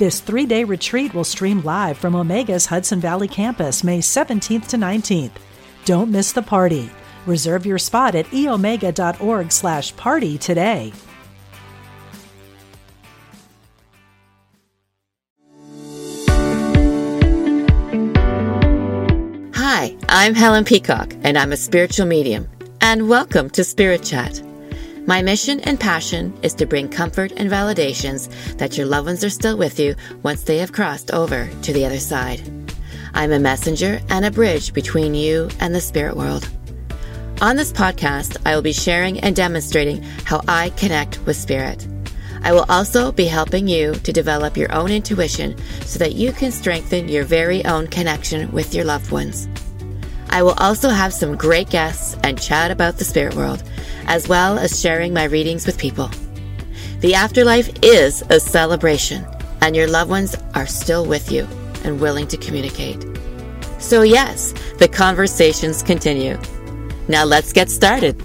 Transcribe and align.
This 0.00 0.20
three 0.20 0.46
day 0.46 0.64
retreat 0.64 1.12
will 1.12 1.24
stream 1.24 1.60
live 1.60 1.98
from 1.98 2.14
Omega's 2.14 2.64
Hudson 2.64 3.00
Valley 3.00 3.28
campus 3.28 3.84
May 3.84 3.98
17th 3.98 4.68
to 4.68 4.78
19th. 4.78 5.32
Don't 5.84 6.10
miss 6.10 6.32
the 6.32 6.40
party. 6.40 6.88
Reserve 7.26 7.66
your 7.66 7.76
spot 7.76 8.14
at 8.14 8.24
eomega.org 8.28 9.52
slash 9.52 9.94
party 9.96 10.38
today. 10.38 10.94
Hi, 19.54 19.94
I'm 20.08 20.34
Helen 20.34 20.64
Peacock, 20.64 21.12
and 21.24 21.36
I'm 21.36 21.52
a 21.52 21.58
spiritual 21.58 22.06
medium. 22.06 22.48
And 22.80 23.06
welcome 23.10 23.50
to 23.50 23.62
Spirit 23.62 24.02
Chat. 24.02 24.40
My 25.10 25.22
mission 25.22 25.58
and 25.62 25.80
passion 25.80 26.38
is 26.44 26.54
to 26.54 26.66
bring 26.66 26.88
comfort 26.88 27.32
and 27.36 27.50
validations 27.50 28.28
that 28.58 28.78
your 28.78 28.86
loved 28.86 29.06
ones 29.06 29.24
are 29.24 29.28
still 29.28 29.56
with 29.56 29.80
you 29.80 29.96
once 30.22 30.44
they 30.44 30.58
have 30.58 30.70
crossed 30.70 31.10
over 31.10 31.50
to 31.62 31.72
the 31.72 31.84
other 31.84 31.98
side. 31.98 32.40
I'm 33.12 33.32
a 33.32 33.40
messenger 33.40 34.00
and 34.08 34.24
a 34.24 34.30
bridge 34.30 34.72
between 34.72 35.16
you 35.16 35.48
and 35.58 35.74
the 35.74 35.80
spirit 35.80 36.16
world. 36.16 36.48
On 37.40 37.56
this 37.56 37.72
podcast, 37.72 38.36
I 38.46 38.54
will 38.54 38.62
be 38.62 38.72
sharing 38.72 39.18
and 39.18 39.34
demonstrating 39.34 40.00
how 40.26 40.42
I 40.46 40.70
connect 40.70 41.18
with 41.26 41.36
spirit. 41.36 41.88
I 42.44 42.52
will 42.52 42.66
also 42.68 43.10
be 43.10 43.24
helping 43.24 43.66
you 43.66 43.94
to 43.94 44.12
develop 44.12 44.56
your 44.56 44.72
own 44.72 44.92
intuition 44.92 45.56
so 45.86 45.98
that 45.98 46.14
you 46.14 46.30
can 46.30 46.52
strengthen 46.52 47.08
your 47.08 47.24
very 47.24 47.64
own 47.64 47.88
connection 47.88 48.52
with 48.52 48.76
your 48.76 48.84
loved 48.84 49.10
ones. 49.10 49.48
I 50.28 50.44
will 50.44 50.54
also 50.58 50.88
have 50.88 51.12
some 51.12 51.36
great 51.36 51.68
guests 51.68 52.16
and 52.22 52.40
chat 52.40 52.70
about 52.70 52.98
the 52.98 53.04
spirit 53.04 53.34
world 53.34 53.64
as 54.10 54.26
well 54.26 54.58
as 54.58 54.80
sharing 54.80 55.14
my 55.14 55.22
readings 55.22 55.64
with 55.64 55.78
people. 55.78 56.10
The 56.98 57.14
afterlife 57.14 57.70
is 57.80 58.24
a 58.28 58.40
celebration, 58.40 59.24
and 59.60 59.76
your 59.76 59.86
loved 59.86 60.10
ones 60.10 60.34
are 60.52 60.66
still 60.66 61.06
with 61.06 61.30
you 61.30 61.46
and 61.84 62.00
willing 62.00 62.26
to 62.26 62.36
communicate. 62.36 63.06
So, 63.78 64.02
yes, 64.02 64.52
the 64.80 64.88
conversations 64.88 65.84
continue. 65.84 66.36
Now, 67.06 67.24
let's 67.24 67.52
get 67.52 67.70
started. 67.70 68.20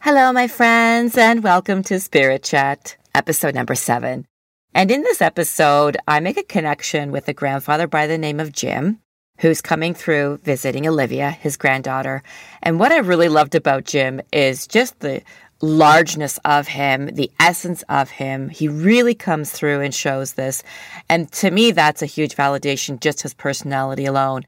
Hello, 0.00 0.32
my 0.34 0.48
friends, 0.48 1.16
and 1.16 1.42
welcome 1.42 1.82
to 1.84 1.98
Spirit 1.98 2.42
Chat, 2.42 2.94
episode 3.14 3.54
number 3.54 3.74
seven. 3.74 4.26
And 4.74 4.90
in 4.90 5.00
this 5.00 5.22
episode, 5.22 5.96
I 6.06 6.20
make 6.20 6.36
a 6.36 6.42
connection 6.42 7.10
with 7.10 7.26
a 7.26 7.32
grandfather 7.32 7.86
by 7.86 8.06
the 8.06 8.18
name 8.18 8.38
of 8.38 8.52
Jim 8.52 9.00
who's 9.38 9.60
coming 9.60 9.94
through 9.94 10.38
visiting 10.38 10.86
Olivia, 10.86 11.30
his 11.30 11.56
granddaughter. 11.56 12.22
And 12.62 12.78
what 12.78 12.92
I 12.92 12.98
really 12.98 13.28
loved 13.28 13.54
about 13.54 13.84
Jim 13.84 14.20
is 14.32 14.66
just 14.66 15.00
the 15.00 15.22
largeness 15.60 16.38
of 16.44 16.68
him, 16.68 17.06
the 17.06 17.30
essence 17.40 17.82
of 17.88 18.10
him. 18.10 18.48
He 18.48 18.68
really 18.68 19.14
comes 19.14 19.50
through 19.50 19.80
and 19.80 19.94
shows 19.94 20.34
this. 20.34 20.62
And 21.08 21.30
to 21.32 21.50
me, 21.50 21.72
that's 21.72 22.02
a 22.02 22.06
huge 22.06 22.36
validation, 22.36 23.00
just 23.00 23.22
his 23.22 23.34
personality 23.34 24.04
alone. 24.04 24.42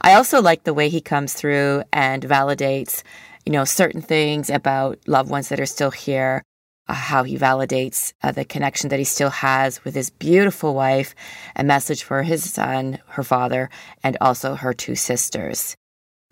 I 0.00 0.14
also 0.14 0.40
like 0.40 0.64
the 0.64 0.74
way 0.74 0.88
he 0.88 1.00
comes 1.00 1.34
through 1.34 1.84
and 1.92 2.22
validates, 2.22 3.02
you 3.44 3.52
know, 3.52 3.64
certain 3.64 4.00
things 4.00 4.48
about 4.48 4.98
loved 5.06 5.30
ones 5.30 5.50
that 5.50 5.60
are 5.60 5.66
still 5.66 5.90
here 5.90 6.42
uh, 6.90 6.92
how 6.92 7.22
he 7.22 7.38
validates 7.38 8.12
uh, 8.24 8.32
the 8.32 8.44
connection 8.44 8.90
that 8.90 8.98
he 8.98 9.04
still 9.04 9.30
has 9.30 9.84
with 9.84 9.94
his 9.94 10.10
beautiful 10.10 10.74
wife, 10.74 11.14
a 11.54 11.62
message 11.62 12.02
for 12.02 12.24
his 12.24 12.52
son, 12.52 12.98
her 13.10 13.22
father, 13.22 13.70
and 14.02 14.16
also 14.20 14.56
her 14.56 14.74
two 14.74 14.96
sisters. 14.96 15.76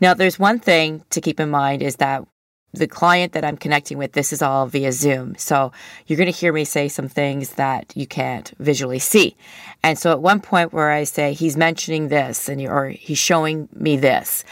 Now, 0.01 0.15
there's 0.15 0.37
one 0.37 0.59
thing 0.59 1.05
to 1.11 1.21
keep 1.21 1.39
in 1.39 1.49
mind 1.49 1.81
is 1.81 1.97
that 1.97 2.25
the 2.73 2.89
client 2.89 3.35
that 3.35 3.45
I'm 3.45 3.57
connecting 3.57 3.99
with, 3.99 4.13
this 4.13 4.33
is 4.33 4.43
all 4.43 4.67
via 4.67 4.91
Zoom. 4.91 5.37
So 5.39 5.71
you're 6.07 6.17
going 6.17 6.33
to 6.33 6.37
hear 6.37 6.53
me 6.53 6.65
say 6.65 6.89
some 6.89 7.09
things 7.09 7.51
that 7.53 7.93
you 7.95 8.09
can't 8.09 8.53
visually 8.59 8.99
see. 8.99 9.37
And 9.85 9.97
so 9.97 10.11
at 10.11 10.21
one 10.21 10.41
point 10.41 10.73
where 10.73 10.91
I 10.91 11.05
say, 11.05 11.35
he's 11.35 11.57
mentioning 11.57 12.09
this 12.09 12.49
and 12.49 12.61
or 12.67 12.89
he's 12.89 13.19
showing 13.19 13.69
me 13.73 13.97
this. 13.97 14.43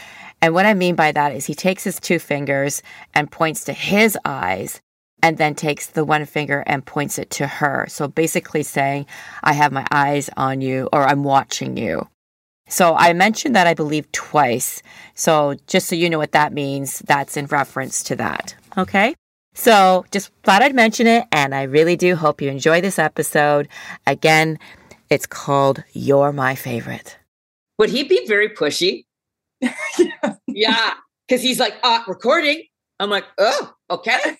And 0.41 0.53
what 0.53 0.65
I 0.65 0.73
mean 0.73 0.95
by 0.95 1.11
that 1.11 1.33
is 1.33 1.45
he 1.45 1.53
takes 1.53 1.83
his 1.83 1.99
two 1.99 2.19
fingers 2.19 2.81
and 3.13 3.29
points 3.29 3.65
to 3.65 3.73
his 3.73 4.17
eyes 4.23 4.79
and 5.23 5.37
then 5.37 5.55
takes 5.55 5.87
the 5.87 6.05
one 6.05 6.25
finger 6.25 6.63
and 6.67 6.85
points 6.85 7.17
it 7.17 7.29
to 7.31 7.47
her. 7.47 7.85
So 7.89 8.07
basically 8.07 8.63
saying, 8.63 9.07
I 9.43 9.53
have 9.53 9.71
my 9.71 9.85
eyes 9.91 10.29
on 10.37 10.61
you 10.61 10.89
or 10.93 11.03
I'm 11.03 11.23
watching 11.23 11.77
you. 11.77 12.07
So 12.69 12.95
I 12.95 13.13
mentioned 13.13 13.55
that 13.55 13.67
I 13.67 13.73
believe 13.73 14.11
twice. 14.11 14.83
So 15.15 15.55
just 15.67 15.87
so 15.87 15.95
you 15.95 16.09
know 16.09 16.17
what 16.17 16.33
that 16.33 16.53
means, 16.53 16.99
that's 16.99 17.37
in 17.37 17.45
reference 17.47 18.03
to 18.03 18.15
that. 18.17 18.55
Okay. 18.77 19.15
So 19.53 20.05
just 20.11 20.31
thought 20.43 20.61
I'd 20.61 20.75
mention 20.75 21.07
it. 21.07 21.25
And 21.31 21.55
I 21.55 21.63
really 21.63 21.95
do 21.95 22.15
hope 22.15 22.41
you 22.41 22.49
enjoy 22.49 22.81
this 22.81 22.99
episode. 22.99 23.67
Again, 24.05 24.59
it's 25.09 25.25
called 25.25 25.83
You're 25.93 26.33
My 26.33 26.55
Favorite. 26.55 27.17
Would 27.79 27.89
he 27.89 28.03
be 28.03 28.27
very 28.27 28.49
pushy? 28.49 29.05
yeah. 30.47 30.93
Cause 31.29 31.41
he's 31.41 31.59
like, 31.59 31.75
uh, 31.83 32.01
recording. 32.07 32.63
I'm 32.99 33.09
like, 33.09 33.25
oh, 33.37 33.73
okay 33.89 34.37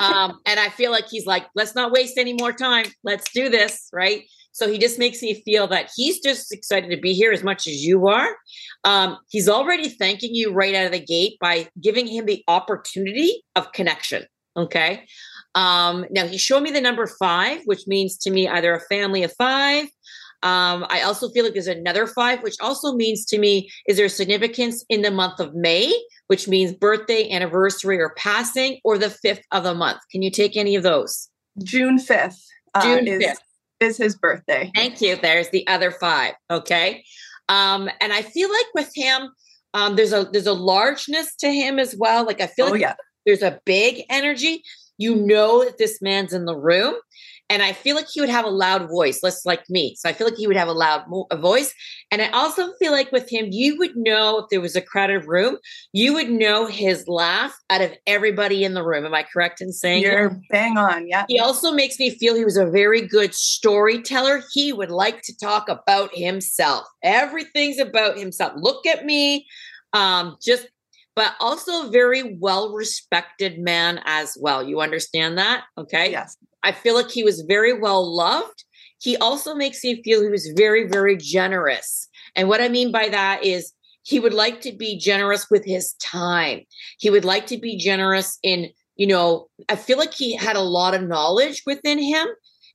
um, 0.00 0.40
and 0.46 0.60
I 0.60 0.68
feel 0.68 0.90
like 0.90 1.08
he's 1.08 1.26
like, 1.26 1.46
let's 1.54 1.74
not 1.74 1.92
waste 1.92 2.18
any 2.18 2.34
more 2.34 2.52
time. 2.52 2.86
Let's 3.04 3.30
do 3.32 3.48
this, 3.48 3.88
right? 3.92 4.24
So 4.52 4.68
he 4.68 4.78
just 4.78 4.98
makes 4.98 5.22
me 5.22 5.40
feel 5.44 5.68
that 5.68 5.90
he's 5.94 6.20
just 6.20 6.52
excited 6.52 6.90
to 6.90 6.96
be 6.96 7.12
here 7.12 7.32
as 7.32 7.44
much 7.44 7.66
as 7.68 7.84
you 7.84 8.08
are. 8.08 8.36
Um, 8.82 9.18
he's 9.30 9.48
already 9.48 9.88
thanking 9.88 10.34
you 10.34 10.52
right 10.52 10.74
out 10.74 10.86
of 10.86 10.92
the 10.92 11.04
gate 11.04 11.38
by 11.40 11.68
giving 11.80 12.06
him 12.06 12.26
the 12.26 12.42
opportunity 12.48 13.44
of 13.54 13.72
connection. 13.72 14.24
Okay. 14.56 15.04
Um, 15.54 16.06
now 16.10 16.26
he 16.26 16.38
showed 16.38 16.62
me 16.62 16.70
the 16.70 16.80
number 16.80 17.06
five, 17.06 17.60
which 17.66 17.86
means 17.86 18.18
to 18.18 18.30
me 18.30 18.48
either 18.48 18.74
a 18.74 18.80
family 18.80 19.22
of 19.22 19.32
five. 19.38 19.86
Um, 20.42 20.86
I 20.88 21.02
also 21.02 21.28
feel 21.30 21.44
like 21.44 21.54
there's 21.54 21.66
another 21.66 22.06
five, 22.06 22.42
which 22.42 22.56
also 22.60 22.94
means 22.94 23.24
to 23.26 23.38
me, 23.38 23.70
is 23.88 23.96
there 23.96 24.08
significance 24.08 24.84
in 24.88 25.02
the 25.02 25.10
month 25.10 25.40
of 25.40 25.54
May, 25.54 25.92
which 26.28 26.46
means 26.46 26.72
birthday, 26.72 27.30
anniversary, 27.30 28.00
or 28.00 28.14
passing, 28.16 28.78
or 28.84 28.98
the 28.98 29.10
fifth 29.10 29.42
of 29.50 29.64
the 29.64 29.74
month. 29.74 29.98
Can 30.12 30.22
you 30.22 30.30
take 30.30 30.56
any 30.56 30.76
of 30.76 30.82
those? 30.82 31.28
June 31.64 31.98
5th. 31.98 32.38
Uh, 32.74 32.82
June 32.82 33.08
is, 33.08 33.24
5th. 33.24 33.36
Is 33.80 33.96
his 33.96 34.16
birthday. 34.16 34.70
Thank 34.74 35.00
you. 35.00 35.16
There's 35.16 35.50
the 35.50 35.66
other 35.66 35.90
five. 35.90 36.34
Okay. 36.50 37.04
Um, 37.48 37.88
and 38.00 38.12
I 38.12 38.22
feel 38.22 38.50
like 38.50 38.66
with 38.74 38.90
him, 38.94 39.30
um, 39.74 39.96
there's 39.96 40.12
a 40.12 40.28
there's 40.32 40.46
a 40.46 40.52
largeness 40.52 41.34
to 41.36 41.48
him 41.48 41.78
as 41.78 41.94
well. 41.96 42.26
Like 42.26 42.40
I 42.40 42.46
feel 42.46 42.66
oh, 42.66 42.70
like 42.70 42.80
yeah. 42.80 42.94
there's 43.24 43.42
a 43.42 43.60
big 43.64 44.02
energy. 44.10 44.62
You 44.98 45.14
know 45.14 45.64
that 45.64 45.78
this 45.78 46.02
man's 46.02 46.32
in 46.32 46.44
the 46.44 46.56
room 46.56 46.94
and 47.50 47.62
I 47.62 47.72
feel 47.72 47.96
like 47.96 48.08
he 48.12 48.20
would 48.20 48.28
have 48.28 48.44
a 48.44 48.50
loud 48.50 48.88
voice, 48.88 49.22
less 49.22 49.46
like 49.46 49.68
me. 49.70 49.94
So 49.96 50.08
I 50.08 50.12
feel 50.12 50.26
like 50.26 50.36
he 50.36 50.46
would 50.46 50.56
have 50.56 50.68
a 50.68 50.72
loud 50.72 51.04
mo- 51.08 51.26
a 51.30 51.36
voice. 51.36 51.72
And 52.10 52.20
I 52.20 52.28
also 52.28 52.72
feel 52.78 52.92
like 52.92 53.10
with 53.10 53.30
him, 53.30 53.48
you 53.50 53.78
would 53.78 53.96
know 53.96 54.40
if 54.40 54.46
there 54.50 54.60
was 54.60 54.76
a 54.76 54.82
crowded 54.82 55.24
room, 55.24 55.56
you 55.92 56.12
would 56.12 56.28
know 56.28 56.66
his 56.66 57.08
laugh 57.08 57.54
out 57.70 57.80
of 57.80 57.92
everybody 58.06 58.64
in 58.64 58.74
the 58.74 58.84
room. 58.84 59.06
Am 59.06 59.14
I 59.14 59.22
correct 59.22 59.62
in 59.62 59.72
saying 59.72 60.02
you're 60.02 60.28
that? 60.28 60.40
bang 60.50 60.76
on? 60.76 61.08
Yeah. 61.08 61.24
He 61.28 61.38
also 61.38 61.72
makes 61.72 61.98
me 61.98 62.10
feel 62.10 62.34
he 62.34 62.44
was 62.44 62.58
a 62.58 62.70
very 62.70 63.00
good 63.00 63.34
storyteller. 63.34 64.42
He 64.52 64.72
would 64.72 64.90
like 64.90 65.22
to 65.22 65.36
talk 65.36 65.68
about 65.70 66.10
himself. 66.14 66.86
Everything's 67.02 67.78
about 67.78 68.18
himself. 68.18 68.52
Look 68.56 68.84
at 68.86 69.06
me. 69.06 69.46
Um, 69.94 70.36
just 70.42 70.68
but 71.16 71.34
also 71.40 71.88
a 71.88 71.90
very 71.90 72.36
well 72.38 72.72
respected 72.74 73.58
man 73.58 74.00
as 74.04 74.38
well. 74.40 74.62
You 74.62 74.80
understand 74.80 75.36
that? 75.38 75.64
Okay. 75.76 76.12
Yes. 76.12 76.36
I 76.62 76.72
feel 76.72 76.94
like 76.94 77.10
he 77.10 77.22
was 77.22 77.42
very 77.42 77.72
well 77.72 78.04
loved. 78.14 78.64
He 79.00 79.16
also 79.16 79.54
makes 79.54 79.82
me 79.84 80.02
feel 80.02 80.22
he 80.22 80.28
was 80.28 80.52
very, 80.56 80.88
very 80.88 81.16
generous. 81.16 82.08
And 82.34 82.48
what 82.48 82.60
I 82.60 82.68
mean 82.68 82.90
by 82.90 83.08
that 83.08 83.44
is 83.44 83.72
he 84.02 84.18
would 84.18 84.34
like 84.34 84.60
to 84.62 84.72
be 84.72 84.98
generous 84.98 85.48
with 85.50 85.64
his 85.64 85.94
time. 85.94 86.62
He 86.98 87.10
would 87.10 87.24
like 87.24 87.46
to 87.48 87.58
be 87.58 87.76
generous 87.76 88.38
in, 88.42 88.70
you 88.96 89.06
know, 89.06 89.48
I 89.68 89.76
feel 89.76 89.98
like 89.98 90.14
he 90.14 90.34
had 90.34 90.56
a 90.56 90.60
lot 90.60 90.94
of 90.94 91.02
knowledge 91.02 91.62
within 91.66 91.98
him, 91.98 92.26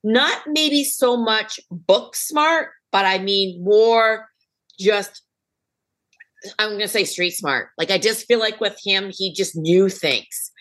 not 0.04 0.42
maybe 0.48 0.84
so 0.84 1.18
much 1.18 1.60
book 1.70 2.16
smart, 2.16 2.70
but 2.92 3.06
I 3.06 3.18
mean 3.18 3.64
more 3.64 4.28
just 4.80 5.24
I'm 6.60 6.70
going 6.70 6.82
to 6.82 6.88
say 6.90 7.06
street 7.06 7.32
smart. 7.32 7.70
Like 7.78 7.90
I 7.90 7.98
just 7.98 8.28
feel 8.28 8.40
like 8.40 8.60
with 8.60 8.78
him, 8.84 9.12
he 9.14 9.34
just 9.34 9.56
knew 9.56 9.88
things 9.88 10.52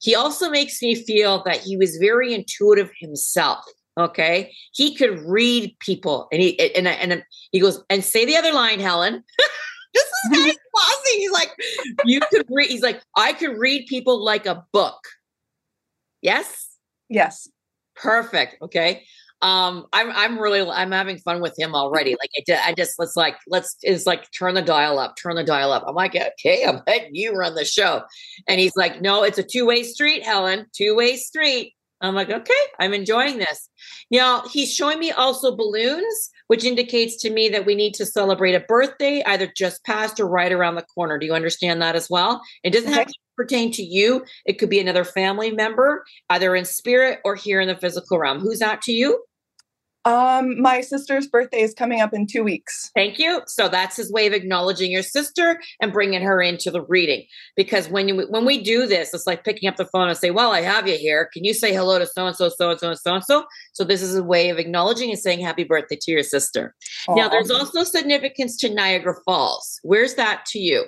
He 0.00 0.14
also 0.14 0.50
makes 0.50 0.82
me 0.82 0.94
feel 0.94 1.42
that 1.44 1.58
he 1.58 1.76
was 1.76 1.96
very 1.96 2.34
intuitive 2.34 2.90
himself. 2.98 3.64
Okay. 3.98 4.52
He 4.72 4.94
could 4.94 5.20
read 5.20 5.76
people 5.80 6.28
and 6.32 6.40
he, 6.40 6.58
and, 6.74 6.88
and 6.88 7.22
he 7.52 7.60
goes, 7.60 7.82
and 7.90 8.04
say 8.04 8.24
the 8.24 8.36
other 8.36 8.52
line, 8.52 8.80
Helen. 8.80 9.22
this 9.94 10.04
is 10.04 10.30
guy's 10.32 10.56
bossy. 10.72 11.16
He's 11.16 11.32
like, 11.32 11.50
you 12.04 12.20
could 12.30 12.46
read, 12.48 12.70
he's 12.70 12.82
like, 12.82 13.02
I 13.16 13.32
could 13.32 13.58
read 13.58 13.86
people 13.88 14.24
like 14.24 14.46
a 14.46 14.64
book. 14.72 15.00
Yes. 16.22 16.68
Yes. 17.08 17.48
Perfect. 17.94 18.56
Okay 18.62 19.04
um 19.42 19.86
i'm 19.92 20.10
i'm 20.10 20.38
really 20.38 20.60
i'm 20.60 20.92
having 20.92 21.18
fun 21.18 21.40
with 21.40 21.54
him 21.58 21.74
already. 21.74 22.10
Like 22.12 22.30
i 22.36 22.42
just, 22.46 22.68
I 22.68 22.74
just 22.74 22.98
let's 22.98 23.16
like 23.16 23.36
let's 23.48 23.76
it's 23.82 24.06
like 24.06 24.30
turn 24.32 24.54
the 24.54 24.62
dial 24.62 24.98
up 24.98 25.16
turn 25.16 25.36
the 25.36 25.44
dial 25.44 25.72
up. 25.72 25.84
I'm 25.86 25.94
like 25.94 26.14
okay 26.14 26.64
i'm 26.68 26.82
letting 26.86 27.14
you 27.14 27.32
run 27.32 27.54
the 27.54 27.64
show. 27.64 28.02
And 28.46 28.60
he's 28.60 28.76
like 28.76 29.00
no 29.00 29.22
it's 29.22 29.38
a 29.38 29.42
two-way 29.42 29.82
street 29.82 30.24
helen 30.24 30.66
two-way 30.74 31.16
street. 31.16 31.74
I'm 32.02 32.14
like 32.14 32.30
okay 32.30 32.62
i'm 32.78 32.92
enjoying 32.92 33.38
this. 33.38 33.68
Now 34.10 34.42
he's 34.48 34.74
showing 34.74 34.98
me 34.98 35.10
also 35.10 35.56
balloons 35.56 36.30
which 36.48 36.64
indicates 36.64 37.16
to 37.16 37.30
me 37.30 37.48
that 37.48 37.64
we 37.64 37.76
need 37.76 37.94
to 37.94 38.04
celebrate 38.04 38.54
a 38.54 38.60
birthday 38.60 39.22
either 39.24 39.50
just 39.56 39.84
past 39.84 40.18
or 40.18 40.26
right 40.26 40.50
around 40.50 40.74
the 40.74 40.82
corner. 40.82 41.16
Do 41.16 41.24
you 41.24 41.32
understand 41.32 41.80
that 41.80 41.94
as 41.94 42.10
well? 42.10 42.42
It 42.64 42.72
doesn't 42.72 42.92
have 42.92 43.06
to 43.06 43.14
pertain 43.36 43.70
to 43.70 43.84
you. 43.84 44.24
It 44.44 44.54
could 44.54 44.68
be 44.68 44.80
another 44.80 45.04
family 45.04 45.52
member 45.52 46.04
either 46.28 46.56
in 46.56 46.64
spirit 46.64 47.20
or 47.24 47.36
here 47.36 47.60
in 47.60 47.68
the 47.68 47.76
physical 47.76 48.18
realm. 48.18 48.40
Who's 48.40 48.58
that 48.58 48.82
to 48.82 48.92
you 48.92 49.22
um, 50.06 50.60
my 50.60 50.80
sister's 50.80 51.26
birthday 51.26 51.60
is 51.60 51.74
coming 51.74 52.00
up 52.00 52.14
in 52.14 52.26
two 52.26 52.42
weeks. 52.42 52.90
Thank 52.94 53.18
you. 53.18 53.42
So 53.46 53.68
that's 53.68 53.96
his 53.96 54.10
way 54.10 54.26
of 54.26 54.32
acknowledging 54.32 54.90
your 54.90 55.02
sister 55.02 55.60
and 55.80 55.92
bringing 55.92 56.22
her 56.22 56.40
into 56.40 56.70
the 56.70 56.82
reading. 56.82 57.26
Because 57.54 57.88
when 57.90 58.08
you 58.08 58.26
when 58.30 58.46
we 58.46 58.62
do 58.62 58.86
this, 58.86 59.12
it's 59.12 59.26
like 59.26 59.44
picking 59.44 59.68
up 59.68 59.76
the 59.76 59.84
phone 59.84 60.08
and 60.08 60.16
say, 60.16 60.30
"Well, 60.30 60.52
I 60.52 60.62
have 60.62 60.88
you 60.88 60.96
here. 60.96 61.28
Can 61.32 61.44
you 61.44 61.52
say 61.52 61.74
hello 61.74 61.98
to 61.98 62.06
so 62.06 62.26
and 62.26 62.34
so, 62.34 62.48
so 62.48 62.70
and 62.70 62.80
so, 62.80 62.88
and 62.88 62.98
so 62.98 63.14
and 63.14 63.24
so?" 63.24 63.44
So 63.74 63.84
this 63.84 64.00
is 64.00 64.16
a 64.16 64.24
way 64.24 64.48
of 64.48 64.58
acknowledging 64.58 65.10
and 65.10 65.18
saying 65.18 65.40
happy 65.40 65.64
birthday 65.64 65.98
to 66.00 66.10
your 66.10 66.22
sister. 66.22 66.74
Aww. 67.06 67.16
Now, 67.16 67.28
there's 67.28 67.50
also 67.50 67.84
significance 67.84 68.56
to 68.58 68.72
Niagara 68.72 69.16
Falls. 69.26 69.80
Where's 69.82 70.14
that 70.14 70.46
to 70.46 70.58
you? 70.58 70.86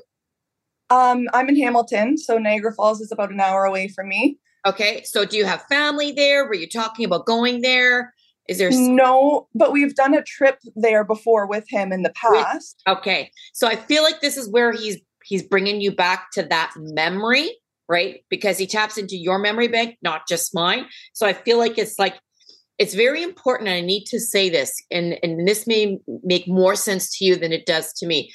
Um, 0.89 1.27
I'm 1.35 1.49
in 1.51 1.57
Hamilton, 1.57 2.17
so 2.17 2.39
Niagara 2.39 2.75
Falls 2.75 3.01
is 3.01 3.13
about 3.13 3.31
an 3.31 3.41
hour 3.41 3.65
away 3.65 3.89
from 3.89 4.09
me. 4.09 4.39
Okay, 4.65 5.03
so 5.05 5.25
do 5.25 5.37
you 5.37 5.45
have 5.45 5.63
family 5.69 6.13
there? 6.13 6.47
Were 6.47 6.55
you 6.55 6.69
talking 6.69 7.05
about 7.05 7.27
going 7.27 7.61
there? 7.61 8.15
Is 8.49 8.59
there 8.59 8.71
no, 8.73 9.49
but 9.55 9.73
we've 9.73 9.95
done 9.95 10.15
a 10.15 10.23
trip 10.23 10.59
there 10.75 11.05
before 11.05 11.47
with 11.47 11.65
him 11.69 11.93
in 11.93 12.03
the 12.03 12.11
past. 12.11 12.83
Okay. 12.89 13.31
So 13.53 13.69
I 13.69 13.77
feel 13.77 14.03
like 14.03 14.21
this 14.21 14.37
is 14.37 14.51
where 14.51 14.73
he's 14.73 14.99
he's 15.25 15.43
bringing 15.43 15.81
you 15.81 15.95
back 15.95 16.31
to 16.33 16.43
that 16.43 16.73
memory, 16.77 17.57
right? 17.89 18.25
Because 18.29 18.59
he 18.59 18.67
taps 18.67 18.99
into 18.99 19.17
your 19.17 19.39
memory 19.39 19.69
bank, 19.69 19.97
not 20.03 20.27
just 20.29 20.55
mine. 20.55 20.87
So 21.13 21.27
I 21.27 21.33
feel 21.33 21.59
like 21.59 21.79
it's 21.79 21.99
like 21.99 22.19
it's 22.79 22.95
very 22.95 23.23
important 23.23 23.69
and 23.69 23.77
I 23.77 23.81
need 23.81 24.07
to 24.07 24.19
say 24.19 24.51
this 24.51 24.75
and 24.91 25.19
and 25.23 25.47
this 25.47 25.67
may 25.67 25.99
make 26.25 26.49
more 26.49 26.75
sense 26.75 27.17
to 27.19 27.25
you 27.25 27.37
than 27.37 27.53
it 27.53 27.65
does 27.65 27.93
to 27.95 28.07
me. 28.07 28.33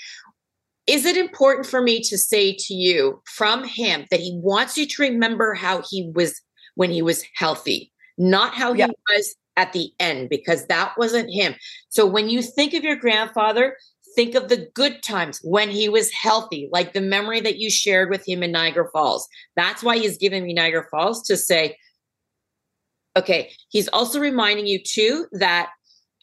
Is 0.87 1.05
it 1.05 1.17
important 1.17 1.67
for 1.67 1.81
me 1.81 2.01
to 2.03 2.17
say 2.17 2.55
to 2.57 2.73
you 2.73 3.21
from 3.25 3.65
him 3.65 4.05
that 4.09 4.21
he 4.21 4.39
wants 4.41 4.77
you 4.77 4.87
to 4.87 5.01
remember 5.01 5.53
how 5.53 5.83
he 5.89 6.09
was 6.15 6.41
when 6.75 6.91
he 6.91 7.01
was 7.01 7.25
healthy, 7.35 7.91
not 8.17 8.53
how 8.53 8.71
yeah. 8.71 8.87
he 8.87 8.93
was 9.13 9.35
at 9.57 9.73
the 9.73 9.91
end 9.99 10.29
because 10.29 10.67
that 10.67 10.93
wasn't 10.97 11.29
him. 11.29 11.55
So 11.89 12.05
when 12.05 12.29
you 12.29 12.41
think 12.41 12.73
of 12.73 12.83
your 12.83 12.95
grandfather, 12.95 13.75
think 14.15 14.35
of 14.35 14.47
the 14.47 14.69
good 14.73 15.03
times 15.03 15.39
when 15.43 15.69
he 15.69 15.89
was 15.89 16.11
healthy, 16.11 16.69
like 16.71 16.93
the 16.93 17.01
memory 17.01 17.41
that 17.41 17.57
you 17.57 17.69
shared 17.69 18.09
with 18.09 18.27
him 18.27 18.43
in 18.43 18.51
Niagara 18.51 18.89
Falls. 18.91 19.27
That's 19.55 19.83
why 19.83 19.97
he's 19.97 20.17
giving 20.17 20.45
me 20.45 20.53
Niagara 20.53 20.85
Falls 20.89 21.23
to 21.23 21.35
say, 21.35 21.77
okay, 23.17 23.51
he's 23.69 23.87
also 23.89 24.19
reminding 24.19 24.67
you 24.67 24.79
too 24.81 25.25
that 25.33 25.69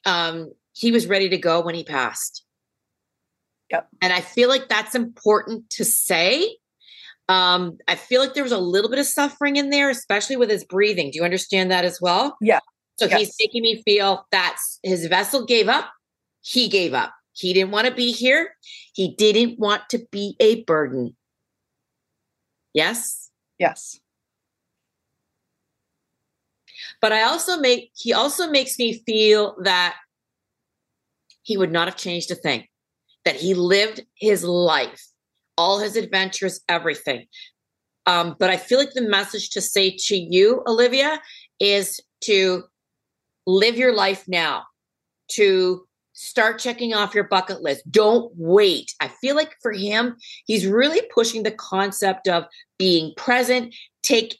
um, 0.06 0.52
he 0.72 0.92
was 0.92 1.06
ready 1.06 1.28
to 1.28 1.36
go 1.36 1.60
when 1.60 1.75
he 1.75 1.84
passed. 1.84 2.44
Yep. 3.70 3.88
And 4.00 4.12
I 4.12 4.20
feel 4.20 4.48
like 4.48 4.69
that's 4.69 4.94
important 4.94 5.69
to 5.70 5.84
say. 5.84 6.56
Um, 7.28 7.78
I 7.88 7.94
feel 7.94 8.20
like 8.20 8.34
there 8.34 8.42
was 8.42 8.52
a 8.52 8.58
little 8.58 8.90
bit 8.90 8.98
of 8.98 9.06
suffering 9.06 9.56
in 9.56 9.70
there, 9.70 9.88
especially 9.88 10.36
with 10.36 10.50
his 10.50 10.64
breathing. 10.64 11.10
Do 11.10 11.19
you 11.19 11.25
understand 11.25 11.70
that 11.70 11.84
as 11.84 11.98
well? 12.00 12.36
Yeah. 12.40 12.60
So 12.96 13.06
yes. 13.06 13.19
he's 13.19 13.37
making 13.41 13.62
me 13.62 13.82
feel 13.82 14.26
that 14.31 14.56
his 14.82 15.06
vessel 15.06 15.44
gave 15.44 15.69
up. 15.69 15.91
He 16.43 16.69
gave 16.69 16.94
up. 16.94 17.12
He 17.32 17.52
didn't 17.52 17.73
want 17.73 17.87
to 17.88 17.94
be 17.94 18.12
here. 18.12 18.55
He 18.93 19.14
didn't 19.14 19.58
want 19.58 19.82
to 19.91 20.06
be 20.12 20.37
a 20.38 20.62
burden. 20.64 21.17
Yes? 22.73 23.31
Yes. 23.58 23.99
But 27.00 27.12
I 27.12 27.23
also 27.23 27.58
make 27.58 27.91
he 27.96 28.12
also 28.12 28.50
makes 28.50 28.79
me 28.79 29.02
feel 29.05 29.56
that 29.62 29.96
he 31.43 31.56
would 31.56 31.73
not 31.73 31.88
have 31.88 31.96
changed 31.96 32.31
a 32.31 32.35
thing. 32.35 32.67
That 33.25 33.37
he 33.37 33.55
lived 33.55 34.02
his 34.14 34.44
life, 34.44 35.02
all 35.56 35.79
his 35.79 35.96
adventures, 35.96 36.61
everything. 36.69 37.26
Um, 38.06 38.37
but 38.38 38.50
I 38.50 38.58
feel 38.58 38.79
like 38.79 38.93
the 38.93 39.02
message 39.02 39.50
to 39.50 39.61
say 39.61 39.96
to 40.08 40.17
you, 40.17 40.62
Olivia, 40.67 41.20
is 41.58 42.00
to 42.23 42.64
live 43.46 43.76
your 43.76 43.94
life 43.94 44.25
now, 44.26 44.64
to 45.29 45.87
start 46.12 46.58
checking 46.58 46.94
off 46.94 47.14
your 47.14 47.25
bucket 47.25 47.61
list. 47.61 47.91
Don't 47.91 48.32
wait. 48.37 48.94
I 49.00 49.08
feel 49.08 49.35
like 49.35 49.55
for 49.61 49.73
him, 49.73 50.17
he's 50.46 50.67
really 50.67 51.02
pushing 51.12 51.43
the 51.43 51.50
concept 51.50 52.29
of 52.29 52.44
being 52.79 53.12
present. 53.17 53.75
Take, 54.02 54.38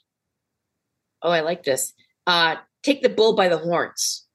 oh, 1.21 1.31
I 1.31 1.41
like 1.41 1.63
this. 1.63 1.93
Uh, 2.27 2.55
take 2.81 3.01
the 3.01 3.09
bull 3.09 3.35
by 3.35 3.49
the 3.49 3.57
horns. 3.57 4.25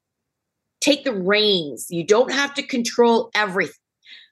Take 0.81 1.05
the 1.05 1.15
reins. 1.15 1.87
You 1.91 2.05
don't 2.05 2.33
have 2.33 2.55
to 2.55 2.63
control 2.63 3.31
everything. 3.35 3.75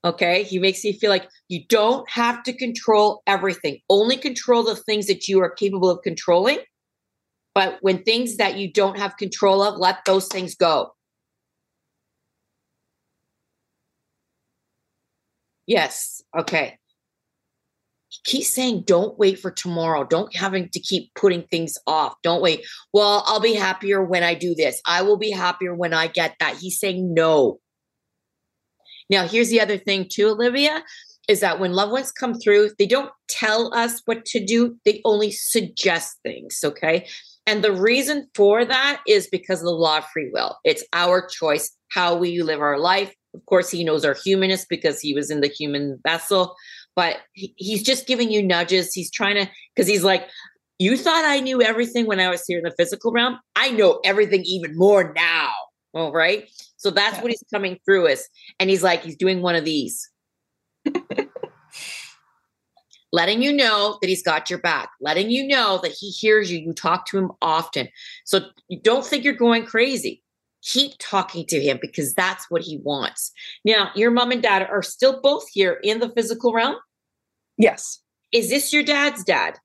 Okay. 0.04 0.42
He 0.44 0.58
makes 0.58 0.84
me 0.84 0.92
feel 0.92 1.10
like 1.10 1.28
you 1.48 1.64
don't 1.68 2.08
have 2.10 2.42
to 2.44 2.52
control 2.52 3.22
everything. 3.26 3.78
Only 3.88 4.16
control 4.16 4.62
the 4.62 4.76
things 4.76 5.06
that 5.06 5.28
you 5.28 5.40
are 5.40 5.50
capable 5.50 5.90
of 5.90 6.02
controlling 6.02 6.58
but 7.58 7.78
when 7.80 8.04
things 8.04 8.36
that 8.36 8.56
you 8.56 8.72
don't 8.72 9.00
have 9.00 9.16
control 9.16 9.64
of, 9.64 9.80
let 9.80 10.04
those 10.04 10.28
things 10.28 10.54
go. 10.54 10.94
Yes. 15.66 16.22
Okay. 16.38 16.78
Keep 18.22 18.44
saying, 18.44 18.84
don't 18.86 19.18
wait 19.18 19.40
for 19.40 19.50
tomorrow. 19.50 20.04
Don't 20.04 20.32
having 20.36 20.68
to 20.68 20.78
keep 20.78 21.12
putting 21.16 21.42
things 21.50 21.76
off. 21.84 22.14
Don't 22.22 22.40
wait. 22.40 22.64
Well, 22.92 23.24
I'll 23.26 23.40
be 23.40 23.54
happier 23.54 24.04
when 24.04 24.22
I 24.22 24.34
do 24.34 24.54
this. 24.54 24.80
I 24.86 25.02
will 25.02 25.18
be 25.18 25.32
happier 25.32 25.74
when 25.74 25.92
I 25.92 26.06
get 26.06 26.36
that. 26.38 26.58
He's 26.58 26.78
saying 26.78 27.12
no. 27.12 27.58
Now, 29.10 29.26
here's 29.26 29.48
the 29.48 29.60
other 29.60 29.78
thing, 29.78 30.06
too, 30.08 30.28
Olivia, 30.28 30.84
is 31.28 31.40
that 31.40 31.58
when 31.58 31.72
loved 31.72 31.90
ones 31.90 32.12
come 32.12 32.34
through, 32.34 32.70
they 32.78 32.86
don't 32.86 33.10
tell 33.28 33.74
us 33.74 34.00
what 34.04 34.24
to 34.26 34.44
do, 34.44 34.76
they 34.84 35.00
only 35.04 35.32
suggest 35.32 36.18
things. 36.22 36.60
Okay. 36.62 37.08
And 37.48 37.64
the 37.64 37.72
reason 37.72 38.28
for 38.34 38.62
that 38.62 39.00
is 39.06 39.26
because 39.26 39.60
of 39.60 39.64
the 39.64 39.70
law 39.70 39.98
of 39.98 40.04
free 40.12 40.28
will. 40.30 40.58
It's 40.64 40.84
our 40.92 41.26
choice 41.26 41.74
how 41.90 42.14
we 42.14 42.42
live 42.42 42.60
our 42.60 42.78
life. 42.78 43.14
Of 43.32 43.46
course, 43.46 43.70
he 43.70 43.84
knows 43.84 44.04
our 44.04 44.12
humanness 44.22 44.66
because 44.68 45.00
he 45.00 45.14
was 45.14 45.30
in 45.30 45.40
the 45.40 45.48
human 45.48 45.98
vessel, 46.06 46.54
but 46.94 47.20
he's 47.32 47.82
just 47.82 48.06
giving 48.06 48.30
you 48.30 48.42
nudges. 48.42 48.92
He's 48.92 49.10
trying 49.10 49.36
to, 49.36 49.50
because 49.74 49.88
he's 49.88 50.04
like, 50.04 50.28
you 50.78 50.98
thought 50.98 51.24
I 51.24 51.40
knew 51.40 51.62
everything 51.62 52.04
when 52.04 52.20
I 52.20 52.28
was 52.28 52.44
here 52.46 52.58
in 52.58 52.64
the 52.64 52.74
physical 52.76 53.12
realm. 53.12 53.38
I 53.56 53.70
know 53.70 53.98
everything 54.04 54.42
even 54.44 54.76
more 54.76 55.14
now. 55.16 55.50
All 55.94 56.12
right. 56.12 56.50
So 56.76 56.90
that's 56.90 57.16
yeah. 57.16 57.22
what 57.22 57.30
he's 57.30 57.44
coming 57.50 57.78
through 57.86 58.08
as. 58.08 58.28
And 58.60 58.68
he's 58.68 58.82
like, 58.82 59.00
he's 59.02 59.16
doing 59.16 59.40
one 59.40 59.54
of 59.54 59.64
these. 59.64 60.06
letting 63.12 63.42
you 63.42 63.52
know 63.52 63.98
that 64.00 64.08
he's 64.08 64.22
got 64.22 64.50
your 64.50 64.58
back, 64.58 64.90
letting 65.00 65.30
you 65.30 65.46
know 65.46 65.80
that 65.82 65.92
he 65.92 66.10
hears 66.10 66.50
you. 66.50 66.58
You 66.58 66.72
talk 66.72 67.06
to 67.06 67.18
him 67.18 67.32
often. 67.40 67.88
So 68.24 68.40
you 68.68 68.80
don't 68.80 69.04
think 69.04 69.24
you're 69.24 69.34
going 69.34 69.64
crazy. 69.64 70.22
Keep 70.62 70.92
talking 70.98 71.46
to 71.46 71.60
him 71.60 71.78
because 71.80 72.14
that's 72.14 72.50
what 72.50 72.62
he 72.62 72.78
wants. 72.78 73.32
Now, 73.64 73.90
your 73.94 74.10
mom 74.10 74.32
and 74.32 74.42
dad 74.42 74.62
are 74.68 74.82
still 74.82 75.20
both 75.22 75.48
here 75.48 75.78
in 75.82 76.00
the 76.00 76.10
physical 76.10 76.52
realm? 76.52 76.76
Yes. 77.56 78.00
Is 78.32 78.50
this 78.50 78.72
your 78.72 78.82
dad's 78.82 79.24
dad? 79.24 79.58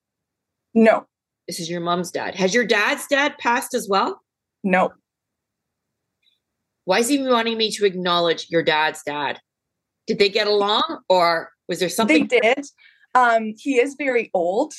No. 0.73 1.07
This 1.47 1.59
is 1.59 1.69
your 1.69 1.81
mom's 1.81 2.11
dad. 2.11 2.35
Has 2.35 2.53
your 2.53 2.65
dad's 2.65 3.05
dad 3.07 3.37
passed 3.37 3.73
as 3.73 3.89
well? 3.89 4.21
No. 4.63 4.93
Why 6.85 6.99
is 6.99 7.09
he 7.09 7.21
wanting 7.21 7.57
me 7.57 7.71
to 7.71 7.85
acknowledge 7.85 8.49
your 8.49 8.63
dad's 8.63 9.03
dad? 9.03 9.39
Did 10.07 10.19
they 10.19 10.29
get 10.29 10.47
along 10.47 11.01
or 11.09 11.51
was 11.67 11.79
there 11.79 11.89
something? 11.89 12.27
They 12.27 12.39
did. 12.39 12.65
Um, 13.13 13.53
he 13.57 13.79
is 13.79 13.95
very 13.95 14.31
old. 14.33 14.73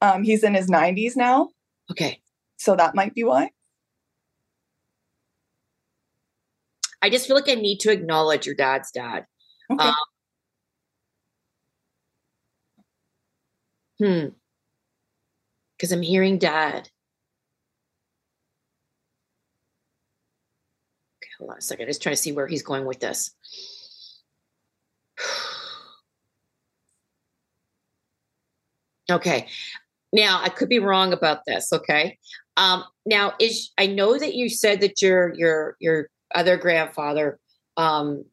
Um, 0.00 0.22
he's 0.22 0.42
in 0.42 0.54
his 0.54 0.68
90s 0.68 1.16
now. 1.16 1.48
Okay. 1.90 2.20
So 2.56 2.76
that 2.76 2.94
might 2.94 3.14
be 3.14 3.24
why. 3.24 3.50
I 7.00 7.10
just 7.10 7.26
feel 7.26 7.36
like 7.36 7.48
I 7.48 7.54
need 7.54 7.78
to 7.80 7.92
acknowledge 7.92 8.46
your 8.46 8.56
dad's 8.56 8.90
dad. 8.90 9.26
Okay. 9.70 9.84
Um, 9.84 9.94
hmm. 13.98 14.26
Because 15.76 15.92
I'm 15.92 16.02
hearing 16.02 16.38
dad. 16.38 16.88
Okay, 21.22 21.30
hold 21.38 21.52
on 21.52 21.58
a 21.58 21.60
second. 21.60 21.84
I 21.84 21.90
Just 21.90 22.02
trying 22.02 22.16
to 22.16 22.20
see 22.20 22.32
where 22.32 22.48
he's 22.48 22.64
going 22.64 22.84
with 22.84 22.98
this. 22.98 23.30
okay. 29.10 29.46
Now 30.12 30.40
I 30.42 30.48
could 30.48 30.68
be 30.68 30.78
wrong 30.78 31.12
about 31.12 31.40
this. 31.46 31.72
Okay. 31.72 32.18
Um, 32.56 32.84
now 33.06 33.34
is 33.38 33.70
I 33.78 33.86
know 33.86 34.18
that 34.18 34.34
you 34.34 34.48
said 34.48 34.80
that 34.80 35.00
your 35.02 35.34
your 35.34 35.76
your 35.80 36.08
other 36.34 36.56
grandfather 36.56 37.38
um 37.76 38.24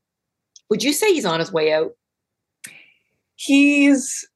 would 0.69 0.83
you 0.83 0.93
say 0.93 1.13
he's 1.13 1.25
on 1.25 1.39
his 1.39 1.51
way 1.51 1.73
out? 1.73 1.91
He's 3.35 4.27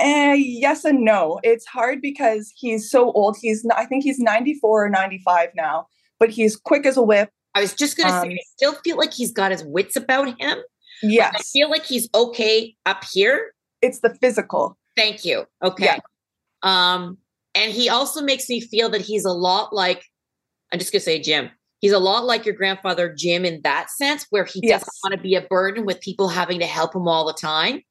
uh, 0.00 0.34
yes 0.36 0.84
and 0.84 1.04
no. 1.04 1.38
It's 1.42 1.66
hard 1.66 2.00
because 2.00 2.52
he's 2.56 2.90
so 2.90 3.12
old. 3.12 3.36
He's 3.40 3.66
I 3.76 3.84
think 3.84 4.04
he's 4.04 4.18
94 4.18 4.86
or 4.86 4.88
95 4.88 5.50
now, 5.54 5.86
but 6.18 6.30
he's 6.30 6.56
quick 6.56 6.86
as 6.86 6.96
a 6.96 7.02
whip. 7.02 7.30
I 7.54 7.60
was 7.60 7.74
just 7.74 7.96
going 7.96 8.08
to 8.08 8.14
um, 8.14 8.22
say, 8.22 8.32
I 8.32 8.38
still 8.56 8.74
feel 8.82 8.96
like 8.96 9.12
he's 9.12 9.32
got 9.32 9.50
his 9.50 9.62
wits 9.64 9.94
about 9.96 10.40
him. 10.40 10.58
Yes. 11.02 11.34
I 11.36 11.42
feel 11.42 11.70
like 11.70 11.84
he's 11.84 12.08
okay 12.14 12.74
up 12.86 13.04
here. 13.12 13.52
It's 13.82 14.00
the 14.00 14.14
physical. 14.20 14.78
Thank 14.96 15.24
you. 15.24 15.46
Okay. 15.62 15.84
Yeah. 15.84 15.98
Um, 16.62 17.18
and 17.54 17.72
he 17.72 17.88
also 17.88 18.22
makes 18.22 18.48
me 18.48 18.60
feel 18.60 18.88
that 18.90 19.00
he's 19.00 19.24
a 19.24 19.32
lot 19.32 19.72
like, 19.72 20.04
I'm 20.72 20.78
just 20.78 20.92
going 20.92 21.00
to 21.00 21.04
say 21.04 21.20
Jim. 21.20 21.50
He's 21.80 21.92
a 21.92 21.98
lot 21.98 22.24
like 22.24 22.46
your 22.46 22.54
grandfather 22.54 23.12
Jim 23.12 23.44
in 23.44 23.60
that 23.62 23.90
sense, 23.90 24.26
where 24.30 24.44
he 24.44 24.60
yes. 24.62 24.80
doesn't 24.80 24.94
want 25.02 25.14
to 25.16 25.22
be 25.22 25.34
a 25.34 25.42
burden 25.42 25.84
with 25.84 26.00
people 26.00 26.28
having 26.28 26.60
to 26.60 26.66
help 26.66 26.94
him 26.94 27.08
all 27.08 27.26
the 27.26 27.32
time. 27.32 27.82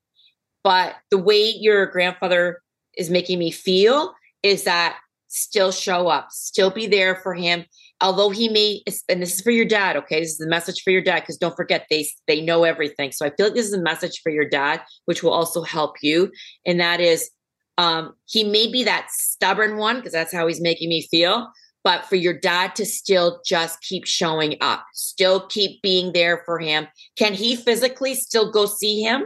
But 0.63 0.95
the 1.09 1.17
way 1.17 1.53
your 1.59 1.85
grandfather 1.87 2.61
is 2.97 3.09
making 3.09 3.39
me 3.39 3.51
feel 3.51 4.13
is 4.43 4.63
that 4.63 4.97
still 5.27 5.71
show 5.71 6.07
up, 6.07 6.27
still 6.31 6.69
be 6.69 6.87
there 6.87 7.15
for 7.15 7.33
him. 7.33 7.65
Although 8.01 8.31
he 8.31 8.49
may, 8.49 8.83
and 9.07 9.21
this 9.21 9.35
is 9.35 9.41
for 9.41 9.51
your 9.51 9.65
dad, 9.65 9.95
okay? 9.97 10.19
This 10.19 10.31
is 10.31 10.37
the 10.37 10.47
message 10.47 10.81
for 10.81 10.89
your 10.89 11.03
dad 11.03 11.21
because 11.21 11.37
don't 11.37 11.55
forget 11.55 11.85
they 11.89 12.07
they 12.27 12.41
know 12.41 12.63
everything. 12.63 13.11
So 13.11 13.25
I 13.25 13.29
feel 13.29 13.47
like 13.47 13.55
this 13.55 13.67
is 13.67 13.73
a 13.73 13.81
message 13.81 14.21
for 14.23 14.31
your 14.31 14.47
dad, 14.47 14.81
which 15.05 15.21
will 15.21 15.31
also 15.31 15.61
help 15.61 15.97
you. 16.01 16.31
And 16.65 16.79
that 16.79 16.99
is, 16.99 17.29
um, 17.77 18.13
he 18.25 18.43
may 18.43 18.71
be 18.71 18.83
that 18.83 19.09
stubborn 19.11 19.77
one 19.77 19.97
because 19.97 20.13
that's 20.13 20.33
how 20.33 20.47
he's 20.47 20.61
making 20.61 20.89
me 20.89 21.07
feel. 21.11 21.47
But 21.83 22.05
for 22.05 22.15
your 22.15 22.37
dad 22.37 22.75
to 22.75 22.85
still 22.85 23.41
just 23.45 23.81
keep 23.81 24.05
showing 24.05 24.55
up, 24.61 24.83
still 24.93 25.47
keep 25.47 25.81
being 25.81 26.13
there 26.13 26.43
for 26.45 26.59
him. 26.59 26.87
Can 27.17 27.33
he 27.33 27.55
physically 27.55 28.15
still 28.15 28.51
go 28.51 28.65
see 28.65 29.01
him? 29.01 29.25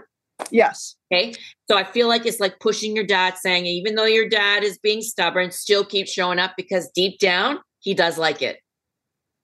Yes. 0.51 0.95
Okay. 1.11 1.33
So 1.69 1.77
I 1.77 1.83
feel 1.83 2.07
like 2.07 2.25
it's 2.25 2.39
like 2.39 2.59
pushing 2.59 2.95
your 2.95 3.05
dad 3.05 3.37
saying, 3.37 3.65
even 3.65 3.95
though 3.95 4.05
your 4.05 4.27
dad 4.27 4.63
is 4.63 4.77
being 4.77 5.01
stubborn, 5.01 5.51
still 5.51 5.85
keep 5.85 6.07
showing 6.07 6.39
up 6.39 6.53
because 6.57 6.89
deep 6.93 7.19
down, 7.19 7.59
he 7.79 7.93
does 7.93 8.17
like 8.17 8.41
it. 8.41 8.57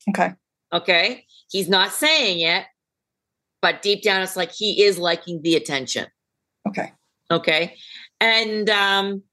Okay. 0.10 0.34
Okay. 0.74 1.26
He's 1.50 1.70
not 1.70 1.92
saying 1.92 2.40
it, 2.40 2.66
but 3.62 3.82
deep 3.82 4.04
down, 4.04 4.22
it's 4.22 4.36
like 4.36 4.52
he 4.52 4.84
is 4.84 4.98
liking 4.98 5.42
the 5.42 5.56
attention. 5.56 6.08
Okay. 6.68 6.92
Okay. 7.30 7.76
And 8.20 8.70
um, 8.70 9.24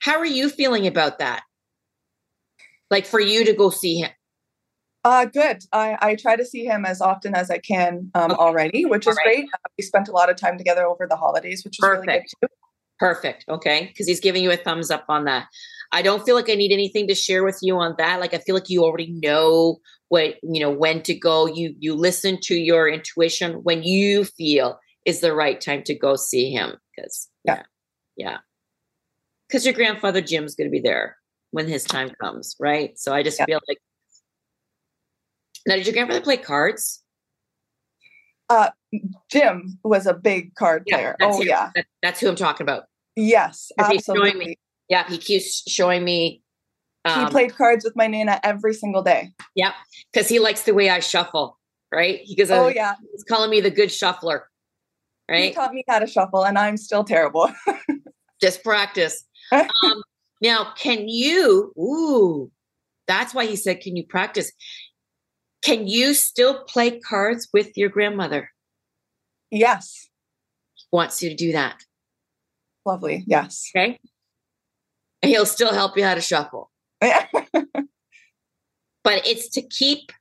how 0.00 0.18
are 0.18 0.26
you 0.26 0.48
feeling 0.48 0.86
about 0.86 1.18
that? 1.18 1.42
Like 2.90 3.06
for 3.06 3.20
you 3.20 3.44
to 3.44 3.52
go 3.52 3.70
see 3.70 3.96
him? 3.96 4.10
Uh, 5.04 5.26
good. 5.26 5.62
I, 5.72 5.98
I 6.00 6.14
try 6.14 6.36
to 6.36 6.44
see 6.44 6.64
him 6.64 6.86
as 6.86 7.02
often 7.02 7.34
as 7.34 7.50
I 7.50 7.58
can 7.58 8.10
um, 8.14 8.30
okay. 8.30 8.40
already, 8.40 8.84
which 8.86 9.06
is 9.06 9.16
right. 9.16 9.24
great. 9.24 9.44
Uh, 9.52 9.68
we 9.76 9.82
spent 9.82 10.08
a 10.08 10.12
lot 10.12 10.30
of 10.30 10.36
time 10.36 10.56
together 10.56 10.86
over 10.86 11.06
the 11.06 11.16
holidays, 11.16 11.62
which 11.62 11.78
is 11.78 11.82
Perfect. 11.82 12.06
really 12.06 12.18
good 12.20 12.48
too. 12.48 12.54
Perfect. 12.98 13.44
Okay. 13.48 13.86
Because 13.88 14.06
he's 14.06 14.20
giving 14.20 14.42
you 14.42 14.50
a 14.50 14.56
thumbs 14.56 14.90
up 14.90 15.04
on 15.08 15.24
that. 15.24 15.46
I 15.94 16.02
don't 16.02 16.24
feel 16.24 16.34
like 16.34 16.50
I 16.50 16.54
need 16.54 16.72
anything 16.72 17.06
to 17.08 17.14
share 17.14 17.44
with 17.44 17.58
you 17.62 17.78
on 17.78 17.94
that. 17.98 18.20
Like 18.20 18.34
I 18.34 18.38
feel 18.38 18.54
like 18.54 18.68
you 18.68 18.82
already 18.82 19.12
know 19.22 19.78
what, 20.08 20.34
you 20.42 20.60
know, 20.60 20.70
when 20.70 21.02
to 21.04 21.14
go. 21.14 21.46
You 21.46 21.74
you 21.78 21.94
listen 21.94 22.38
to 22.42 22.54
your 22.54 22.88
intuition 22.88 23.62
when 23.62 23.82
you 23.82 24.24
feel 24.24 24.78
is 25.06 25.20
the 25.20 25.34
right 25.34 25.60
time 25.60 25.82
to 25.84 25.94
go 25.94 26.16
see 26.16 26.50
him. 26.50 26.74
Because 26.94 27.30
yeah. 27.44 27.62
Yeah. 28.16 28.38
Because 29.48 29.64
your 29.64 29.74
grandfather 29.74 30.20
Jim's 30.20 30.54
gonna 30.54 30.68
be 30.68 30.80
there 30.80 31.16
when 31.52 31.68
his 31.68 31.84
time 31.84 32.10
comes, 32.20 32.56
right? 32.58 32.98
So 32.98 33.14
I 33.14 33.22
just 33.22 33.38
yeah. 33.38 33.46
feel 33.46 33.60
like 33.68 33.78
now, 35.66 35.76
did 35.76 35.86
your 35.86 35.94
grandfather 35.94 36.20
play 36.20 36.36
cards? 36.36 37.02
Uh, 38.50 38.70
Jim 39.30 39.78
was 39.82 40.06
a 40.06 40.12
big 40.12 40.54
card 40.56 40.82
yeah, 40.86 40.96
player. 40.96 41.16
Oh, 41.22 41.40
him. 41.40 41.48
yeah. 41.48 41.70
That, 41.74 41.86
that's 42.02 42.20
who 42.20 42.28
I'm 42.28 42.36
talking 42.36 42.64
about. 42.64 42.84
Yes, 43.16 43.72
absolutely. 43.78 44.34
Me, 44.34 44.58
yeah, 44.94 45.08
he 45.08 45.18
keeps 45.18 45.68
showing 45.68 46.04
me. 46.04 46.40
Um, 47.04 47.24
he 47.24 47.30
played 47.30 47.56
cards 47.56 47.84
with 47.84 47.96
my 47.96 48.06
Nana 48.06 48.38
every 48.44 48.72
single 48.72 49.02
day. 49.02 49.32
Yeah, 49.56 49.72
because 50.12 50.28
he 50.28 50.38
likes 50.38 50.62
the 50.62 50.72
way 50.72 50.88
I 50.88 51.00
shuffle, 51.00 51.58
right? 51.92 52.20
He 52.22 52.36
goes, 52.36 52.48
Oh, 52.48 52.68
yeah. 52.68 52.94
He's 53.10 53.24
calling 53.24 53.50
me 53.50 53.60
the 53.60 53.72
good 53.72 53.90
shuffler, 53.90 54.48
right? 55.28 55.46
He 55.46 55.52
taught 55.52 55.74
me 55.74 55.82
how 55.88 55.98
to 55.98 56.06
shuffle, 56.06 56.44
and 56.46 56.56
I'm 56.56 56.76
still 56.76 57.02
terrible. 57.02 57.50
Just 58.40 58.62
practice. 58.62 59.24
um, 59.52 60.02
now, 60.40 60.72
can 60.78 61.08
you? 61.08 61.72
Ooh, 61.76 62.52
that's 63.08 63.34
why 63.34 63.46
he 63.46 63.56
said, 63.56 63.80
"Can 63.80 63.96
you 63.96 64.04
practice?" 64.08 64.52
Can 65.64 65.88
you 65.88 66.12
still 66.12 66.62
play 66.64 67.00
cards 67.00 67.48
with 67.52 67.74
your 67.74 67.88
grandmother? 67.88 68.50
Yes. 69.50 70.08
wants 70.92 71.22
you 71.22 71.30
to 71.30 71.34
do 71.34 71.52
that. 71.52 71.82
Lovely. 72.84 73.24
Yes. 73.26 73.70
Okay. 73.74 73.98
And 75.24 75.30
he'll 75.30 75.46
still 75.46 75.72
help 75.72 75.96
you 75.96 76.04
how 76.04 76.14
to 76.14 76.20
shuffle. 76.20 76.70
but 77.00 77.16
it's 79.04 79.48
to 79.50 79.62
keep, 79.62 80.12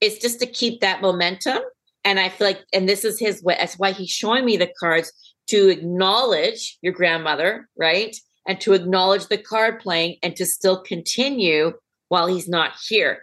it's 0.00 0.18
just 0.18 0.40
to 0.40 0.46
keep 0.46 0.80
that 0.80 1.02
momentum. 1.02 1.58
And 2.04 2.18
I 2.18 2.28
feel 2.28 2.46
like, 2.46 2.60
and 2.72 2.88
this 2.88 3.04
is 3.04 3.18
his 3.18 3.42
way, 3.42 3.56
that's 3.58 3.78
why 3.78 3.92
he's 3.92 4.10
showing 4.10 4.44
me 4.44 4.56
the 4.56 4.72
cards 4.78 5.12
to 5.48 5.68
acknowledge 5.68 6.78
your 6.82 6.92
grandmother, 6.92 7.68
right? 7.76 8.16
And 8.46 8.60
to 8.62 8.72
acknowledge 8.72 9.28
the 9.28 9.38
card 9.38 9.78
playing 9.80 10.16
and 10.22 10.34
to 10.36 10.46
still 10.46 10.82
continue 10.82 11.74
while 12.08 12.26
he's 12.26 12.48
not 12.48 12.72
here 12.88 13.22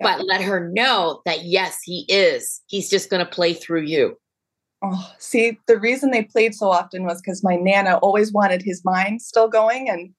but 0.00 0.26
let 0.26 0.40
her 0.40 0.70
know 0.70 1.20
that 1.26 1.44
yes, 1.44 1.78
he 1.84 2.06
is. 2.08 2.60
He's 2.66 2.88
just 2.88 3.10
going 3.10 3.24
to 3.24 3.30
play 3.30 3.52
through 3.52 3.82
you. 3.82 4.16
Oh, 4.82 5.12
see, 5.18 5.58
the 5.66 5.78
reason 5.78 6.10
they 6.10 6.24
played 6.24 6.54
so 6.54 6.70
often 6.70 7.04
was 7.04 7.20
because 7.20 7.44
my 7.44 7.56
nana 7.56 7.98
always 7.98 8.32
wanted 8.32 8.62
his 8.62 8.82
mind 8.82 9.20
still 9.20 9.46
going 9.46 9.90
and 9.90 10.10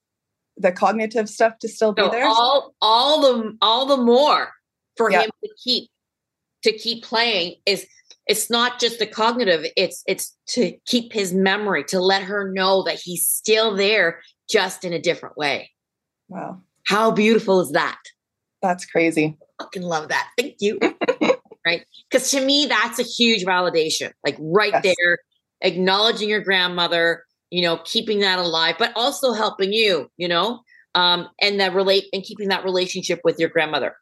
the 0.56 0.72
cognitive 0.72 1.28
stuff 1.28 1.58
to 1.60 1.68
still 1.68 1.92
be 1.92 2.02
so 2.02 2.08
there. 2.10 2.26
All, 2.26 2.74
all 2.80 3.20
the, 3.20 3.56
all 3.62 3.86
the 3.86 3.96
more 3.96 4.52
for 4.96 5.10
yeah. 5.10 5.22
him 5.22 5.30
to 5.44 5.50
keep, 5.62 5.90
to 6.64 6.72
keep 6.72 7.04
playing 7.04 7.56
is 7.66 7.86
it's 8.28 8.48
not 8.48 8.78
just 8.78 9.00
the 9.00 9.06
cognitive 9.06 9.66
it's 9.76 10.04
it's 10.06 10.36
to 10.46 10.76
keep 10.86 11.12
his 11.12 11.34
memory 11.34 11.82
to 11.82 11.98
let 11.98 12.22
her 12.22 12.52
know 12.52 12.84
that 12.84 13.00
he's 13.02 13.26
still 13.26 13.74
there 13.74 14.20
just 14.48 14.84
in 14.84 14.92
a 14.92 15.00
different 15.00 15.36
way 15.36 15.68
wow 16.28 16.60
how 16.86 17.10
beautiful 17.10 17.60
is 17.60 17.72
that 17.72 17.98
that's 18.62 18.86
crazy 18.86 19.36
I 19.60 19.64
fucking 19.64 19.82
love 19.82 20.08
that. 20.08 20.30
Thank 20.38 20.56
you. 20.60 20.78
right. 21.66 21.84
Because 22.10 22.30
to 22.30 22.44
me, 22.44 22.66
that's 22.66 22.98
a 22.98 23.04
huge 23.04 23.44
validation. 23.44 24.12
Like 24.24 24.36
right 24.40 24.72
yes. 24.72 24.94
there, 24.98 25.18
acknowledging 25.60 26.28
your 26.28 26.40
grandmother, 26.40 27.24
you 27.52 27.60
know, 27.60 27.76
keeping 27.84 28.20
that 28.20 28.38
alive, 28.38 28.76
but 28.78 28.92
also 28.96 29.34
helping 29.34 29.74
you, 29.74 30.10
you 30.16 30.26
know, 30.26 30.62
um, 30.94 31.28
and 31.38 31.60
that 31.60 31.74
relate 31.74 32.06
and 32.14 32.22
keeping 32.22 32.48
that 32.48 32.64
relationship 32.64 33.20
with 33.24 33.38
your 33.38 33.50
grandmother. 33.50 33.94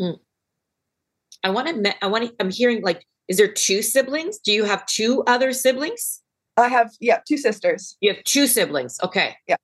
Mm. 0.00 0.20
I 1.42 1.50
want 1.50 1.84
to, 1.84 2.04
I 2.04 2.06
want 2.06 2.28
to, 2.28 2.34
I'm 2.38 2.50
hearing 2.50 2.80
like, 2.82 3.04
is 3.26 3.38
there 3.38 3.50
two 3.50 3.82
siblings? 3.82 4.38
Do 4.38 4.52
you 4.52 4.62
have 4.62 4.86
two 4.86 5.24
other 5.26 5.52
siblings? 5.52 6.22
I 6.56 6.68
have, 6.68 6.92
yeah, 7.00 7.18
two 7.26 7.36
sisters. 7.36 7.96
You 8.00 8.14
have 8.14 8.22
two 8.22 8.46
siblings. 8.46 9.00
Okay. 9.02 9.34
Yeah. 9.48 9.56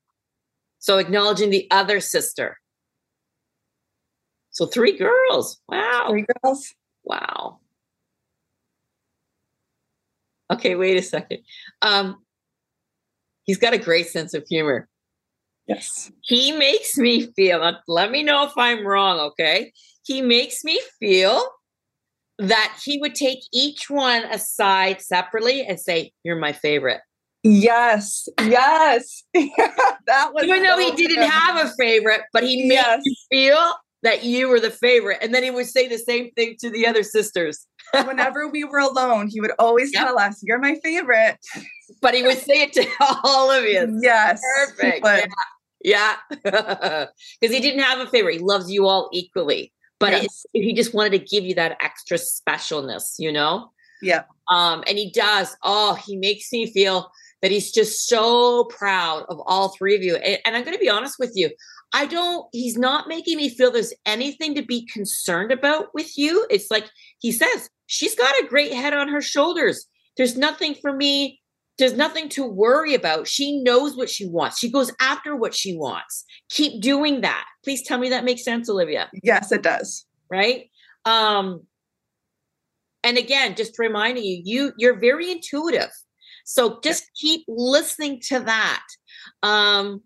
So 0.80 0.98
acknowledging 0.98 1.50
the 1.50 1.68
other 1.70 2.00
sister. 2.00 2.58
So 4.50 4.66
three 4.66 4.98
girls. 4.98 5.60
Wow. 5.68 6.06
Three 6.10 6.26
girls. 6.42 6.74
Wow. 7.04 7.60
Okay, 10.52 10.74
wait 10.74 10.98
a 10.98 11.02
second. 11.02 11.38
Um, 11.80 12.22
he's 13.44 13.58
got 13.58 13.72
a 13.72 13.78
great 13.78 14.08
sense 14.08 14.34
of 14.34 14.44
humor. 14.48 14.88
Yes. 15.66 16.10
He 16.22 16.52
makes 16.52 16.96
me 16.96 17.32
feel, 17.34 17.78
let 17.88 18.10
me 18.10 18.22
know 18.22 18.44
if 18.44 18.52
I'm 18.56 18.86
wrong, 18.86 19.18
okay? 19.20 19.72
He 20.04 20.20
makes 20.20 20.64
me 20.64 20.80
feel 20.98 21.42
that 22.38 22.76
he 22.84 22.98
would 22.98 23.14
take 23.14 23.38
each 23.52 23.88
one 23.88 24.24
aside 24.24 25.00
separately 25.00 25.64
and 25.64 25.78
say, 25.78 26.12
You're 26.24 26.36
my 26.36 26.52
favorite. 26.52 27.00
Yes, 27.44 28.28
yes. 28.40 29.24
that 29.34 30.30
was 30.32 30.44
even 30.44 30.62
though 30.62 30.76
so 30.76 30.78
he 30.78 30.92
didn't 30.92 31.16
good. 31.16 31.30
have 31.30 31.66
a 31.66 31.72
favorite, 31.78 32.22
but 32.32 32.44
he 32.44 32.68
made 32.68 32.74
yes. 32.74 33.02
you 33.04 33.14
feel 33.30 33.72
that 34.02 34.24
you 34.24 34.48
were 34.48 34.60
the 34.60 34.70
favorite. 34.70 35.18
And 35.22 35.34
then 35.34 35.42
he 35.42 35.50
would 35.50 35.66
say 35.66 35.88
the 35.88 35.98
same 35.98 36.30
thing 36.32 36.56
to 36.60 36.70
the 36.70 36.86
other 36.86 37.02
sisters. 37.02 37.66
Whenever 37.94 38.48
we 38.48 38.64
were 38.64 38.78
alone, 38.78 39.28
he 39.28 39.40
would 39.40 39.52
always 39.58 39.92
yep. 39.92 40.06
tell 40.06 40.18
us, 40.18 40.40
You're 40.42 40.58
my 40.58 40.76
favorite. 40.82 41.38
but 42.00 42.14
he 42.14 42.22
would 42.22 42.38
say 42.38 42.62
it 42.62 42.72
to 42.74 42.86
all 43.24 43.50
of 43.50 43.64
you. 43.64 43.98
Yes. 44.02 44.40
Perfect. 44.56 45.06
Yeah. 45.84 46.16
Because 46.30 47.08
yeah. 47.40 47.48
he 47.48 47.60
didn't 47.60 47.82
have 47.82 48.00
a 48.00 48.06
favorite. 48.06 48.34
He 48.34 48.40
loves 48.40 48.70
you 48.70 48.86
all 48.86 49.08
equally. 49.12 49.72
But 49.98 50.22
yes. 50.22 50.46
it, 50.52 50.62
he 50.62 50.72
just 50.72 50.94
wanted 50.94 51.12
to 51.12 51.18
give 51.18 51.44
you 51.44 51.54
that 51.54 51.76
extra 51.80 52.18
specialness, 52.18 53.14
you 53.18 53.30
know? 53.30 53.70
Yeah. 54.00 54.24
Um, 54.50 54.82
and 54.88 54.98
he 54.98 55.12
does. 55.12 55.56
Oh, 55.62 55.94
he 55.94 56.16
makes 56.16 56.52
me 56.52 56.72
feel 56.72 57.10
that 57.40 57.50
he's 57.50 57.70
just 57.70 58.08
so 58.08 58.64
proud 58.64 59.24
of 59.28 59.40
all 59.46 59.68
three 59.76 59.94
of 59.94 60.02
you. 60.02 60.16
And, 60.16 60.38
and 60.44 60.56
I'm 60.56 60.64
going 60.64 60.76
to 60.76 60.80
be 60.80 60.88
honest 60.88 61.16
with 61.18 61.32
you. 61.34 61.50
I 61.92 62.06
don't, 62.06 62.46
he's 62.52 62.78
not 62.78 63.08
making 63.08 63.36
me 63.36 63.48
feel 63.48 63.70
there's 63.70 63.94
anything 64.06 64.54
to 64.54 64.62
be 64.62 64.86
concerned 64.86 65.52
about 65.52 65.94
with 65.94 66.16
you. 66.16 66.46
It's 66.50 66.70
like 66.70 66.88
he 67.18 67.32
says, 67.32 67.68
she's 67.86 68.14
got 68.14 68.34
a 68.42 68.46
great 68.48 68.72
head 68.72 68.94
on 68.94 69.08
her 69.08 69.20
shoulders. 69.20 69.86
There's 70.16 70.36
nothing 70.36 70.74
for 70.74 70.92
me 70.92 71.42
there's 71.78 71.94
nothing 71.94 72.28
to 72.30 72.44
worry 72.44 72.94
about. 72.94 73.26
She 73.26 73.62
knows 73.62 73.96
what 73.96 74.10
she 74.10 74.26
wants. 74.26 74.58
She 74.58 74.70
goes 74.70 74.92
after 75.00 75.34
what 75.34 75.54
she 75.54 75.76
wants. 75.76 76.24
Keep 76.50 76.82
doing 76.82 77.22
that. 77.22 77.44
Please 77.64 77.82
tell 77.82 77.98
me 77.98 78.10
that 78.10 78.24
makes 78.24 78.44
sense, 78.44 78.68
Olivia. 78.68 79.10
Yes, 79.22 79.52
it 79.52 79.62
does. 79.62 80.06
Right? 80.30 80.70
Um 81.04 81.66
and 83.04 83.18
again, 83.18 83.56
just 83.56 83.78
reminding 83.78 84.22
you, 84.22 84.42
you 84.44 84.72
you're 84.76 84.98
very 84.98 85.30
intuitive. 85.30 85.90
So 86.44 86.78
just 86.84 87.10
keep 87.20 87.44
listening 87.48 88.20
to 88.28 88.40
that. 88.40 88.84
Um 89.42 90.02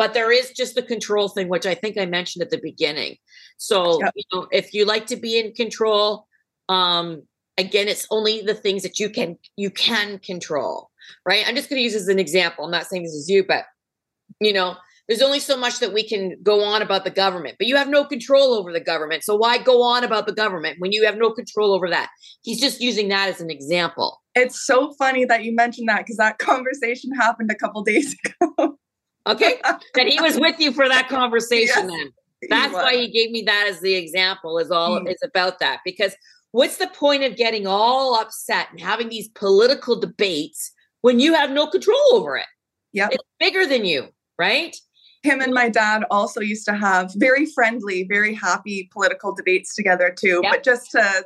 but 0.00 0.14
there 0.14 0.32
is 0.32 0.52
just 0.52 0.76
the 0.76 0.82
control 0.82 1.28
thing 1.28 1.50
which 1.50 1.66
I 1.66 1.74
think 1.74 1.98
I 1.98 2.06
mentioned 2.06 2.42
at 2.42 2.48
the 2.48 2.58
beginning. 2.62 3.16
So, 3.58 4.00
yep. 4.00 4.14
you 4.16 4.24
know, 4.32 4.46
if 4.50 4.72
you 4.72 4.86
like 4.86 5.04
to 5.08 5.16
be 5.16 5.38
in 5.38 5.52
control, 5.52 6.26
um 6.70 7.22
again 7.58 7.86
it's 7.86 8.06
only 8.10 8.40
the 8.40 8.54
things 8.54 8.82
that 8.82 8.98
you 8.98 9.10
can 9.10 9.36
you 9.56 9.70
can 9.70 10.18
control 10.20 10.90
right? 11.26 11.44
I'm 11.46 11.56
just 11.56 11.68
going 11.68 11.78
to 11.80 11.82
use 11.82 11.96
as 11.96 12.08
an 12.08 12.18
example. 12.18 12.64
I'm 12.64 12.70
not 12.70 12.86
saying 12.86 13.02
this 13.02 13.12
is 13.12 13.28
you 13.28 13.44
but 13.44 13.64
you 14.40 14.54
know 14.54 14.76
there's 15.06 15.20
only 15.20 15.40
so 15.40 15.56
much 15.58 15.80
that 15.80 15.92
we 15.92 16.02
can 16.08 16.36
go 16.42 16.62
on 16.62 16.80
about 16.80 17.04
the 17.04 17.10
government 17.10 17.56
but 17.58 17.66
you 17.66 17.76
have 17.76 17.88
no 17.88 18.02
control 18.04 18.54
over 18.54 18.72
the 18.72 18.80
government. 18.92 19.22
So 19.22 19.36
why 19.36 19.58
go 19.58 19.82
on 19.82 20.02
about 20.02 20.26
the 20.26 20.32
government 20.32 20.76
when 20.78 20.92
you 20.92 21.04
have 21.04 21.18
no 21.18 21.30
control 21.30 21.74
over 21.74 21.90
that? 21.90 22.08
He's 22.40 22.60
just 22.60 22.80
using 22.80 23.08
that 23.08 23.28
as 23.28 23.42
an 23.42 23.50
example. 23.50 24.22
It's 24.34 24.64
so 24.64 24.94
funny 24.94 25.26
that 25.26 25.44
you 25.44 25.54
mentioned 25.54 25.90
that 25.90 25.98
because 25.98 26.16
that 26.16 26.38
conversation 26.50 27.10
happened 27.14 27.50
a 27.50 27.56
couple 27.56 27.82
days 27.82 28.16
ago 28.42 28.78
okay 29.26 29.60
that 29.94 30.06
he 30.06 30.20
was 30.20 30.38
with 30.38 30.58
you 30.58 30.72
for 30.72 30.88
that 30.88 31.08
conversation 31.08 31.88
yes, 31.88 31.98
then 31.98 32.12
that's 32.48 32.72
why 32.72 32.94
he 32.94 33.08
gave 33.10 33.30
me 33.30 33.42
that 33.42 33.66
as 33.68 33.80
the 33.80 33.94
example 33.94 34.58
is 34.58 34.70
all 34.70 35.00
mm. 35.00 35.10
is 35.10 35.18
about 35.22 35.58
that 35.58 35.80
because 35.84 36.14
What's 36.52 36.78
the 36.78 36.88
point 36.88 37.22
of 37.22 37.36
getting 37.36 37.66
all 37.66 38.20
upset 38.20 38.68
and 38.70 38.80
having 38.80 39.08
these 39.08 39.28
political 39.28 39.98
debates 39.98 40.72
when 41.02 41.20
you 41.20 41.34
have 41.34 41.50
no 41.50 41.66
control 41.66 42.00
over 42.12 42.36
it? 42.36 42.46
Yeah. 42.92 43.08
It's 43.10 43.22
bigger 43.38 43.66
than 43.66 43.84
you, 43.84 44.08
right? 44.38 44.76
Him 45.22 45.40
and 45.40 45.54
my 45.54 45.68
dad 45.68 46.04
also 46.10 46.40
used 46.40 46.64
to 46.66 46.74
have 46.74 47.12
very 47.16 47.46
friendly, 47.46 48.04
very 48.04 48.34
happy 48.34 48.88
political 48.92 49.34
debates 49.34 49.76
together 49.76 50.12
too. 50.16 50.40
Yep. 50.42 50.52
But 50.52 50.64
just 50.64 50.90
to, 50.92 51.24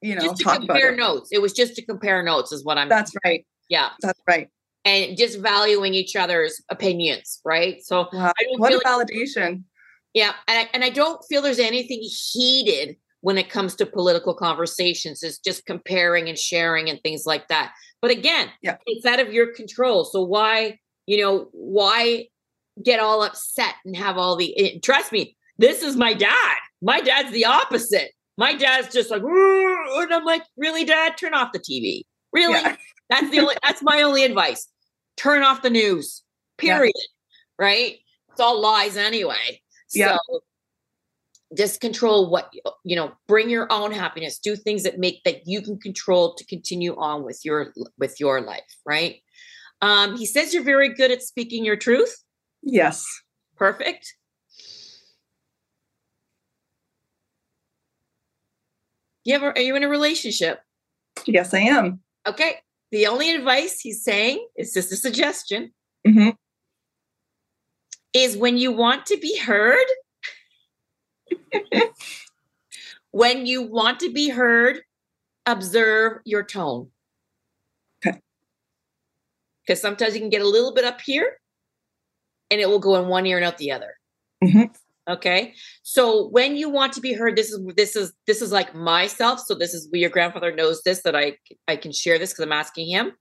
you 0.00 0.14
know, 0.14 0.22
just 0.22 0.38
to 0.38 0.44
compare 0.44 0.96
notes. 0.96 1.28
It 1.30 1.42
was 1.42 1.52
just 1.52 1.74
to 1.76 1.84
compare 1.84 2.22
notes, 2.22 2.52
is 2.52 2.64
what 2.64 2.78
I'm. 2.78 2.88
That's 2.88 3.12
right. 3.24 3.44
Yeah, 3.68 3.90
that's 4.00 4.20
right. 4.26 4.48
And 4.84 5.18
just 5.18 5.40
valuing 5.40 5.92
each 5.92 6.16
other's 6.16 6.62
opinions, 6.70 7.40
right? 7.44 7.82
So, 7.82 8.08
wow. 8.12 8.32
what 8.56 8.72
a 8.72 8.76
like, 8.76 8.86
validation. 8.86 9.64
Yeah, 10.14 10.32
and 10.46 10.60
I, 10.60 10.70
and 10.72 10.84
I 10.84 10.88
don't 10.88 11.22
feel 11.28 11.42
there's 11.42 11.58
anything 11.58 12.00
heated 12.00 12.96
when 13.20 13.36
it 13.36 13.50
comes 13.50 13.74
to 13.74 13.86
political 13.86 14.34
conversations 14.34 15.22
is 15.22 15.38
just 15.38 15.66
comparing 15.66 16.28
and 16.28 16.38
sharing 16.38 16.88
and 16.88 17.00
things 17.02 17.26
like 17.26 17.48
that. 17.48 17.72
But 18.00 18.10
again, 18.10 18.48
yeah. 18.62 18.76
it's 18.86 19.04
out 19.04 19.20
of 19.20 19.32
your 19.32 19.52
control. 19.52 20.04
So 20.04 20.22
why, 20.22 20.78
you 21.06 21.20
know, 21.20 21.48
why 21.52 22.28
get 22.82 23.00
all 23.00 23.22
upset 23.22 23.74
and 23.84 23.96
have 23.96 24.16
all 24.16 24.36
the 24.36 24.52
it, 24.56 24.82
trust 24.82 25.10
me, 25.12 25.36
this 25.58 25.82
is 25.82 25.96
my 25.96 26.14
dad. 26.14 26.56
My 26.80 27.00
dad's 27.00 27.32
the 27.32 27.44
opposite. 27.44 28.12
My 28.36 28.54
dad's 28.54 28.92
just 28.92 29.10
like, 29.10 29.22
and 29.22 30.14
I'm 30.14 30.24
like, 30.24 30.44
really, 30.56 30.84
dad, 30.84 31.16
turn 31.18 31.34
off 31.34 31.50
the 31.52 31.58
TV. 31.58 32.02
Really? 32.32 32.60
Yeah. 32.60 32.76
That's 33.10 33.30
the 33.30 33.40
only 33.40 33.56
that's 33.62 33.82
my 33.82 34.02
only 34.02 34.24
advice. 34.24 34.68
Turn 35.18 35.42
off 35.42 35.62
the 35.62 35.70
news. 35.70 36.22
Period. 36.56 36.94
Yeah. 36.96 37.64
Right? 37.66 37.98
It's 38.30 38.40
all 38.40 38.60
lies 38.60 38.96
anyway. 38.96 39.60
Yeah. 39.92 40.16
So 40.30 40.40
just 41.56 41.80
control 41.80 42.30
what 42.30 42.52
you 42.84 42.94
know 42.94 43.12
bring 43.26 43.48
your 43.48 43.66
own 43.72 43.90
happiness 43.90 44.38
do 44.38 44.54
things 44.54 44.82
that 44.82 44.98
make 44.98 45.22
that 45.24 45.46
you 45.46 45.62
can 45.62 45.78
control 45.78 46.34
to 46.34 46.44
continue 46.44 46.94
on 46.96 47.24
with 47.24 47.40
your 47.44 47.72
with 47.98 48.20
your 48.20 48.40
life 48.40 48.76
right 48.84 49.22
um 49.80 50.16
he 50.16 50.26
says 50.26 50.52
you're 50.52 50.62
very 50.62 50.92
good 50.92 51.10
at 51.10 51.22
speaking 51.22 51.64
your 51.64 51.76
truth 51.76 52.22
yes 52.62 53.04
perfect 53.56 54.14
you 59.24 59.34
ever 59.34 59.50
are 59.50 59.60
you 59.60 59.74
in 59.74 59.82
a 59.82 59.88
relationship 59.88 60.60
yes 61.26 61.54
i 61.54 61.60
am 61.60 62.00
okay 62.26 62.56
the 62.90 63.06
only 63.06 63.34
advice 63.34 63.80
he's 63.80 64.02
saying 64.02 64.46
is 64.56 64.72
just 64.72 64.92
a 64.92 64.96
suggestion 64.96 65.72
mm-hmm. 66.06 66.30
is 68.12 68.36
when 68.36 68.56
you 68.56 68.72
want 68.72 69.06
to 69.06 69.16
be 69.18 69.38
heard 69.38 69.86
when 73.10 73.46
you 73.46 73.62
want 73.62 74.00
to 74.00 74.12
be 74.12 74.28
heard, 74.28 74.80
observe 75.46 76.18
your 76.24 76.42
tone. 76.42 76.90
Okay. 78.06 78.18
Because 79.66 79.80
sometimes 79.80 80.14
you 80.14 80.20
can 80.20 80.30
get 80.30 80.42
a 80.42 80.48
little 80.48 80.74
bit 80.74 80.84
up 80.84 81.00
here 81.00 81.38
and 82.50 82.60
it 82.60 82.68
will 82.68 82.78
go 82.78 82.96
in 82.96 83.08
one 83.08 83.26
ear 83.26 83.36
and 83.36 83.46
out 83.46 83.58
the 83.58 83.72
other. 83.72 83.94
Mm-hmm. 84.42 84.64
Okay. 85.08 85.54
So 85.82 86.28
when 86.28 86.56
you 86.56 86.68
want 86.68 86.92
to 86.94 87.00
be 87.00 87.14
heard, 87.14 87.34
this 87.36 87.50
is 87.50 87.60
this 87.76 87.96
is 87.96 88.12
this 88.26 88.42
is 88.42 88.52
like 88.52 88.74
myself. 88.74 89.40
So 89.40 89.54
this 89.54 89.72
is 89.72 89.88
your 89.92 90.10
grandfather 90.10 90.54
knows 90.54 90.82
this 90.82 91.02
that 91.02 91.16
I 91.16 91.36
I 91.66 91.76
can 91.76 91.92
share 91.92 92.18
this 92.18 92.32
because 92.32 92.44
I'm 92.44 92.52
asking 92.52 92.90
him. 92.90 93.12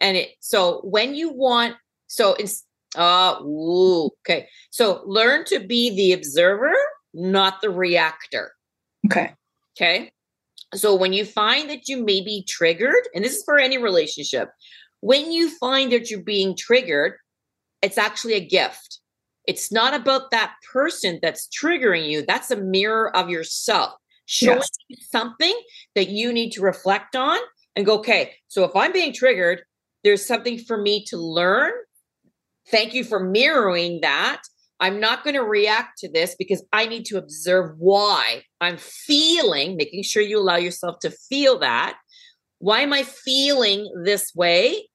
And 0.00 0.16
it 0.16 0.30
so 0.40 0.80
when 0.84 1.14
you 1.14 1.32
want 1.32 1.76
so 2.06 2.34
it's 2.34 2.64
uh 2.96 3.36
ooh, 3.42 4.10
okay. 4.22 4.48
So 4.70 5.02
learn 5.04 5.44
to 5.46 5.60
be 5.60 5.94
the 5.94 6.12
observer 6.12 6.74
not 7.14 7.60
the 7.60 7.70
reactor. 7.70 8.52
Okay. 9.06 9.34
Okay. 9.76 10.10
So 10.74 10.94
when 10.94 11.12
you 11.12 11.24
find 11.24 11.70
that 11.70 11.88
you 11.88 12.04
may 12.04 12.20
be 12.20 12.44
triggered, 12.48 13.08
and 13.14 13.24
this 13.24 13.36
is 13.36 13.44
for 13.44 13.58
any 13.58 13.78
relationship, 13.78 14.50
when 15.00 15.30
you 15.30 15.56
find 15.58 15.92
that 15.92 16.10
you're 16.10 16.22
being 16.22 16.56
triggered, 16.56 17.14
it's 17.80 17.98
actually 17.98 18.34
a 18.34 18.44
gift. 18.44 19.00
It's 19.46 19.70
not 19.70 19.94
about 19.94 20.30
that 20.30 20.54
person 20.72 21.18
that's 21.22 21.48
triggering 21.48 22.08
you. 22.08 22.24
That's 22.26 22.50
a 22.50 22.56
mirror 22.56 23.14
of 23.14 23.28
yourself, 23.28 23.92
showing 24.26 24.58
yes. 24.58 24.70
you 24.88 24.96
something 25.10 25.54
that 25.94 26.08
you 26.08 26.32
need 26.32 26.50
to 26.52 26.62
reflect 26.62 27.14
on 27.14 27.38
and 27.76 27.84
go, 27.84 27.98
okay, 27.98 28.32
so 28.48 28.64
if 28.64 28.74
I'm 28.74 28.92
being 28.92 29.12
triggered, 29.12 29.62
there's 30.02 30.24
something 30.24 30.58
for 30.58 30.80
me 30.80 31.04
to 31.06 31.16
learn. 31.16 31.72
Thank 32.68 32.94
you 32.94 33.04
for 33.04 33.20
mirroring 33.20 34.00
that. 34.02 34.42
I'm 34.80 35.00
not 35.00 35.24
going 35.24 35.34
to 35.34 35.42
react 35.42 35.98
to 35.98 36.10
this 36.10 36.34
because 36.38 36.62
I 36.72 36.86
need 36.86 37.04
to 37.06 37.18
observe 37.18 37.74
why 37.78 38.42
I'm 38.60 38.76
feeling, 38.76 39.76
making 39.76 40.02
sure 40.02 40.22
you 40.22 40.38
allow 40.40 40.56
yourself 40.56 40.98
to 41.00 41.10
feel 41.10 41.58
that. 41.60 41.96
Why 42.58 42.80
am 42.80 42.92
I 42.92 43.02
feeling 43.02 43.90
this 44.04 44.34
way? 44.34 44.88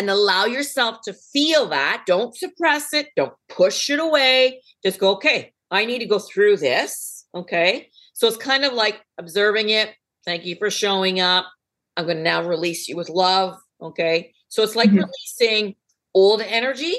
And 0.00 0.08
allow 0.08 0.46
yourself 0.46 1.02
to 1.04 1.12
feel 1.12 1.68
that. 1.68 2.04
Don't 2.06 2.34
suppress 2.34 2.94
it. 2.94 3.08
Don't 3.16 3.34
push 3.50 3.90
it 3.90 3.98
away. 3.98 4.62
Just 4.82 4.98
go, 4.98 5.10
okay, 5.16 5.52
I 5.70 5.84
need 5.84 5.98
to 5.98 6.06
go 6.06 6.18
through 6.18 6.56
this. 6.56 7.26
Okay. 7.34 7.90
So 8.14 8.26
it's 8.26 8.38
kind 8.38 8.64
of 8.64 8.72
like 8.72 9.02
observing 9.18 9.68
it. 9.68 9.90
Thank 10.24 10.46
you 10.46 10.56
for 10.56 10.70
showing 10.70 11.20
up. 11.20 11.44
I'm 11.98 12.06
going 12.06 12.16
to 12.16 12.22
now 12.22 12.42
release 12.42 12.88
you 12.88 12.96
with 12.96 13.10
love. 13.10 13.58
Okay. 13.82 14.32
So 14.48 14.62
it's 14.62 14.74
like 14.74 14.88
mm-hmm. 14.88 15.00
releasing 15.00 15.74
old 16.14 16.40
energy 16.40 16.96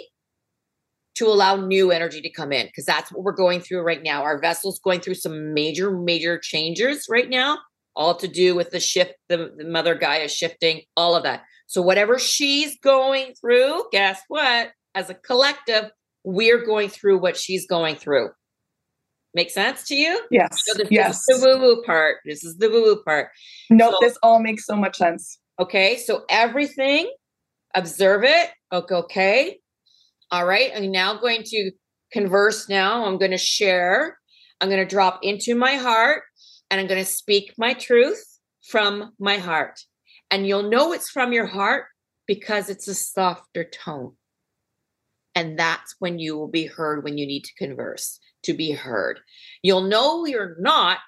to 1.15 1.25
allow 1.25 1.55
new 1.55 1.89
energy 1.89 2.21
to 2.21 2.29
come 2.29 2.51
in 2.51 2.67
because 2.67 2.85
that's 2.85 3.11
what 3.11 3.23
we're 3.23 3.31
going 3.31 3.61
through 3.61 3.81
right 3.81 4.03
now. 4.03 4.21
Our 4.21 4.39
vessel's 4.39 4.77
going 4.77 4.99
through 4.99 5.15
some 5.15 5.55
major, 5.55 5.89
major 5.89 6.37
changes 6.37 7.07
right 7.09 7.31
now, 7.31 7.57
all 7.95 8.13
to 8.17 8.27
do 8.27 8.53
with 8.53 8.69
the 8.69 8.79
shift, 8.79 9.13
the, 9.27 9.55
the 9.57 9.65
mother 9.65 9.95
Gaia 9.95 10.29
shifting, 10.29 10.81
all 10.95 11.15
of 11.15 11.23
that. 11.23 11.41
So, 11.71 11.81
whatever 11.81 12.19
she's 12.19 12.77
going 12.79 13.33
through, 13.39 13.85
guess 13.91 14.19
what? 14.27 14.71
As 14.93 15.09
a 15.09 15.13
collective, 15.13 15.89
we're 16.23 16.65
going 16.65 16.89
through 16.89 17.19
what 17.19 17.37
she's 17.37 17.65
going 17.65 17.95
through. 17.95 18.29
Make 19.33 19.49
sense 19.49 19.85
to 19.87 19.95
you? 19.95 20.21
Yes. 20.29 20.59
So 20.65 20.73
this, 20.73 20.89
yes. 20.91 21.23
This 21.27 21.37
is 21.37 21.41
the 21.41 21.47
woo 21.47 21.61
woo 21.61 21.83
part. 21.83 22.17
This 22.25 22.43
is 22.43 22.57
the 22.57 22.69
woo 22.69 22.83
woo 22.83 23.01
part. 23.03 23.29
No, 23.69 23.91
so, 23.91 23.97
this 24.01 24.17
all 24.21 24.41
makes 24.41 24.65
so 24.65 24.75
much 24.75 24.97
sense. 24.97 25.39
Okay. 25.59 25.95
So, 25.95 26.25
everything, 26.29 27.09
observe 27.73 28.23
it. 28.25 28.49
Okay. 28.73 28.95
Okay 28.95 29.57
all 30.31 30.45
right. 30.45 30.71
I'm 30.75 30.91
now 30.91 31.15
going 31.15 31.43
to 31.43 31.71
converse 32.11 32.69
now. 32.69 33.05
I'm 33.05 33.17
going 33.17 33.31
to 33.31 33.37
share. 33.37 34.17
I'm 34.59 34.69
going 34.69 34.79
to 34.79 34.85
drop 34.85 35.19
into 35.23 35.55
my 35.55 35.75
heart 35.75 36.23
and 36.69 36.79
I'm 36.79 36.87
going 36.87 37.03
to 37.03 37.09
speak 37.09 37.53
my 37.57 37.73
truth 37.73 38.23
from 38.69 39.11
my 39.19 39.37
heart. 39.37 39.81
And 40.31 40.47
you'll 40.47 40.69
know 40.69 40.93
it's 40.93 41.09
from 41.09 41.33
your 41.33 41.45
heart 41.45 41.85
Because 42.27 42.69
it's 42.69 42.87
a 42.87 42.95
softer 42.95 43.65
tone. 43.65 44.13
And 45.35 45.59
that's 45.59 45.95
when 45.99 46.17
you 46.17 46.37
will 46.37 46.47
be 46.47 46.65
heard 46.65 47.03
when 47.03 47.17
you 47.17 47.25
need 47.25 47.43
to 47.43 47.53
converse, 47.55 48.19
to 48.43 48.53
be 48.53 48.71
heard. 48.71 49.19
You'll 49.63 49.81
know 49.81 50.25
you're 50.25 50.55
not 50.59 50.99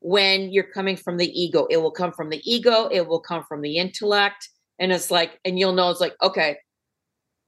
when 0.00 0.50
you're 0.52 0.72
coming 0.72 0.96
from 0.96 1.18
the 1.18 1.28
ego. 1.40 1.66
It 1.70 1.76
will 1.76 1.90
come 1.90 2.12
from 2.12 2.30
the 2.30 2.40
ego, 2.44 2.88
it 2.90 3.06
will 3.06 3.20
come 3.20 3.44
from 3.48 3.60
the 3.60 3.76
intellect. 3.76 4.48
And 4.78 4.90
it's 4.90 5.10
like, 5.10 5.38
and 5.44 5.58
you'll 5.58 5.74
know 5.74 5.90
it's 5.90 6.00
like, 6.00 6.16
okay, 6.20 6.56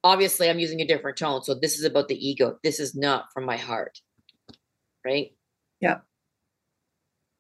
obviously 0.05 0.51
I'm 0.51 0.59
using 0.59 0.81
a 0.81 0.87
different 0.87 1.17
tone. 1.17 1.43
So 1.43 1.55
this 1.55 1.79
is 1.79 1.85
about 1.85 2.09
the 2.09 2.29
ego. 2.29 2.59
This 2.63 2.79
is 2.79 2.95
not 2.95 3.27
from 3.33 3.45
my 3.45 3.57
heart. 3.57 3.99
Right? 5.05 5.31
Yeah. 5.81 6.01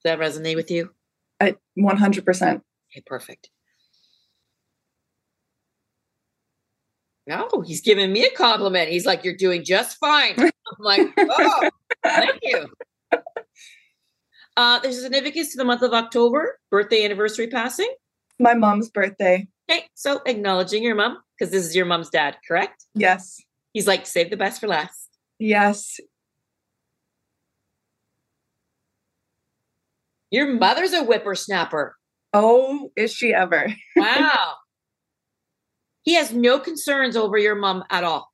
Does 0.02 0.04
that 0.04 0.18
resonate 0.18 0.56
with 0.56 0.70
you? 0.70 0.90
I 1.40 1.54
100%. 1.78 2.60
Okay, 2.90 3.02
perfect. 3.06 3.50
No, 7.26 7.48
he's 7.64 7.80
giving 7.80 8.12
me 8.12 8.24
a 8.24 8.30
compliment. 8.30 8.90
He's 8.90 9.06
like, 9.06 9.24
You're 9.24 9.36
doing 9.36 9.64
just 9.64 9.98
fine. 9.98 10.34
I'm 10.38 10.50
like, 10.78 11.08
Oh, 11.18 11.70
thank 12.04 12.38
you. 12.42 12.66
Uh, 14.56 14.78
there's 14.80 14.98
a 14.98 15.02
significance 15.02 15.52
to 15.52 15.56
the 15.56 15.64
month 15.64 15.82
of 15.82 15.92
October, 15.92 16.58
birthday, 16.70 17.04
anniversary, 17.04 17.46
passing. 17.46 17.90
My 18.38 18.54
mom's 18.54 18.90
birthday. 18.90 19.48
Okay, 19.70 19.84
so 19.94 20.20
acknowledging 20.26 20.82
your 20.82 20.94
mom 20.94 21.18
because 21.38 21.50
this 21.52 21.64
is 21.64 21.74
your 21.74 21.86
mom's 21.86 22.10
dad, 22.10 22.36
correct? 22.46 22.84
Yes. 22.94 23.40
He's 23.72 23.86
like, 23.86 24.06
save 24.06 24.28
the 24.30 24.36
best 24.36 24.60
for 24.60 24.66
last. 24.66 25.08
Yes. 25.38 25.98
Your 30.30 30.52
mother's 30.52 30.92
a 30.92 31.04
whippersnapper. 31.04 31.96
Oh, 32.32 32.90
is 32.96 33.12
she 33.12 33.32
ever? 33.32 33.74
Wow. 33.96 34.54
He 36.02 36.14
has 36.14 36.32
no 36.32 36.58
concerns 36.58 37.16
over 37.16 37.38
your 37.38 37.54
mom 37.54 37.84
at 37.90 38.04
all. 38.04 38.32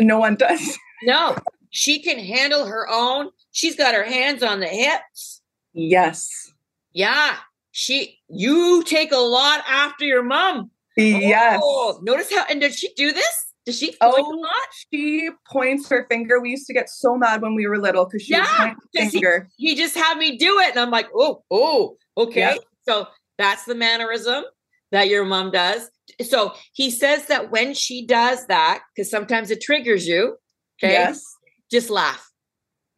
No 0.00 0.18
one 0.18 0.36
does. 0.36 0.78
No, 1.04 1.36
she 1.70 2.02
can 2.02 2.18
handle 2.18 2.66
her 2.66 2.88
own. 2.90 3.30
She's 3.52 3.76
got 3.76 3.94
her 3.94 4.02
hands 4.02 4.42
on 4.42 4.58
the 4.58 4.66
hips. 4.66 5.40
Yes. 5.72 6.52
Yeah. 6.92 7.36
She 7.70 8.18
you 8.28 8.82
take 8.82 9.12
a 9.12 9.18
lot 9.18 9.62
after 9.68 10.04
your 10.04 10.24
mom. 10.24 10.72
Yes. 10.96 11.60
Oh, 11.62 12.00
notice 12.02 12.32
how 12.32 12.46
and 12.50 12.60
does 12.60 12.76
she 12.76 12.92
do 12.94 13.12
this? 13.12 13.48
Does 13.64 13.78
she 13.78 13.94
oh, 14.00 14.10
a 14.10 14.26
lot? 14.34 14.68
She 14.92 15.30
points 15.46 15.88
her 15.88 16.04
finger. 16.10 16.40
We 16.40 16.50
used 16.50 16.66
to 16.66 16.72
get 16.72 16.88
so 16.90 17.16
mad 17.16 17.42
when 17.42 17.54
we 17.54 17.68
were 17.68 17.78
little 17.78 18.06
because 18.06 18.22
she 18.22 18.32
yeah, 18.32 18.74
finger. 18.92 19.48
He, 19.56 19.68
he, 19.68 19.74
just 19.76 19.96
had 19.96 20.18
me 20.18 20.36
do 20.36 20.58
it. 20.58 20.70
And 20.70 20.80
I'm 20.80 20.90
like, 20.90 21.06
oh, 21.14 21.44
oh, 21.52 21.96
okay. 22.16 22.40
Yeah. 22.40 22.56
So 22.88 23.06
that's 23.36 23.66
the 23.66 23.76
mannerism 23.76 24.42
that 24.92 25.08
your 25.08 25.24
mom 25.24 25.50
does. 25.50 25.90
So 26.22 26.54
he 26.72 26.90
says 26.90 27.26
that 27.26 27.50
when 27.50 27.74
she 27.74 28.06
does 28.06 28.46
that, 28.46 28.82
because 28.94 29.10
sometimes 29.10 29.50
it 29.50 29.60
triggers 29.60 30.06
you, 30.06 30.36
okay, 30.82 30.92
yes. 30.92 31.22
just 31.70 31.90
laugh. 31.90 32.30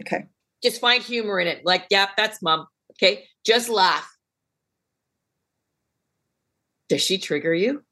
Okay. 0.02 0.26
Just 0.62 0.80
find 0.80 1.02
humor 1.02 1.40
in 1.40 1.46
it. 1.46 1.62
Like, 1.64 1.86
yeah, 1.90 2.08
that's 2.16 2.42
mom. 2.42 2.66
Okay. 2.92 3.24
Just 3.44 3.68
laugh. 3.68 4.08
Does 6.88 7.02
she 7.02 7.18
trigger 7.18 7.54
you? 7.54 7.82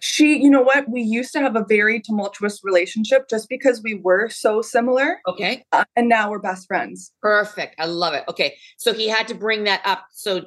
She, 0.00 0.40
you 0.40 0.50
know 0.50 0.62
what? 0.62 0.88
We 0.88 1.02
used 1.02 1.32
to 1.32 1.40
have 1.40 1.56
a 1.56 1.64
very 1.68 2.00
tumultuous 2.00 2.60
relationship 2.62 3.28
just 3.28 3.48
because 3.48 3.82
we 3.82 3.94
were 3.94 4.28
so 4.28 4.62
similar. 4.62 5.20
Okay. 5.26 5.64
Uh, 5.72 5.84
and 5.96 6.08
now 6.08 6.30
we're 6.30 6.38
best 6.38 6.66
friends. 6.66 7.12
Perfect. 7.20 7.74
I 7.78 7.86
love 7.86 8.14
it. 8.14 8.24
Okay. 8.28 8.56
So 8.76 8.92
he 8.92 9.08
had 9.08 9.28
to 9.28 9.34
bring 9.34 9.64
that 9.64 9.82
up 9.84 10.06
so 10.12 10.46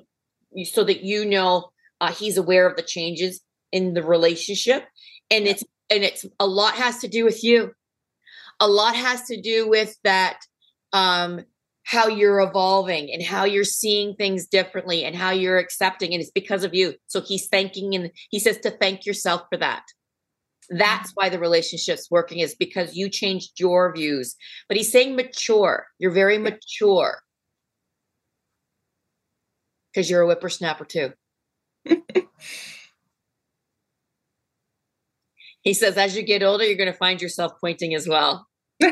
so 0.63 0.83
that 0.86 1.03
you 1.03 1.25
know 1.25 1.69
uh, 2.01 2.12
he's 2.12 2.38
aware 2.38 2.67
of 2.67 2.75
the 2.75 2.83
changes 2.83 3.41
in 3.71 3.93
the 3.93 4.03
relationship 4.03 4.86
and 5.29 5.47
it's 5.47 5.63
and 5.89 6.03
it's 6.03 6.25
a 6.39 6.47
lot 6.47 6.75
has 6.75 6.99
to 6.99 7.07
do 7.07 7.23
with 7.23 7.43
you. 7.43 7.71
A 8.60 8.67
lot 8.67 8.95
has 8.95 9.23
to 9.23 9.39
do 9.39 9.69
with 9.69 9.95
that 10.03 10.39
um 10.93 11.41
how 11.83 12.07
you're 12.07 12.41
evolving 12.41 13.10
and 13.13 13.23
how 13.23 13.45
you're 13.45 13.63
seeing 13.63 14.13
things 14.15 14.45
differently 14.45 15.05
and 15.05 15.15
how 15.15 15.31
you're 15.31 15.57
accepting 15.57 16.13
and 16.13 16.21
it's 16.21 16.31
because 16.31 16.63
of 16.63 16.73
you. 16.73 16.95
So 17.07 17.21
he's 17.21 17.47
thanking 17.47 17.95
and 17.95 18.12
he 18.29 18.39
says 18.39 18.57
to 18.60 18.71
thank 18.71 19.05
yourself 19.05 19.43
for 19.49 19.57
that. 19.57 19.83
That's 20.69 21.12
why 21.13 21.29
the 21.29 21.39
relationship's 21.39 22.12
working 22.12 22.39
is 22.39 22.55
because 22.55 22.97
you 22.97 23.10
changed 23.10 23.57
your 23.57 23.93
views. 23.93 24.36
But 24.67 24.75
he's 24.75 24.91
saying 24.91 25.15
mature. 25.15 25.88
You're 25.97 26.12
very 26.12 26.38
mature. 26.38 27.19
Because 29.93 30.10
you're 30.10 30.23
a 30.23 30.25
whippersnapper 30.25 30.83
too 30.83 31.13
he 35.62 35.73
says 35.73 35.97
as 35.97 36.15
you 36.15 36.23
get 36.23 36.43
older 36.43 36.63
you're 36.63 36.78
going 36.78 36.91
to 36.91 36.97
find 36.97 37.21
yourself 37.21 37.54
pointing 37.62 37.93
as 37.95 38.08
well 38.08 38.47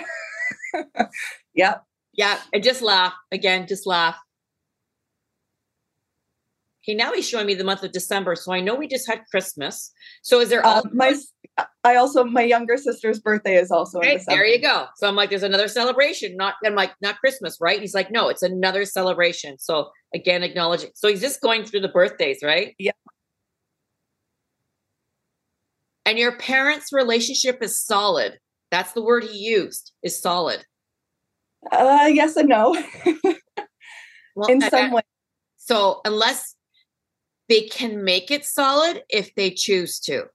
yep 1.54 1.84
yeah, 2.16 2.40
and 2.54 2.64
just 2.64 2.82
laugh 2.82 3.14
again. 3.32 3.68
Just 3.68 3.86
laugh. 3.86 4.18
Okay, 6.84 6.96
now 6.96 7.14
he's 7.14 7.28
showing 7.28 7.48
me 7.48 7.56
the 7.56 7.64
month 7.64 7.84
of 7.84 7.92
December, 7.92 8.36
so 8.36 8.54
I 8.54 8.60
know 8.60 8.76
we 8.76 8.88
just 8.88 9.10
had 9.10 9.22
Christmas. 9.32 9.92
So 10.22 10.40
is 10.40 10.50
there? 10.50 10.66
Uh, 10.66 10.84
my, 10.94 11.16
I 11.84 11.96
also 11.96 12.24
my 12.24 12.42
younger 12.42 12.78
sister's 12.78 13.20
birthday 13.20 13.56
is 13.56 13.72
also. 13.72 14.02
There 14.02 14.46
you 14.46 14.60
go. 14.60 14.88
So 14.98 15.08
I'm 15.08 15.16
like, 15.16 15.30
there's 15.30 15.44
another 15.44 15.68
celebration. 15.68 16.36
Not 16.36 16.56
I'm 16.66 16.76
like, 16.76 16.94
not 17.02 17.20
Christmas, 17.20 17.58
right? 17.62 17.80
He's 17.80 17.94
like, 17.94 18.12
no, 18.12 18.28
it's 18.28 18.42
another 18.42 18.86
celebration. 18.86 19.58
So 19.60 19.90
again, 20.14 20.44
acknowledging. 20.44 20.90
So 20.96 21.08
he's 21.08 21.22
just 21.22 21.42
going 21.42 21.64
through 21.64 21.82
the 21.82 21.90
birthdays, 21.90 22.40
right? 22.44 22.76
Yeah. 22.78 22.92
And 26.06 26.20
your 26.20 26.38
parents' 26.38 26.92
relationship 26.92 27.64
is 27.64 27.82
solid. 27.82 28.40
That's 28.72 28.92
the 28.92 29.04
word 29.04 29.24
he 29.24 29.38
used. 29.38 29.94
Is 30.04 30.20
solid. 30.22 30.66
Uh, 31.72 32.10
yes 32.12 32.36
and 32.36 32.50
no. 32.50 32.76
well, 34.36 34.50
in 34.50 34.62
some 34.62 34.92
way. 34.92 35.02
So 35.58 36.02
unless 36.06 36.56
they 37.48 37.62
can 37.62 38.04
make 38.04 38.30
it 38.30 38.46
solid 38.46 39.04
if 39.10 39.34
they 39.36 39.52
choose 39.52 40.00
to. 40.02 40.26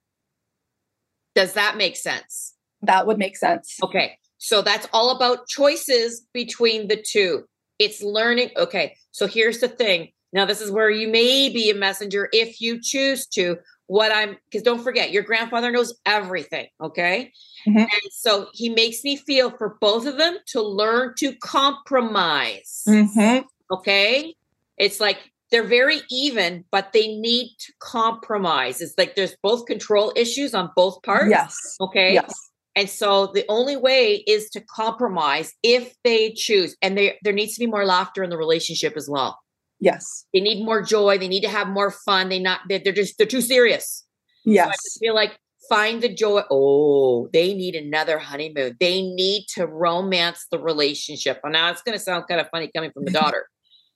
Does 1.35 1.53
that 1.53 1.77
make 1.77 1.95
sense? 1.95 2.55
That 2.81 3.07
would 3.07 3.17
make 3.17 3.37
sense. 3.37 3.77
Okay. 3.83 4.17
So 4.37 4.61
that's 4.61 4.87
all 4.91 5.15
about 5.15 5.47
choices 5.47 6.25
between 6.33 6.87
the 6.87 7.01
two. 7.01 7.45
It's 7.79 8.01
learning. 8.01 8.49
Okay. 8.57 8.95
So 9.11 9.27
here's 9.27 9.59
the 9.59 9.67
thing. 9.67 10.09
Now, 10.33 10.45
this 10.45 10.61
is 10.61 10.71
where 10.71 10.89
you 10.89 11.07
may 11.07 11.49
be 11.49 11.69
a 11.69 11.75
messenger 11.75 12.29
if 12.31 12.61
you 12.61 12.79
choose 12.81 13.27
to, 13.27 13.57
what 13.91 14.15
I'm 14.15 14.37
because 14.49 14.63
don't 14.63 14.81
forget 14.81 15.11
your 15.11 15.23
grandfather 15.23 15.69
knows 15.69 15.93
everything. 16.05 16.67
Okay. 16.79 17.33
Mm-hmm. 17.67 17.77
And 17.77 18.11
so 18.11 18.47
he 18.53 18.69
makes 18.69 19.03
me 19.03 19.17
feel 19.17 19.51
for 19.51 19.77
both 19.81 20.05
of 20.05 20.17
them 20.17 20.37
to 20.47 20.61
learn 20.61 21.13
to 21.17 21.35
compromise. 21.35 22.83
Mm-hmm. 22.87 23.45
Okay. 23.69 24.33
It's 24.77 25.01
like 25.01 25.17
they're 25.51 25.63
very 25.63 26.01
even, 26.09 26.63
but 26.71 26.93
they 26.93 27.07
need 27.07 27.55
to 27.59 27.73
compromise. 27.79 28.81
It's 28.81 28.93
like 28.97 29.15
there's 29.15 29.35
both 29.43 29.65
control 29.65 30.13
issues 30.15 30.53
on 30.53 30.71
both 30.75 31.01
parts. 31.03 31.29
Yes. 31.29 31.55
Okay. 31.79 32.13
Yes. 32.13 32.33
And 32.75 32.89
so 32.89 33.27
the 33.27 33.45
only 33.49 33.75
way 33.75 34.23
is 34.27 34.49
to 34.51 34.61
compromise 34.61 35.53
if 35.61 35.93
they 36.03 36.31
choose. 36.31 36.75
And 36.81 36.97
there 36.97 37.15
there 37.23 37.33
needs 37.33 37.55
to 37.55 37.59
be 37.59 37.67
more 37.67 37.85
laughter 37.85 38.23
in 38.23 38.29
the 38.29 38.37
relationship 38.37 38.95
as 38.95 39.09
well. 39.09 39.37
Yes. 39.79 40.25
They 40.33 40.39
need 40.39 40.63
more 40.63 40.81
joy. 40.81 41.17
They 41.17 41.27
need 41.27 41.41
to 41.41 41.49
have 41.49 41.67
more 41.67 41.91
fun. 41.91 42.29
They 42.29 42.39
not 42.39 42.61
they're, 42.69 42.79
they're 42.79 42.93
just 42.93 43.17
they're 43.17 43.27
too 43.27 43.41
serious. 43.41 44.05
Yes. 44.45 44.67
So 44.67 44.71
I 44.71 45.05
feel 45.05 45.15
like 45.15 45.37
find 45.67 46.01
the 46.01 46.13
joy. 46.13 46.43
Oh, 46.49 47.27
they 47.33 47.53
need 47.53 47.75
another 47.75 48.19
honeymoon. 48.19 48.77
They 48.79 49.01
need 49.01 49.47
to 49.55 49.67
romance 49.67 50.45
the 50.49 50.59
relationship. 50.59 51.41
And 51.43 51.53
now 51.53 51.71
it's 51.71 51.81
gonna 51.81 51.99
sound 51.99 52.25
kind 52.29 52.39
of 52.39 52.47
funny 52.51 52.69
coming 52.73 52.91
from 52.91 53.03
the 53.03 53.11
daughter, 53.11 53.47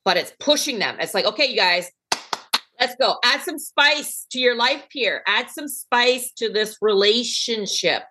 but 0.05 0.15
it's 0.17 0.31
pushing 0.39 0.79
them. 0.79 0.95
It's 0.99 1.13
like, 1.15 1.25
okay, 1.25 1.47
you 1.47 1.57
guys, 1.57 1.89
let's 2.79 2.95
go. 2.95 3.15
Add 3.25 3.41
some 3.41 3.57
spice 3.57 4.27
to 4.31 4.39
your 4.39 4.55
life 4.55 4.85
here. 4.91 5.23
Add 5.27 5.49
some 5.49 5.67
spice 5.67 6.31
to 6.37 6.49
this 6.49 6.77
relationship. 6.79 8.03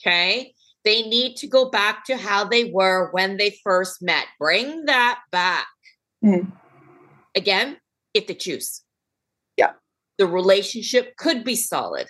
Okay. 0.00 0.52
They 0.84 1.02
need 1.02 1.36
to 1.36 1.46
go 1.46 1.70
back 1.70 2.04
to 2.06 2.16
how 2.16 2.44
they 2.44 2.64
were 2.64 3.10
when 3.12 3.36
they 3.36 3.56
first 3.62 4.02
met. 4.02 4.26
Bring 4.38 4.86
that 4.86 5.20
back. 5.30 5.68
Mm. 6.24 6.50
Again, 7.36 7.76
if 8.12 8.26
they 8.26 8.34
choose. 8.34 8.82
Yeah. 9.56 9.72
The 10.18 10.26
relationship 10.26 11.16
could 11.16 11.44
be 11.44 11.54
solid. 11.54 12.08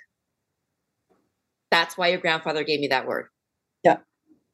That's 1.71 1.99
why 1.99 2.09
your 2.09 2.21
grandfather 2.21 2.65
gave 2.65 2.81
me 2.81 2.89
that 2.89 3.07
word. 3.07 3.27
Yeah. 3.85 3.99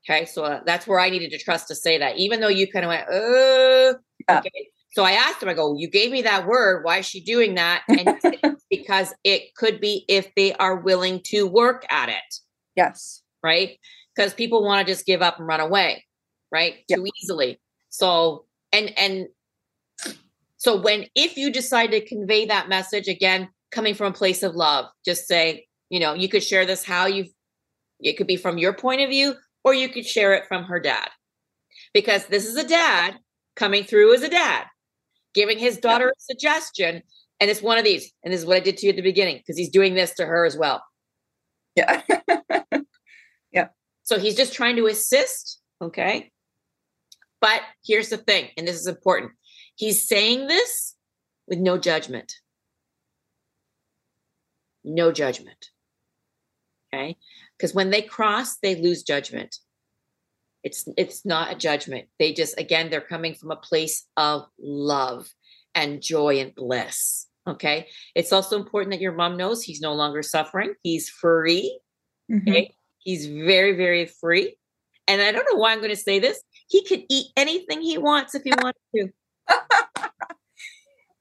Okay. 0.08 0.24
So 0.24 0.44
uh, 0.44 0.60
that's 0.66 0.86
where 0.86 0.98
I 0.98 1.10
needed 1.10 1.30
to 1.30 1.38
trust 1.38 1.68
to 1.68 1.74
say 1.74 1.98
that, 1.98 2.16
even 2.16 2.40
though 2.40 2.48
you 2.48 2.70
kind 2.70 2.84
of 2.84 2.88
went, 2.88 3.08
uh, 3.08 3.98
okay. 4.30 4.68
So 4.92 5.04
I 5.04 5.12
asked 5.12 5.42
him, 5.42 5.48
I 5.48 5.54
go, 5.54 5.76
you 5.76 5.90
gave 5.90 6.10
me 6.10 6.22
that 6.22 6.46
word. 6.46 6.84
Why 6.84 6.98
is 6.98 7.06
she 7.06 7.20
doing 7.20 7.54
that? 7.54 7.82
And 7.88 8.56
because 8.70 9.14
it 9.24 9.54
could 9.54 9.80
be 9.80 10.04
if 10.08 10.34
they 10.34 10.54
are 10.54 10.76
willing 10.76 11.20
to 11.26 11.46
work 11.46 11.84
at 11.90 12.08
it. 12.08 12.34
Yes. 12.74 13.22
Right. 13.42 13.78
Because 14.14 14.34
people 14.34 14.64
want 14.64 14.86
to 14.86 14.92
just 14.92 15.06
give 15.06 15.22
up 15.22 15.38
and 15.38 15.46
run 15.46 15.60
away, 15.60 16.04
right? 16.50 16.76
Too 16.92 17.06
easily. 17.22 17.60
So, 17.90 18.46
and, 18.72 18.92
and 18.98 19.26
so 20.56 20.80
when 20.80 21.06
if 21.14 21.36
you 21.36 21.52
decide 21.52 21.92
to 21.92 22.04
convey 22.04 22.46
that 22.46 22.68
message 22.68 23.06
again, 23.06 23.48
coming 23.70 23.94
from 23.94 24.12
a 24.12 24.16
place 24.16 24.42
of 24.42 24.54
love. 24.54 24.86
Just 25.04 25.26
say, 25.26 25.66
you 25.90 26.00
know, 26.00 26.14
you 26.14 26.28
could 26.28 26.42
share 26.42 26.66
this 26.66 26.84
how 26.84 27.06
you 27.06 27.26
it 28.00 28.16
could 28.16 28.26
be 28.26 28.36
from 28.36 28.58
your 28.58 28.74
point 28.74 29.00
of 29.00 29.08
view 29.08 29.34
or 29.64 29.72
you 29.72 29.88
could 29.88 30.06
share 30.06 30.34
it 30.34 30.46
from 30.46 30.64
her 30.64 30.80
dad. 30.80 31.08
Because 31.94 32.26
this 32.26 32.46
is 32.46 32.56
a 32.56 32.66
dad 32.66 33.18
coming 33.56 33.84
through 33.84 34.14
as 34.14 34.22
a 34.22 34.28
dad, 34.28 34.66
giving 35.34 35.58
his 35.58 35.78
daughter 35.78 36.08
a 36.08 36.20
suggestion 36.20 37.02
and 37.40 37.50
it's 37.50 37.62
one 37.62 37.78
of 37.78 37.84
these 37.84 38.12
and 38.22 38.32
this 38.32 38.40
is 38.40 38.46
what 38.46 38.56
I 38.56 38.60
did 38.60 38.76
to 38.78 38.86
you 38.86 38.90
at 38.90 38.96
the 38.96 39.02
beginning 39.02 39.38
because 39.38 39.58
he's 39.58 39.70
doing 39.70 39.94
this 39.94 40.14
to 40.14 40.26
her 40.26 40.44
as 40.44 40.56
well. 40.56 40.82
Yeah. 41.74 42.02
yeah. 43.52 43.68
So 44.04 44.18
he's 44.18 44.36
just 44.36 44.54
trying 44.54 44.76
to 44.76 44.86
assist, 44.86 45.60
okay? 45.82 46.30
But 47.40 47.60
here's 47.84 48.08
the 48.08 48.16
thing, 48.16 48.48
and 48.56 48.66
this 48.66 48.76
is 48.76 48.86
important. 48.86 49.32
He's 49.74 50.08
saying 50.08 50.46
this 50.46 50.94
with 51.46 51.58
no 51.58 51.76
judgment. 51.76 52.32
No 54.84 55.12
judgment. 55.12 55.66
Okay? 56.92 57.16
Because 57.56 57.74
when 57.74 57.90
they 57.90 58.02
cross, 58.02 58.56
they 58.56 58.76
lose 58.76 59.02
judgment. 59.02 59.56
It's 60.62 60.88
it's 60.96 61.24
not 61.24 61.52
a 61.52 61.56
judgment. 61.56 62.08
They 62.18 62.32
just 62.32 62.58
again 62.58 62.90
they're 62.90 63.00
coming 63.00 63.34
from 63.34 63.50
a 63.50 63.56
place 63.56 64.06
of 64.16 64.46
love 64.58 65.28
and 65.74 66.02
joy 66.02 66.40
and 66.40 66.54
bliss. 66.54 67.26
Okay? 67.46 67.86
It's 68.14 68.32
also 68.32 68.56
important 68.56 68.92
that 68.92 69.00
your 69.00 69.12
mom 69.12 69.36
knows 69.36 69.62
he's 69.62 69.80
no 69.80 69.94
longer 69.94 70.22
suffering. 70.22 70.74
He's 70.82 71.08
free. 71.08 71.78
Mm-hmm. 72.30 72.48
Okay? 72.48 72.74
He's 72.98 73.26
very 73.26 73.76
very 73.76 74.06
free. 74.06 74.56
And 75.08 75.22
I 75.22 75.30
don't 75.30 75.46
know 75.50 75.58
why 75.58 75.72
I'm 75.72 75.78
going 75.78 75.90
to 75.90 75.96
say 75.96 76.18
this. 76.18 76.42
He 76.68 76.84
could 76.84 77.04
eat 77.08 77.26
anything 77.36 77.80
he 77.80 77.96
wants 77.96 78.34
if 78.34 78.42
he 78.42 78.50
wanted 78.50 78.74
to. 78.96 79.08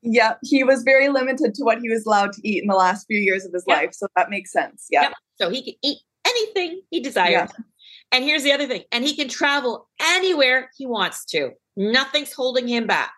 yeah, 0.02 0.36
he 0.44 0.64
was 0.64 0.84
very 0.84 1.10
limited 1.10 1.54
to 1.56 1.64
what 1.64 1.80
he 1.80 1.90
was 1.90 2.06
allowed 2.06 2.34
to 2.34 2.48
eat 2.48 2.64
in 2.64 2.68
the 2.68 2.76
last 2.76 3.06
few 3.06 3.20
years 3.20 3.46
of 3.46 3.54
his 3.54 3.64
yep. 3.68 3.78
life. 3.78 3.94
So 3.94 4.08
that 4.16 4.30
makes 4.30 4.52
sense. 4.52 4.88
Yeah. 4.90 5.04
Yep. 5.04 5.14
So 5.40 5.50
he 5.50 5.62
can 5.64 5.74
eat 5.84 6.00
anything 6.26 6.82
he 6.90 7.00
desires. 7.00 7.32
Yeah. 7.32 7.48
And 8.16 8.24
here's 8.24 8.44
the 8.44 8.54
other 8.54 8.66
thing, 8.66 8.84
and 8.94 9.04
he 9.04 9.14
can 9.14 9.28
travel 9.28 9.90
anywhere 10.00 10.72
he 10.78 10.86
wants 10.86 11.26
to. 11.26 11.52
Nothing's 11.76 12.32
holding 12.32 12.66
him 12.66 12.88
back. 12.88 13.12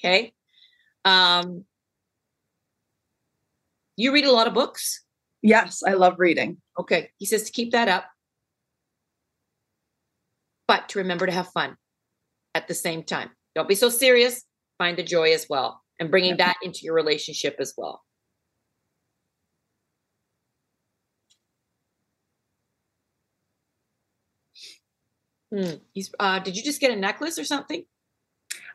Okay. 0.00 0.32
Um, 1.04 1.64
you 3.96 4.10
read 4.12 4.24
a 4.24 4.32
lot 4.32 4.46
of 4.46 4.54
books? 4.54 5.04
Yes, 5.42 5.82
I 5.86 5.92
love 5.92 6.14
reading. 6.16 6.56
Okay. 6.80 7.10
He 7.18 7.26
says 7.26 7.42
to 7.42 7.52
keep 7.52 7.72
that 7.72 7.88
up 7.88 8.06
but 10.66 10.88
to 10.90 10.98
remember 10.98 11.26
to 11.26 11.32
have 11.32 11.48
fun 11.48 11.76
at 12.54 12.68
the 12.68 12.74
same 12.74 13.02
time. 13.02 13.30
Don't 13.54 13.68
be 13.68 13.74
so 13.74 13.88
serious. 13.88 14.44
Find 14.76 14.96
the 14.96 15.02
joy 15.02 15.32
as 15.32 15.46
well 15.50 15.82
and 15.98 16.10
bringing 16.10 16.36
that 16.36 16.56
into 16.62 16.80
your 16.82 16.94
relationship 16.94 17.56
as 17.58 17.74
well. 17.76 18.02
He's, 25.92 26.12
uh, 26.20 26.38
did 26.40 26.56
you 26.56 26.62
just 26.62 26.80
get 26.80 26.90
a 26.90 26.96
necklace 26.96 27.38
or 27.38 27.44
something? 27.44 27.84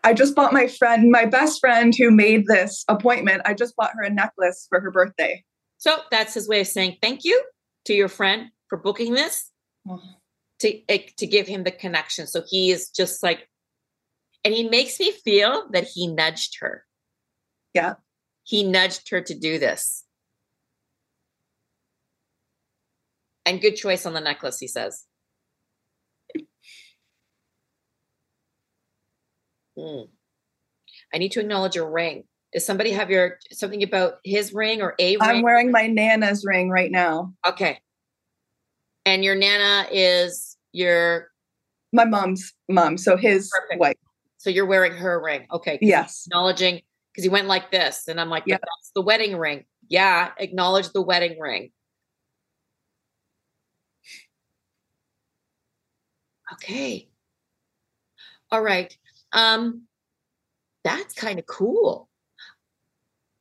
I 0.03 0.13
just 0.13 0.35
bought 0.35 0.53
my 0.53 0.67
friend, 0.67 1.11
my 1.11 1.25
best 1.25 1.59
friend 1.59 1.93
who 1.97 2.11
made 2.11 2.45
this 2.47 2.83
appointment. 2.87 3.41
I 3.45 3.53
just 3.53 3.75
bought 3.75 3.91
her 3.95 4.03
a 4.03 4.09
necklace 4.09 4.65
for 4.69 4.79
her 4.79 4.91
birthday. 4.91 5.43
So 5.77 5.97
that's 6.11 6.33
his 6.33 6.47
way 6.47 6.61
of 6.61 6.67
saying 6.67 6.97
thank 7.01 7.23
you 7.23 7.41
to 7.85 7.93
your 7.93 8.09
friend 8.09 8.49
for 8.67 8.77
booking 8.77 9.13
this. 9.13 9.49
Oh 9.87 10.01
to 10.63 10.81
eh, 10.89 11.09
to 11.17 11.27
give 11.27 11.45
him 11.45 11.63
the 11.63 11.71
connection. 11.71 12.25
So 12.25 12.41
he 12.47 12.71
is 12.71 12.89
just 12.89 13.21
like, 13.21 13.47
and 14.43 14.53
he 14.53 14.67
makes 14.67 14.99
me 14.99 15.11
feel 15.11 15.67
that 15.71 15.83
he 15.83 16.07
nudged 16.07 16.57
her. 16.61 16.85
Yeah, 17.73 17.95
he 18.43 18.63
nudged 18.63 19.09
her 19.11 19.21
to 19.21 19.37
do 19.37 19.59
this. 19.59 20.05
And 23.45 23.61
good 23.61 23.75
choice 23.75 24.05
on 24.05 24.13
the 24.13 24.21
necklace, 24.21 24.57
he 24.59 24.67
says. 24.67 25.03
Hmm. 29.77 30.03
I 31.13 31.17
need 31.17 31.31
to 31.33 31.39
acknowledge 31.39 31.75
your 31.75 31.89
ring. 31.89 32.23
Does 32.53 32.65
somebody 32.65 32.91
have 32.91 33.09
your 33.09 33.39
something 33.51 33.81
about 33.81 34.15
his 34.23 34.53
ring 34.53 34.81
or 34.81 34.95
a 34.99 35.13
ring? 35.13 35.21
I'm 35.21 35.41
wearing 35.41 35.71
my 35.71 35.87
Nana's 35.87 36.45
ring 36.45 36.69
right 36.69 36.91
now. 36.91 37.33
Okay. 37.45 37.79
And 39.05 39.23
your 39.23 39.35
Nana 39.35 39.87
is 39.91 40.57
your 40.71 41.29
my 41.91 42.05
mom's 42.05 42.53
mom, 42.69 42.97
so 42.97 43.17
his 43.17 43.49
Perfect. 43.49 43.79
wife. 43.79 43.97
So 44.37 44.49
you're 44.49 44.65
wearing 44.65 44.93
her 44.93 45.21
ring. 45.23 45.47
Okay. 45.51 45.79
Yes. 45.81 46.25
Acknowledging 46.27 46.81
because 47.11 47.23
he 47.23 47.29
went 47.29 47.47
like 47.47 47.71
this. 47.71 48.07
And 48.07 48.19
I'm 48.19 48.29
like, 48.29 48.43
yeah. 48.45 48.57
that's 48.57 48.91
the 48.95 49.01
wedding 49.01 49.37
ring. 49.37 49.65
Yeah, 49.89 50.31
acknowledge 50.37 50.89
the 50.91 51.01
wedding 51.01 51.39
ring. 51.39 51.71
Okay. 56.53 57.09
All 58.51 58.61
right. 58.61 58.95
Um, 59.33 59.83
that's 60.83 61.13
kind 61.13 61.39
of 61.39 61.45
cool. 61.45 62.09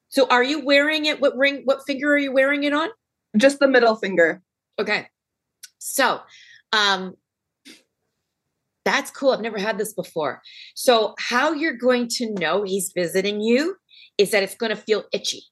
So 0.09 0.27
are 0.29 0.45
you 0.45 0.65
wearing 0.65 1.07
it? 1.07 1.21
What 1.21 1.37
ring, 1.37 1.63
what 1.65 1.85
finger 1.87 2.13
are 2.13 2.19
you 2.19 2.33
wearing 2.33 2.65
it 2.65 2.73
on? 2.73 2.89
Just 3.37 3.59
the 3.59 3.69
middle 3.69 3.97
finger. 3.97 4.43
Okay. 4.79 5.09
So 5.79 6.21
um 6.73 7.15
that's 8.85 9.11
cool. 9.11 9.31
I've 9.31 9.41
never 9.41 9.59
had 9.59 9.79
this 9.79 9.93
before. 9.93 10.43
So, 10.75 11.15
how 11.19 11.53
you're 11.53 11.77
going 11.77 12.09
to 12.17 12.33
know 12.35 12.65
he's 12.65 12.93
visiting 12.95 13.41
you 13.41 13.77
is 14.19 14.33
that 14.33 14.43
it's 14.43 14.57
going 14.57 14.75
to 14.75 14.81
feel 14.81 15.05
itchy. 15.13 15.43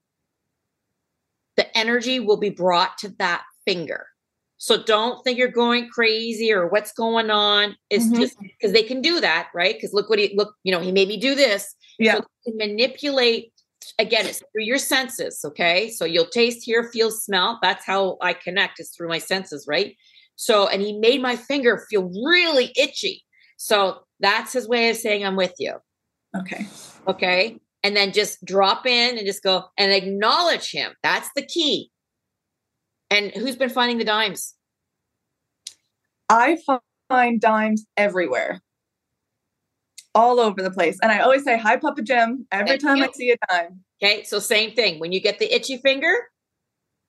The 1.57 1.77
energy 1.77 2.19
will 2.21 2.39
be 2.39 2.51
brought 2.51 2.99
to 2.99 3.11
that 3.19 3.43
finger. 3.65 4.07
So, 4.63 4.83
don't 4.83 5.25
think 5.25 5.39
you're 5.39 5.49
going 5.49 5.89
crazy 5.89 6.53
or 6.53 6.69
what's 6.69 6.93
going 6.93 7.31
on. 7.31 7.77
It's 7.89 8.05
mm-hmm. 8.05 8.21
just 8.21 8.39
because 8.39 8.73
they 8.73 8.83
can 8.83 9.01
do 9.01 9.19
that, 9.21 9.49
right? 9.55 9.75
Because 9.75 9.95
look 9.95 10.11
what 10.11 10.19
he 10.19 10.35
look, 10.37 10.55
you 10.65 10.73
know, 10.73 10.81
he 10.81 10.93
made 10.93 11.09
me 11.09 11.17
do 11.17 11.35
this. 11.35 11.75
Yeah. 11.99 12.17
So 12.17 12.53
manipulate 12.55 13.53
again, 13.99 14.27
it's 14.27 14.43
through 14.53 14.65
your 14.65 14.79
senses. 14.79 15.41
Okay. 15.45 15.91
So 15.91 16.05
you'll 16.05 16.27
taste, 16.27 16.65
hear, 16.65 16.91
feel, 16.91 17.11
smell. 17.11 17.59
That's 17.63 17.85
how 17.85 18.19
I 18.21 18.33
connect, 18.33 18.81
is 18.81 18.91
through 18.91 19.09
my 19.09 19.19
senses, 19.19 19.67
right? 19.69 19.97
So, 20.37 20.69
and 20.69 20.81
he 20.83 20.99
made 20.99 21.23
my 21.23 21.37
finger 21.37 21.85
feel 21.91 22.11
really 22.25 22.73
itchy. 22.77 23.25
So 23.57 24.01
that's 24.21 24.53
his 24.53 24.69
way 24.69 24.91
of 24.91 24.97
saying, 24.97 25.25
I'm 25.25 25.37
with 25.37 25.55
you. 25.59 25.77
Okay. 26.37 26.67
Okay. 27.07 27.59
And 27.83 27.97
then 27.97 28.13
just 28.13 28.45
drop 28.45 28.87
in 28.87 29.17
and 29.17 29.27
just 29.27 29.43
go 29.43 29.65
and 29.79 29.93
acknowledge 29.93 30.71
him. 30.71 30.93
That's 31.03 31.29
the 31.35 31.43
key. 31.43 31.91
And 33.11 33.33
who's 33.33 33.57
been 33.57 33.71
finding 33.71 33.99
the 33.99 34.05
dimes? 34.05 34.55
I 36.29 36.59
find 37.09 37.41
dimes 37.41 37.87
everywhere, 37.97 38.61
all 40.15 40.39
over 40.39 40.63
the 40.63 40.71
place. 40.71 40.99
And 41.03 41.11
I 41.11 41.19
always 41.19 41.43
say, 41.43 41.59
Hi, 41.59 41.77
Papa 41.77 42.03
Jim, 42.03 42.47
every 42.53 42.69
Thank 42.69 42.83
time 42.83 42.97
you. 42.99 43.05
I 43.05 43.11
see 43.13 43.31
a 43.33 43.37
dime. 43.49 43.81
Okay. 44.03 44.23
So, 44.23 44.39
same 44.39 44.73
thing. 44.73 45.01
When 45.01 45.13
you 45.13 45.21
get 45.21 45.39
the 45.41 45.53
itchy 45.53 45.79
finger, 45.79 46.15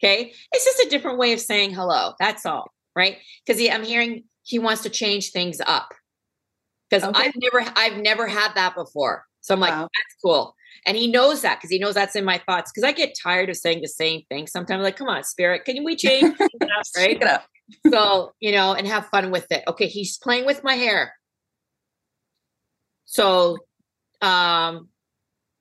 okay, 0.03 0.33
it's 0.51 0.65
just 0.65 0.87
a 0.87 0.89
different 0.89 1.19
way 1.19 1.33
of 1.33 1.39
saying 1.39 1.73
hello. 1.73 2.13
That's 2.19 2.45
all 2.45 2.71
right? 2.95 3.17
Because 3.45 3.61
I'm 3.69 3.83
hearing 3.83 4.23
he 4.43 4.59
wants 4.59 4.83
to 4.83 4.89
change 4.89 5.31
things 5.31 5.61
up. 5.65 5.93
Because 6.89 7.07
okay. 7.07 7.23
I've 7.23 7.33
never 7.37 7.71
I've 7.75 7.97
never 7.97 8.27
had 8.27 8.53
that 8.55 8.75
before. 8.75 9.25
So 9.41 9.53
I'm 9.53 9.59
like, 9.59 9.71
wow. 9.71 9.81
that's 9.81 10.21
cool. 10.23 10.55
And 10.85 10.97
he 10.97 11.07
knows 11.07 11.41
that 11.41 11.59
because 11.59 11.69
he 11.69 11.79
knows 11.79 11.93
that's 11.93 12.15
in 12.15 12.25
my 12.25 12.41
thoughts. 12.45 12.71
Because 12.71 12.87
I 12.87 12.91
get 12.91 13.15
tired 13.21 13.49
of 13.49 13.57
saying 13.57 13.81
the 13.81 13.87
same 13.87 14.23
thing. 14.29 14.47
Sometimes 14.47 14.83
like, 14.83 14.95
come 14.95 15.09
on, 15.09 15.23
spirit, 15.23 15.63
can 15.65 15.83
we 15.83 15.95
change? 15.95 16.35
right? 16.97 17.23
so, 17.91 18.31
you 18.39 18.51
know, 18.51 18.73
and 18.73 18.87
have 18.87 19.07
fun 19.07 19.31
with 19.31 19.45
it. 19.51 19.63
Okay, 19.67 19.87
he's 19.87 20.17
playing 20.17 20.45
with 20.45 20.63
my 20.63 20.75
hair. 20.75 21.13
So 23.05 23.57
um 24.21 24.87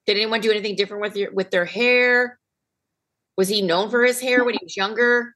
did 0.06 0.16
anyone 0.16 0.40
do 0.40 0.50
anything 0.50 0.76
different 0.76 1.02
with 1.02 1.16
your 1.16 1.32
with 1.32 1.50
their 1.50 1.64
hair? 1.64 2.38
Was 3.36 3.48
he 3.48 3.62
known 3.62 3.90
for 3.90 4.04
his 4.04 4.20
hair 4.20 4.44
when 4.44 4.54
he 4.54 4.60
was 4.62 4.76
younger? 4.76 5.34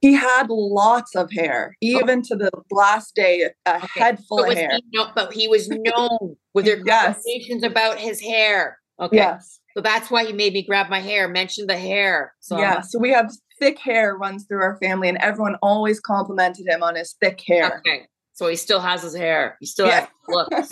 He 0.00 0.12
had 0.12 0.46
lots 0.48 1.16
of 1.16 1.32
hair, 1.32 1.76
even 1.80 2.20
oh. 2.20 2.22
to 2.28 2.36
the 2.36 2.50
last 2.70 3.16
day, 3.16 3.50
a 3.66 3.76
okay. 3.76 3.86
head 3.96 4.20
full 4.28 4.44
of 4.44 4.56
hair. 4.56 4.70
He, 4.72 4.82
no, 4.96 5.10
but 5.14 5.32
he 5.32 5.48
was 5.48 5.68
known 5.68 6.36
with 6.54 6.66
their 6.66 6.78
yes. 6.86 7.04
conversations 7.04 7.64
about 7.64 7.98
his 7.98 8.20
hair. 8.20 8.77
Okay. 9.00 9.16
Yes. 9.16 9.60
So 9.76 9.80
that's 9.80 10.10
why 10.10 10.24
he 10.24 10.32
made 10.32 10.52
me 10.52 10.62
grab 10.62 10.88
my 10.88 11.00
hair, 11.00 11.28
mention 11.28 11.66
the 11.66 11.78
hair. 11.78 12.34
So 12.40 12.58
yeah. 12.58 12.80
So 12.80 12.98
we 12.98 13.10
have 13.10 13.30
thick 13.60 13.78
hair 13.78 14.16
runs 14.16 14.44
through 14.44 14.62
our 14.62 14.76
family, 14.78 15.08
and 15.08 15.18
everyone 15.18 15.56
always 15.62 16.00
complimented 16.00 16.66
him 16.66 16.82
on 16.82 16.96
his 16.96 17.14
thick 17.20 17.40
hair. 17.46 17.78
Okay. 17.78 18.06
So 18.32 18.48
he 18.48 18.56
still 18.56 18.80
has 18.80 19.02
his 19.02 19.16
hair. 19.16 19.56
He 19.60 19.66
still 19.66 19.86
yeah. 19.86 20.00
has 20.00 20.08
looks. 20.28 20.70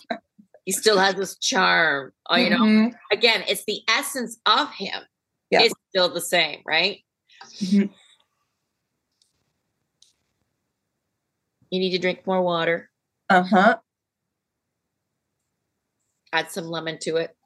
he 0.64 0.72
still 0.72 0.98
has 0.98 1.14
his 1.14 1.36
charm. 1.38 2.12
Oh, 2.28 2.36
you 2.36 2.50
mm-hmm. 2.50 2.84
know, 2.84 2.92
again, 3.12 3.44
it's 3.48 3.64
the 3.64 3.80
essence 3.88 4.38
of 4.46 4.72
him. 4.72 5.02
Yeah. 5.50 5.62
It's 5.62 5.74
still 5.90 6.12
the 6.12 6.20
same, 6.20 6.60
right? 6.66 6.98
Mm-hmm. 7.60 7.92
You 11.70 11.80
need 11.80 11.90
to 11.90 11.98
drink 11.98 12.26
more 12.26 12.42
water. 12.42 12.90
Uh 13.28 13.42
huh. 13.42 13.76
Add 16.32 16.50
some 16.50 16.66
lemon 16.66 16.98
to 17.02 17.16
it. 17.16 17.36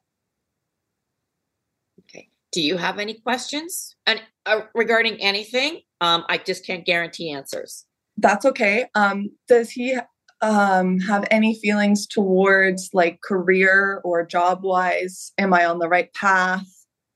Do 2.51 2.61
you 2.61 2.77
have 2.77 2.99
any 2.99 3.13
questions 3.13 3.95
and 4.05 4.21
uh, 4.45 4.61
regarding 4.75 5.21
anything? 5.21 5.81
Um, 6.01 6.25
I 6.27 6.37
just 6.37 6.65
can't 6.65 6.85
guarantee 6.85 7.31
answers. 7.31 7.85
That's 8.17 8.45
okay. 8.45 8.87
Um, 8.93 9.29
does 9.47 9.69
he 9.69 9.97
um, 10.41 10.99
have 10.99 11.25
any 11.31 11.55
feelings 11.55 12.07
towards 12.07 12.89
like 12.93 13.21
career 13.21 14.01
or 14.03 14.25
job 14.25 14.63
wise? 14.63 15.31
Am 15.37 15.53
I 15.53 15.65
on 15.65 15.79
the 15.79 15.87
right 15.87 16.13
path? 16.13 16.65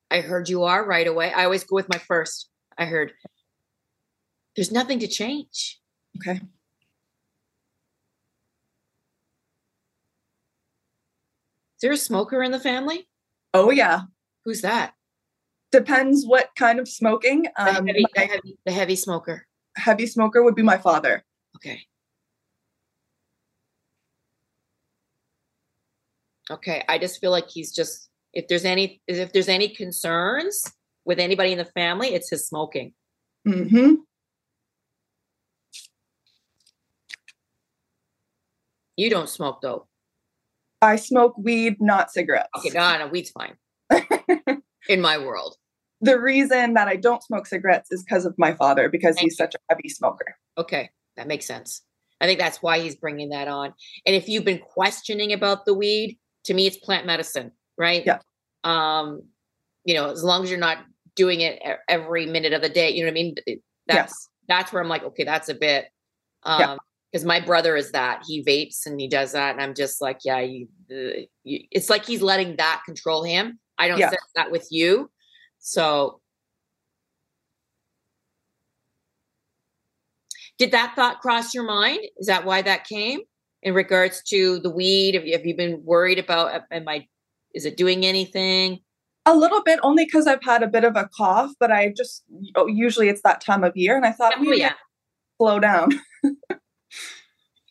I 0.09 0.21
heard 0.21 0.47
you 0.47 0.63
are 0.63 0.85
right 0.85 1.07
away. 1.07 1.33
I 1.33 1.43
always 1.43 1.63
go 1.63 1.75
with 1.75 1.89
my 1.89 1.97
first. 1.97 2.49
I 2.77 2.85
heard 2.85 3.11
there's 4.55 4.71
nothing 4.71 4.99
to 4.99 5.07
change. 5.07 5.81
Okay. 6.17 6.39
Is 6.39 6.41
there 11.81 11.91
a 11.91 11.97
smoker 11.97 12.41
in 12.41 12.51
the 12.51 12.59
family? 12.59 13.09
Oh 13.53 13.69
yeah. 13.69 14.01
Who's 14.45 14.61
that? 14.61 14.93
Depends 15.75 16.25
what 16.25 16.51
kind 16.55 16.79
of 16.79 16.87
smoking. 16.87 17.47
Um, 17.57 17.83
the, 17.85 17.91
heavy, 17.91 18.05
the, 18.15 18.21
heavy, 18.21 18.57
the 18.65 18.71
heavy 18.71 18.95
smoker. 18.95 19.45
Heavy 19.75 20.07
smoker 20.07 20.41
would 20.41 20.55
be 20.55 20.63
my 20.63 20.77
father. 20.77 21.21
Okay. 21.57 21.81
Okay. 26.49 26.85
I 26.87 26.97
just 26.97 27.19
feel 27.19 27.31
like 27.31 27.49
he's 27.49 27.73
just 27.73 28.09
if 28.31 28.47
there's 28.47 28.63
any 28.63 29.01
if 29.05 29.33
there's 29.33 29.49
any 29.49 29.67
concerns 29.67 30.63
with 31.03 31.19
anybody 31.19 31.51
in 31.51 31.57
the 31.57 31.65
family, 31.65 32.13
it's 32.13 32.29
his 32.29 32.47
smoking. 32.47 32.93
Mm-hmm. 33.45 33.95
You 38.95 39.09
don't 39.09 39.27
smoke 39.27 39.59
though. 39.61 39.87
I 40.81 40.95
smoke 40.95 41.37
weed, 41.37 41.81
not 41.81 42.11
cigarettes. 42.11 42.47
Okay, 42.59 42.69
no, 42.69 42.97
no, 42.97 43.07
weed's 43.07 43.31
fine. 43.31 43.57
in 44.87 45.01
my 45.01 45.17
world. 45.17 45.57
The 46.05 46.19
reason 46.19 46.73
that 46.75 46.87
I 46.87 46.95
don't 46.95 47.23
smoke 47.23 47.47
cigarettes 47.47 47.91
is 47.91 48.03
because 48.03 48.25
of 48.25 48.35
my 48.37 48.53
father, 48.53 48.89
because 48.89 49.17
he's 49.17 49.35
such 49.35 49.55
a 49.55 49.57
heavy 49.69 49.89
smoker. 49.89 50.35
Okay, 50.57 50.89
that 51.17 51.27
makes 51.27 51.45
sense. 51.45 51.81
I 52.21 52.27
think 52.27 52.39
that's 52.39 52.61
why 52.61 52.79
he's 52.79 52.95
bringing 52.95 53.29
that 53.29 53.47
on. 53.47 53.73
And 54.05 54.15
if 54.15 54.29
you've 54.29 54.45
been 54.45 54.59
questioning 54.59 55.33
about 55.33 55.65
the 55.65 55.73
weed, 55.73 56.17
to 56.45 56.53
me, 56.53 56.67
it's 56.67 56.77
plant 56.77 57.05
medicine, 57.05 57.51
right? 57.77 58.03
Yeah. 58.05 58.19
Um, 58.63 59.23
you 59.83 59.95
know, 59.95 60.11
as 60.11 60.23
long 60.23 60.43
as 60.43 60.49
you're 60.49 60.59
not 60.59 60.77
doing 61.15 61.41
it 61.41 61.61
every 61.89 62.25
minute 62.25 62.53
of 62.53 62.61
the 62.61 62.69
day, 62.69 62.91
you 62.91 63.03
know 63.03 63.07
what 63.07 63.11
I 63.11 63.13
mean? 63.13 63.35
That's 63.87 64.11
yes. 64.11 64.29
that's 64.47 64.71
where 64.71 64.81
I'm 64.81 64.89
like, 64.89 65.03
okay, 65.03 65.23
that's 65.23 65.49
a 65.49 65.55
bit. 65.55 65.85
Um, 66.43 66.59
yeah 66.59 66.77
because 67.15 67.25
my 67.25 67.39
brother 67.39 67.77
is 67.77 67.93
that 67.93 68.21
he 68.27 68.43
vapes 68.43 68.85
and 68.85 68.99
he 68.99 69.07
does 69.07 69.31
that 69.31 69.53
and 69.53 69.61
i'm 69.61 69.73
just 69.73 70.01
like 70.01 70.19
yeah 70.25 70.41
you, 70.41 70.67
uh, 70.91 71.21
you, 71.45 71.61
it's 71.71 71.89
like 71.89 72.05
he's 72.05 72.21
letting 72.21 72.57
that 72.57 72.81
control 72.85 73.23
him 73.23 73.57
i 73.77 73.87
don't 73.87 73.99
yeah. 73.99 74.09
sense 74.09 74.31
that 74.35 74.51
with 74.51 74.67
you 74.69 75.09
so 75.65 76.19
did 80.57 80.71
that 80.71 80.93
thought 80.95 81.19
cross 81.21 81.53
your 81.53 81.63
mind 81.63 81.99
is 82.17 82.27
that 82.27 82.45
why 82.45 82.61
that 82.61 82.85
came 82.85 83.21
in 83.63 83.73
regards 83.73 84.21
to 84.21 84.59
the 84.59 84.69
weed 84.69 85.15
have 85.15 85.25
you, 85.25 85.33
have 85.33 85.45
you 85.45 85.55
been 85.55 85.81
worried 85.83 86.19
about 86.19 86.61
am 86.71 86.87
i 86.87 87.07
is 87.53 87.65
it 87.65 87.77
doing 87.77 88.05
anything 88.05 88.79
a 89.25 89.35
little 89.35 89.63
bit 89.63 89.79
only 89.81 90.05
because 90.05 90.27
i've 90.27 90.43
had 90.43 90.61
a 90.61 90.67
bit 90.67 90.83
of 90.83 90.95
a 90.95 91.09
cough 91.17 91.51
but 91.59 91.71
i 91.71 91.91
just 91.95 92.23
oh, 92.55 92.67
usually 92.67 93.09
it's 93.09 93.21
that 93.23 93.41
time 93.41 93.63
of 93.63 93.75
year 93.75 93.95
and 93.95 94.05
i 94.05 94.11
thought 94.11 94.33
oh, 94.37 94.51
yeah. 94.51 94.73
slow 95.39 95.59
down 95.59 95.89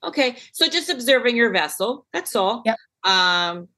Okay, 0.04 0.36
so 0.52 0.68
just 0.68 0.90
observing 0.90 1.36
your 1.36 1.50
vessel. 1.50 2.06
That's 2.12 2.36
all. 2.36 2.62
Yeah. 2.64 2.74
Um, 3.04 3.68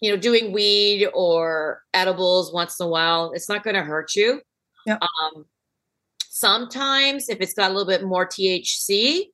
you 0.00 0.10
know, 0.10 0.16
doing 0.16 0.52
weed 0.52 1.08
or 1.14 1.82
edibles 1.94 2.52
once 2.52 2.78
in 2.78 2.86
a 2.86 2.88
while, 2.88 3.32
it's 3.32 3.48
not 3.48 3.62
going 3.62 3.76
to 3.76 3.82
hurt 3.82 4.14
you. 4.14 4.40
Yeah. 4.86 4.98
Um, 5.00 5.46
sometimes, 6.28 7.28
if 7.28 7.40
it's 7.40 7.54
got 7.54 7.70
a 7.70 7.74
little 7.74 7.88
bit 7.88 8.04
more 8.04 8.26
THC, 8.26 9.24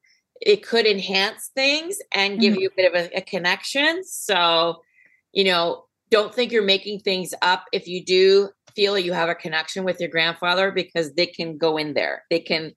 it 0.40 0.66
could 0.66 0.86
enhance 0.86 1.50
things 1.54 1.98
and 2.12 2.40
give 2.40 2.54
mm-hmm. 2.54 2.62
you 2.62 2.68
a 2.68 2.76
bit 2.76 2.94
of 2.94 3.00
a, 3.12 3.18
a 3.18 3.20
connection. 3.20 4.04
So, 4.04 4.82
you 5.32 5.44
know, 5.44 5.84
don't 6.10 6.34
think 6.34 6.52
you're 6.52 6.62
making 6.62 7.00
things 7.00 7.34
up 7.42 7.64
if 7.72 7.86
you 7.86 8.04
do 8.04 8.50
feel 8.74 8.98
you 8.98 9.12
have 9.12 9.28
a 9.28 9.34
connection 9.34 9.84
with 9.84 10.00
your 10.00 10.08
grandfather 10.08 10.70
because 10.70 11.12
they 11.14 11.26
can 11.26 11.58
go 11.58 11.76
in 11.76 11.94
there. 11.94 12.24
They 12.30 12.40
can 12.40 12.72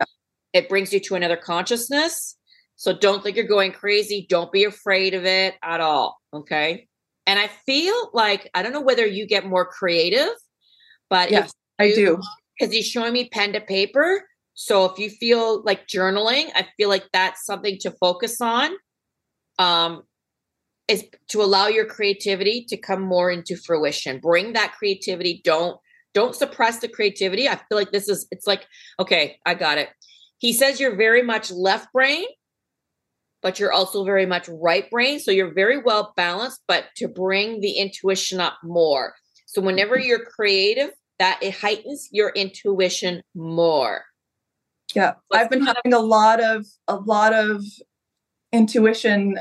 it 0.54 0.70
brings 0.70 0.94
you 0.94 1.00
to 1.00 1.16
another 1.16 1.36
consciousness. 1.36 2.38
So 2.76 2.94
don't 2.94 3.24
think 3.24 3.36
you're 3.36 3.48
going 3.48 3.72
crazy. 3.72 4.26
Don't 4.30 4.52
be 4.52 4.66
afraid 4.66 5.14
of 5.14 5.26
it 5.26 5.56
at 5.64 5.82
all. 5.82 6.20
Okay. 6.34 6.88
And 7.26 7.40
I 7.40 7.50
feel 7.66 8.10
like, 8.14 8.50
I 8.54 8.62
don't 8.62 8.74
know 8.74 8.82
whether 8.82 9.06
you 9.06 9.26
get 9.26 9.46
more 9.46 9.66
creative, 9.66 10.34
but 11.10 11.32
yes, 11.32 11.54
I 11.80 11.92
do. 11.92 12.20
Because 12.60 12.74
he's 12.74 12.88
showing 12.88 13.14
me 13.14 13.30
pen 13.30 13.54
to 13.54 13.62
paper. 13.62 14.24
So 14.54 14.86
if 14.86 15.00
you 15.00 15.10
feel 15.10 15.64
like 15.64 15.88
journaling, 15.88 16.50
I 16.54 16.68
feel 16.78 16.90
like 16.90 17.06
that's 17.12 17.46
something 17.46 17.78
to 17.82 17.92
focus 17.92 18.42
on. 18.42 18.72
Um, 19.58 20.04
is 20.88 21.06
to 21.30 21.42
allow 21.42 21.68
your 21.68 21.86
creativity 21.86 22.66
to 22.68 22.78
come 22.78 23.02
more 23.02 23.32
into 23.32 23.56
fruition. 23.56 24.20
Bring 24.20 24.54
that 24.54 24.74
creativity. 24.78 25.42
Don't 25.44 25.80
don't 26.14 26.36
suppress 26.36 26.80
the 26.80 26.88
creativity. 26.88 27.48
I 27.50 27.56
feel 27.56 27.78
like 27.78 27.92
this 27.92 28.08
is 28.08 28.28
it's 28.32 28.46
like, 28.46 28.68
okay, 29.00 29.40
I 29.46 29.54
got 29.56 29.78
it. 29.78 29.90
He 30.38 30.54
says 30.54 30.80
you're 30.80 30.96
very 30.96 31.24
much 31.24 31.52
left 31.52 31.92
brain, 31.94 32.26
but 33.44 33.60
you're 33.60 33.74
also 33.74 34.04
very 34.06 34.26
much 34.26 34.50
right 34.50 34.90
brain. 34.90 35.20
So 35.20 35.30
you're 35.30 35.54
very 35.54 35.78
well 35.78 36.14
balanced, 36.16 36.62
but 36.68 36.86
to 36.98 37.08
bring 37.08 37.60
the 37.60 37.74
intuition 37.74 38.40
up 38.40 38.58
more. 38.64 39.14
So 39.46 39.62
whenever 39.62 39.98
mm-hmm. 39.98 40.08
you're 40.08 40.26
creative, 40.26 40.92
that 41.20 41.38
it 41.44 41.54
heightens 41.54 42.10
your 42.12 42.30
intuition 42.30 43.22
more. 43.36 44.06
Yeah. 44.96 45.14
I've 45.32 45.50
been 45.50 45.66
having 45.66 45.94
a 45.94 46.00
lot 46.00 46.42
of 46.42 46.66
a 46.88 46.96
lot 46.96 47.34
of 47.34 47.64
intuition 48.52 49.40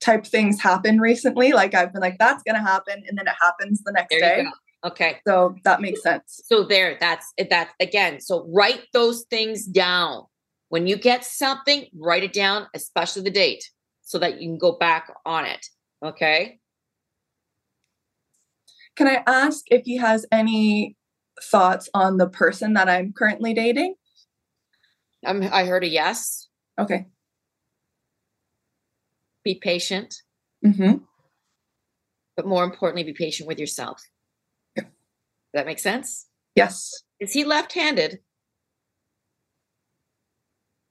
type 0.00 0.26
things 0.26 0.60
happen 0.60 0.98
recently. 0.98 1.52
Like 1.52 1.74
I've 1.74 1.92
been 1.92 2.00
like, 2.00 2.18
that's 2.18 2.42
gonna 2.42 2.62
happen, 2.62 3.02
and 3.06 3.18
then 3.18 3.26
it 3.26 3.34
happens 3.40 3.82
the 3.84 3.92
next 3.92 4.10
day. 4.10 4.46
Okay. 4.84 5.18
So 5.26 5.56
that 5.64 5.80
makes 5.80 6.02
sense. 6.02 6.40
So 6.46 6.64
there, 6.64 6.96
that's 6.98 7.32
that 7.50 7.70
again. 7.80 8.20
So 8.20 8.46
write 8.50 8.84
those 8.92 9.24
things 9.28 9.66
down. 9.66 10.22
When 10.70 10.86
you 10.86 10.96
get 10.96 11.24
something, 11.24 11.86
write 11.98 12.22
it 12.22 12.32
down, 12.32 12.68
especially 12.74 13.22
the 13.22 13.30
date, 13.30 13.68
so 14.02 14.18
that 14.18 14.40
you 14.40 14.48
can 14.48 14.56
go 14.56 14.78
back 14.78 15.12
on 15.26 15.44
it. 15.44 15.66
Okay. 16.02 16.60
Can 18.96 19.08
I 19.08 19.22
ask 19.26 19.64
if 19.66 19.82
he 19.84 19.96
has 19.96 20.26
any 20.30 20.96
thoughts 21.42 21.88
on 21.92 22.18
the 22.18 22.28
person 22.28 22.74
that 22.74 22.88
I'm 22.88 23.12
currently 23.12 23.52
dating? 23.52 23.96
Um, 25.26 25.42
I 25.52 25.64
heard 25.64 25.82
a 25.82 25.88
yes. 25.88 26.48
Okay. 26.78 27.06
Be 29.44 29.56
patient. 29.56 30.14
Mm-hmm. 30.64 30.98
But 32.36 32.46
more 32.46 32.62
importantly, 32.62 33.02
be 33.02 33.12
patient 33.12 33.48
with 33.48 33.58
yourself. 33.58 34.00
Yeah. 34.76 34.84
Does 34.84 34.92
that 35.54 35.66
make 35.66 35.80
sense? 35.80 36.28
Yes. 36.54 37.02
Is 37.18 37.32
he 37.32 37.42
left 37.42 37.72
handed? 37.72 38.20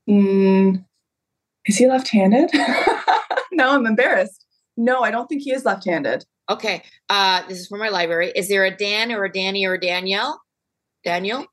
Mm, 0.10 0.84
is 1.65 1.78
he 1.78 1.88
left-handed? 1.88 2.50
now 3.52 3.74
I'm 3.74 3.86
embarrassed. 3.86 4.45
No, 4.76 5.02
I 5.02 5.12
don't 5.12 5.28
think 5.28 5.43
he 5.43 5.52
is 5.52 5.65
left-handed. 5.65 6.26
Okay. 6.50 6.82
Uh, 7.10 7.43
this 7.48 7.60
is 7.60 7.67
from 7.67 7.80
my 7.80 7.89
library. 7.89 8.32
Is 8.36 8.48
there 8.48 8.65
a 8.65 8.76
Dan 8.76 9.12
or 9.12 9.26
a 9.26 9.32
Danny 9.32 9.65
or 9.65 9.76
a 9.76 9.80
Danielle? 9.80 10.41
Daniel? 11.04 11.45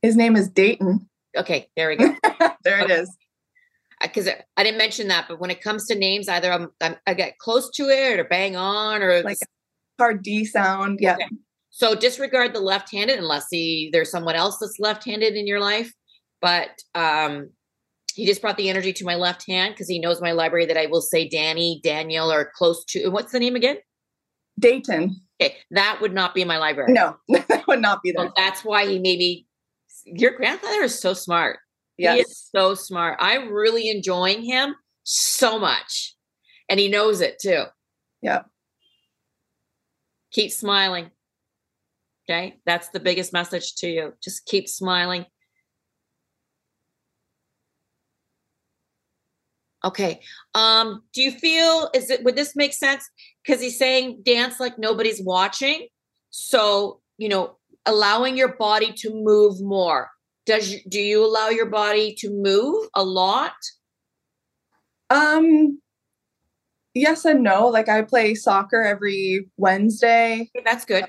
His 0.00 0.16
name 0.16 0.36
is 0.36 0.48
Dayton. 0.48 1.08
Okay, 1.36 1.68
there 1.76 1.90
we 1.90 1.96
go. 1.96 2.14
there 2.64 2.82
okay. 2.82 2.84
it 2.84 2.90
is. 2.90 3.16
Because 4.00 4.26
I, 4.26 4.42
I 4.56 4.64
didn't 4.64 4.78
mention 4.78 5.08
that, 5.08 5.26
but 5.28 5.38
when 5.38 5.50
it 5.50 5.60
comes 5.60 5.86
to 5.86 5.94
names, 5.94 6.28
either 6.28 6.50
I'm, 6.50 6.68
I'm 6.80 6.96
i 7.06 7.12
get 7.12 7.38
close 7.38 7.70
to 7.72 7.90
it 7.90 8.18
or 8.18 8.24
bang 8.24 8.56
on 8.56 9.02
or 9.02 9.22
like 9.22 9.36
hard 9.98 10.22
D 10.22 10.46
sound. 10.46 10.98
Yeah. 11.02 11.16
Okay. 11.16 11.28
So 11.68 11.94
disregard 11.94 12.54
the 12.54 12.60
left-handed 12.60 13.18
unless 13.18 13.46
he, 13.50 13.90
there's 13.92 14.10
someone 14.10 14.34
else 14.34 14.56
that's 14.58 14.78
left-handed 14.80 15.34
in 15.34 15.46
your 15.46 15.60
life 15.60 15.92
but 16.40 16.70
um, 16.94 17.50
he 18.14 18.26
just 18.26 18.40
brought 18.40 18.56
the 18.56 18.68
energy 18.68 18.92
to 18.94 19.04
my 19.04 19.14
left 19.14 19.46
hand 19.46 19.74
because 19.74 19.88
he 19.88 19.98
knows 19.98 20.20
my 20.20 20.32
library 20.32 20.66
that 20.66 20.76
I 20.76 20.86
will 20.86 21.00
say 21.00 21.28
Danny, 21.28 21.80
Daniel, 21.82 22.30
or 22.30 22.50
close 22.54 22.84
to. 22.86 23.08
What's 23.08 23.32
the 23.32 23.40
name 23.40 23.56
again? 23.56 23.76
Dayton. 24.58 25.16
Okay, 25.40 25.56
that 25.70 25.98
would 26.00 26.12
not 26.12 26.34
be 26.34 26.42
in 26.42 26.48
my 26.48 26.58
library. 26.58 26.92
No, 26.92 27.16
that 27.28 27.64
would 27.66 27.80
not 27.80 28.02
be 28.02 28.12
there. 28.12 28.26
So 28.26 28.32
that's 28.36 28.64
why 28.64 28.86
he 28.86 28.98
maybe. 28.98 29.46
Your 30.04 30.36
grandfather 30.36 30.82
is 30.82 30.98
so 30.98 31.12
smart. 31.12 31.58
Yes. 31.98 32.14
He 32.14 32.20
is 32.22 32.48
so 32.54 32.74
smart. 32.74 33.18
I'm 33.20 33.52
really 33.52 33.90
enjoying 33.90 34.42
him 34.42 34.74
so 35.02 35.58
much, 35.58 36.14
and 36.68 36.80
he 36.80 36.88
knows 36.88 37.20
it 37.20 37.38
too. 37.40 37.64
Yeah. 38.22 38.42
Keep 40.32 40.52
smiling. 40.52 41.10
Okay, 42.28 42.60
that's 42.64 42.90
the 42.90 43.00
biggest 43.00 43.32
message 43.32 43.74
to 43.76 43.88
you. 43.88 44.12
Just 44.22 44.46
keep 44.46 44.68
smiling 44.68 45.26
Okay. 49.84 50.20
Um, 50.54 51.02
do 51.14 51.22
you 51.22 51.32
feel 51.32 51.90
is 51.94 52.10
it 52.10 52.22
would 52.24 52.36
this 52.36 52.54
make 52.54 52.72
sense? 52.72 53.08
Because 53.44 53.62
he's 53.62 53.78
saying 53.78 54.22
dance 54.24 54.60
like 54.60 54.78
nobody's 54.78 55.22
watching. 55.22 55.88
so 56.30 57.00
you 57.18 57.28
know 57.28 57.56
allowing 57.86 58.36
your 58.36 58.56
body 58.56 58.92
to 58.92 59.10
move 59.12 59.60
more 59.60 60.10
does 60.46 60.74
do 60.88 61.00
you 61.00 61.24
allow 61.24 61.48
your 61.48 61.66
body 61.66 62.14
to 62.18 62.30
move 62.30 62.88
a 62.94 63.04
lot 63.04 63.52
um 65.10 65.78
yes 66.94 67.24
and 67.24 67.42
no 67.42 67.68
like 67.68 67.88
i 67.88 68.02
play 68.02 68.34
soccer 68.34 68.82
every 68.82 69.46
wednesday 69.56 70.50
that's 70.64 70.84
good 70.84 71.04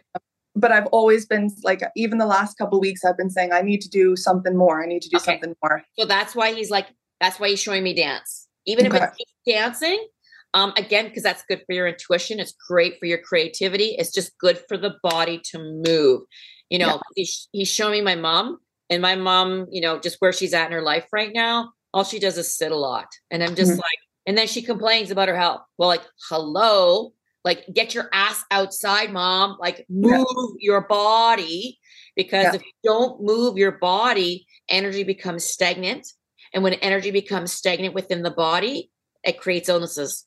but 0.56 0.72
i've 0.72 0.88
always 0.88 1.26
been 1.26 1.50
like 1.64 1.82
even 1.96 2.18
the 2.18 2.26
last 2.26 2.58
couple 2.58 2.80
weeks 2.80 3.04
i've 3.06 3.18
been 3.18 3.30
saying 3.30 3.52
i 3.52 3.62
need 3.62 3.82
to 3.82 3.90
do 3.90 4.16
something 4.16 4.56
more 4.56 4.84
i 4.84 4.86
need 4.86 5.02
to 5.02 5.10
do 5.10 5.18
okay. 5.18 5.34
something 5.34 5.56
more 5.64 5.82
so 5.98 6.06
that's 6.06 6.36
why 6.36 6.54
he's 6.54 6.70
like 6.70 6.88
that's 7.20 7.40
why 7.40 7.50
he's 7.50 7.62
showing 7.62 7.84
me 7.84 7.94
dance 7.94 8.41
even 8.66 8.88
okay. 8.88 8.98
if 8.98 9.10
it's 9.18 9.34
dancing 9.46 10.08
um, 10.54 10.74
again, 10.78 11.06
because 11.06 11.24
that's 11.24 11.44
good 11.48 11.64
for 11.66 11.74
your 11.74 11.88
intuition. 11.88 12.40
It's 12.40 12.54
great 12.68 13.00
for 13.00 13.06
your 13.06 13.20
creativity. 13.20 13.96
It's 13.98 14.12
just 14.12 14.38
good 14.38 14.60
for 14.68 14.78
the 14.78 14.96
body 15.04 15.42
to 15.52 15.82
move. 15.86 16.22
You 16.70 16.80
know, 16.80 16.88
yeah. 16.88 17.00
he's, 17.16 17.50
he's 17.52 17.70
showing 17.70 17.94
me 17.94 18.02
my 18.02 18.16
mom, 18.16 18.60
and 18.90 19.02
my 19.02 19.16
mom, 19.16 19.68
you 19.72 19.82
know, 19.82 20.00
just 20.00 20.18
where 20.20 20.34
she's 20.34 20.54
at 20.54 20.68
in 20.68 20.74
her 20.74 20.82
life 20.82 21.08
right 21.14 21.32
now, 21.34 21.72
all 21.94 22.04
she 22.04 22.20
does 22.20 22.38
is 22.38 22.58
sit 22.58 22.72
a 22.72 22.78
lot. 22.78 23.08
And 23.30 23.42
I'm 23.44 23.56
just 23.56 23.72
mm-hmm. 23.72 23.80
like, 23.80 24.00
and 24.26 24.38
then 24.38 24.48
she 24.48 24.62
complains 24.62 25.12
about 25.12 25.30
her 25.30 25.38
health. 25.38 25.62
Well, 25.78 25.90
like, 25.90 26.04
hello, 26.30 27.14
like, 27.44 27.66
get 27.74 27.96
your 27.96 28.10
ass 28.14 28.44
outside, 28.52 29.12
mom. 29.12 29.58
Like, 29.60 29.86
move 29.90 30.28
yeah. 30.60 30.72
your 30.74 30.82
body 30.88 31.80
because 32.16 32.46
yeah. 32.46 32.56
if 32.56 32.62
you 32.62 32.72
don't 32.84 33.24
move 33.24 33.58
your 33.58 33.74
body, 33.74 34.46
energy 34.70 35.04
becomes 35.04 35.46
stagnant. 35.46 36.08
And 36.54 36.64
when 36.64 36.74
energy 36.76 37.12
becomes 37.12 37.54
stagnant 37.54 37.94
within 37.94 38.24
the 38.24 38.32
body, 38.32 38.92
it 39.24 39.40
creates 39.40 39.70
illnesses. 39.70 40.26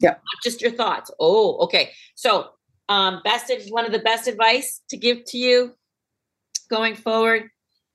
Yeah. 0.00 0.10
Not 0.10 0.42
just 0.44 0.60
your 0.60 0.70
thoughts. 0.70 1.10
Oh, 1.18 1.56
okay. 1.64 1.92
So, 2.14 2.50
um, 2.88 3.20
best 3.24 3.50
one 3.70 3.84
of 3.84 3.92
the 3.92 3.98
best 3.98 4.28
advice 4.28 4.80
to 4.90 4.96
give 4.96 5.24
to 5.28 5.38
you 5.38 5.72
going 6.70 6.94
forward 6.94 7.44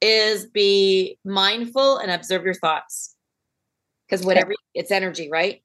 is 0.02 0.48
be 0.48 1.18
mindful 1.24 1.98
and 1.98 2.12
observe 2.12 2.44
your 2.44 2.56
thoughts. 2.56 3.16
Because 4.08 4.26
whatever 4.26 4.54
it's 4.74 4.92
energy, 4.92 5.30
right? 5.32 5.64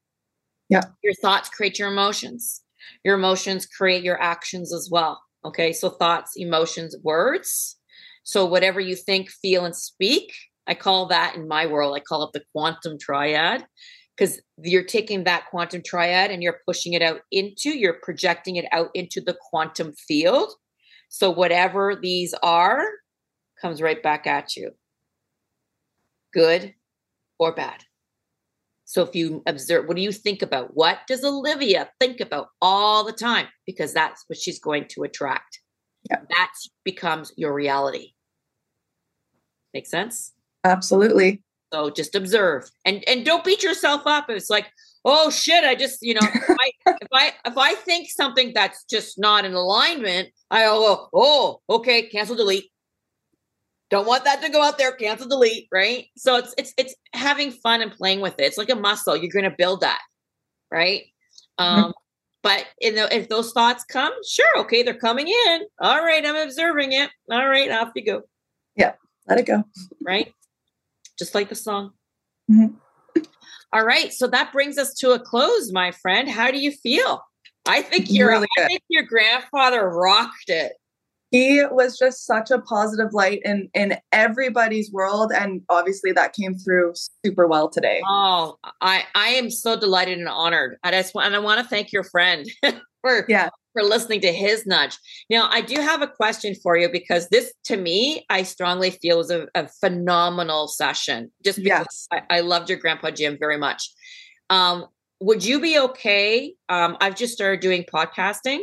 Yeah. 0.68 0.82
Your 1.02 1.14
thoughts 1.14 1.48
create 1.48 1.78
your 1.78 1.88
emotions. 1.88 2.62
Your 3.04 3.16
emotions 3.16 3.66
create 3.66 4.04
your 4.04 4.20
actions 4.20 4.72
as 4.72 4.88
well. 4.90 5.20
Okay. 5.44 5.72
So 5.72 5.88
thoughts, 5.88 6.32
emotions, 6.36 6.94
words. 7.02 7.76
So 8.22 8.44
whatever 8.44 8.80
you 8.80 8.94
think, 8.94 9.30
feel, 9.30 9.64
and 9.64 9.74
speak, 9.74 10.32
I 10.66 10.74
call 10.74 11.06
that 11.06 11.36
in 11.36 11.48
my 11.48 11.66
world, 11.66 11.96
I 11.96 12.00
call 12.00 12.24
it 12.24 12.32
the 12.32 12.44
quantum 12.52 12.98
triad 12.98 13.64
because 14.16 14.40
you're 14.62 14.84
taking 14.84 15.24
that 15.24 15.46
quantum 15.50 15.82
triad 15.84 16.30
and 16.30 16.42
you're 16.42 16.60
pushing 16.66 16.94
it 16.94 17.02
out 17.02 17.20
into, 17.30 17.70
you're 17.70 17.98
projecting 18.02 18.56
it 18.56 18.64
out 18.72 18.88
into 18.94 19.20
the 19.20 19.36
quantum 19.50 19.92
field. 19.94 20.52
So 21.08 21.30
whatever 21.30 21.94
these 22.00 22.34
are 22.42 22.84
comes 23.60 23.80
right 23.80 24.02
back 24.02 24.26
at 24.26 24.56
you, 24.56 24.72
good 26.32 26.74
or 27.38 27.54
bad. 27.54 27.84
So 28.84 29.02
if 29.02 29.14
you 29.14 29.42
observe, 29.46 29.86
what 29.86 29.96
do 29.96 30.02
you 30.02 30.12
think 30.12 30.42
about? 30.42 30.70
What 30.74 31.00
does 31.08 31.24
Olivia 31.24 31.90
think 32.00 32.20
about 32.20 32.48
all 32.62 33.04
the 33.04 33.12
time? 33.12 33.48
Because 33.66 33.92
that's 33.92 34.24
what 34.28 34.38
she's 34.38 34.60
going 34.60 34.86
to 34.90 35.02
attract. 35.02 35.60
Yeah. 36.08 36.18
That 36.30 36.52
becomes 36.84 37.32
your 37.36 37.52
reality. 37.52 38.12
Make 39.74 39.86
sense? 39.86 40.32
Absolutely. 40.66 41.42
So 41.72 41.90
just 41.90 42.14
observe 42.14 42.68
and 42.84 43.04
and 43.08 43.24
don't 43.24 43.44
beat 43.44 43.62
yourself 43.62 44.02
up. 44.06 44.28
It's 44.28 44.50
like, 44.50 44.66
oh 45.04 45.30
shit, 45.30 45.64
I 45.64 45.74
just 45.74 45.98
you 46.02 46.14
know 46.14 46.20
if 46.22 46.50
I 46.60 46.70
if 46.86 47.08
I 47.12 47.32
if 47.44 47.56
I 47.56 47.74
think 47.74 48.08
something 48.10 48.52
that's 48.52 48.84
just 48.90 49.18
not 49.18 49.44
in 49.44 49.54
alignment, 49.54 50.30
I 50.50 50.64
go, 50.64 51.08
oh 51.12 51.60
okay, 51.70 52.08
cancel, 52.08 52.36
delete. 52.36 52.70
Don't 53.90 54.06
want 54.06 54.24
that 54.24 54.42
to 54.42 54.48
go 54.48 54.62
out 54.62 54.78
there. 54.78 54.92
Cancel, 54.92 55.28
delete. 55.28 55.68
Right. 55.72 56.06
So 56.16 56.36
it's 56.36 56.54
it's 56.58 56.74
it's 56.76 56.94
having 57.12 57.52
fun 57.52 57.80
and 57.82 57.92
playing 57.92 58.20
with 58.20 58.34
it. 58.40 58.44
It's 58.44 58.58
like 58.58 58.70
a 58.70 58.76
muscle. 58.76 59.16
You're 59.16 59.30
going 59.30 59.48
to 59.48 59.54
build 59.56 59.82
that, 59.82 60.00
right? 60.70 61.02
Mm-hmm. 61.60 61.84
Um, 61.84 61.92
but 62.42 62.64
in 62.80 62.94
the, 62.94 63.14
if 63.14 63.28
those 63.28 63.52
thoughts 63.52 63.84
come, 63.84 64.12
sure, 64.28 64.58
okay, 64.58 64.84
they're 64.84 64.94
coming 64.94 65.26
in. 65.26 65.62
All 65.80 66.00
right, 66.00 66.24
I'm 66.24 66.36
observing 66.36 66.92
it. 66.92 67.10
All 67.30 67.48
right, 67.48 67.70
off 67.72 67.90
you 67.96 68.04
go. 68.04 68.22
Yeah, 68.76 68.92
let 69.26 69.38
it 69.38 69.46
go. 69.46 69.64
Right 70.00 70.32
just 71.18 71.34
like 71.34 71.48
the 71.48 71.54
song. 71.54 71.92
Mm-hmm. 72.50 72.74
All 73.72 73.84
right, 73.84 74.12
so 74.12 74.26
that 74.28 74.52
brings 74.52 74.78
us 74.78 74.94
to 74.94 75.10
a 75.10 75.18
close, 75.18 75.72
my 75.72 75.90
friend. 75.90 76.28
How 76.28 76.50
do 76.50 76.58
you 76.58 76.70
feel? 76.70 77.22
I 77.66 77.82
think 77.82 78.10
your 78.10 78.28
really 78.28 78.46
I 78.58 78.66
think 78.66 78.82
your 78.88 79.02
grandfather 79.02 79.88
rocked 79.88 80.48
it. 80.48 80.72
He 81.32 81.62
was 81.70 81.98
just 81.98 82.24
such 82.24 82.50
a 82.52 82.60
positive 82.60 83.12
light 83.12 83.42
in 83.44 83.68
in 83.74 83.96
everybody's 84.12 84.92
world, 84.92 85.32
and 85.34 85.62
obviously 85.68 86.12
that 86.12 86.32
came 86.32 86.54
through 86.54 86.94
super 87.24 87.46
well 87.46 87.68
today. 87.68 88.00
Oh, 88.08 88.56
I 88.80 89.04
I 89.14 89.28
am 89.30 89.50
so 89.50 89.78
delighted 89.78 90.18
and 90.18 90.28
honored. 90.28 90.78
I 90.84 90.92
just 90.92 91.12
and 91.14 91.34
I 91.34 91.38
want 91.40 91.60
to 91.60 91.66
thank 91.66 91.92
your 91.92 92.04
friend 92.04 92.46
for 93.02 93.26
yeah 93.28 93.50
for 93.76 93.84
listening 93.84 94.20
to 94.22 94.32
his 94.32 94.66
nudge. 94.66 94.96
Now, 95.28 95.48
I 95.50 95.60
do 95.60 95.80
have 95.80 96.00
a 96.00 96.06
question 96.06 96.54
for 96.54 96.76
you 96.76 96.88
because 96.90 97.28
this, 97.28 97.52
to 97.64 97.76
me, 97.76 98.24
I 98.30 98.42
strongly 98.42 98.90
feel 98.90 99.18
was 99.18 99.30
a, 99.30 99.48
a 99.54 99.68
phenomenal 99.68 100.68
session. 100.68 101.30
Just 101.44 101.62
because 101.62 102.08
yes. 102.12 102.24
I, 102.30 102.38
I, 102.38 102.40
loved 102.40 102.70
your 102.70 102.78
grandpa 102.78 103.10
Jim 103.10 103.36
very 103.38 103.58
much. 103.58 103.92
Um, 104.48 104.86
would 105.20 105.44
you 105.44 105.60
be 105.60 105.78
okay? 105.78 106.54
Um, 106.68 106.96
I've 107.00 107.16
just 107.16 107.34
started 107.34 107.60
doing 107.60 107.84
podcasting. 107.84 108.60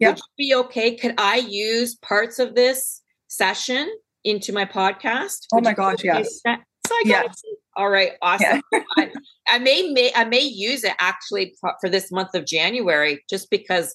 Yep. 0.00 0.16
Would 0.16 0.18
you 0.18 0.48
be 0.48 0.54
okay? 0.66 0.96
Could 0.96 1.14
I 1.18 1.36
use 1.36 1.94
parts 1.96 2.38
of 2.38 2.54
this 2.54 3.02
session 3.28 3.88
into 4.24 4.52
my 4.52 4.64
podcast? 4.64 5.46
Oh 5.52 5.56
would 5.56 5.66
oh 5.66 5.70
my 5.70 5.74
gosh, 5.74 6.02
yes. 6.02 6.40
So 6.44 6.94
I 6.94 7.02
got 7.06 7.24
yes. 7.26 7.42
All 7.76 7.90
right, 7.90 8.12
awesome. 8.22 8.62
Yeah. 8.72 8.80
I, 8.96 9.12
I 9.48 9.58
may, 9.58 9.90
may 9.92 10.10
I 10.14 10.24
may 10.24 10.40
use 10.40 10.82
it 10.82 10.94
actually 10.98 11.54
for 11.80 11.88
this 11.88 12.10
month 12.10 12.34
of 12.34 12.46
January, 12.46 13.22
just 13.28 13.50
because 13.50 13.94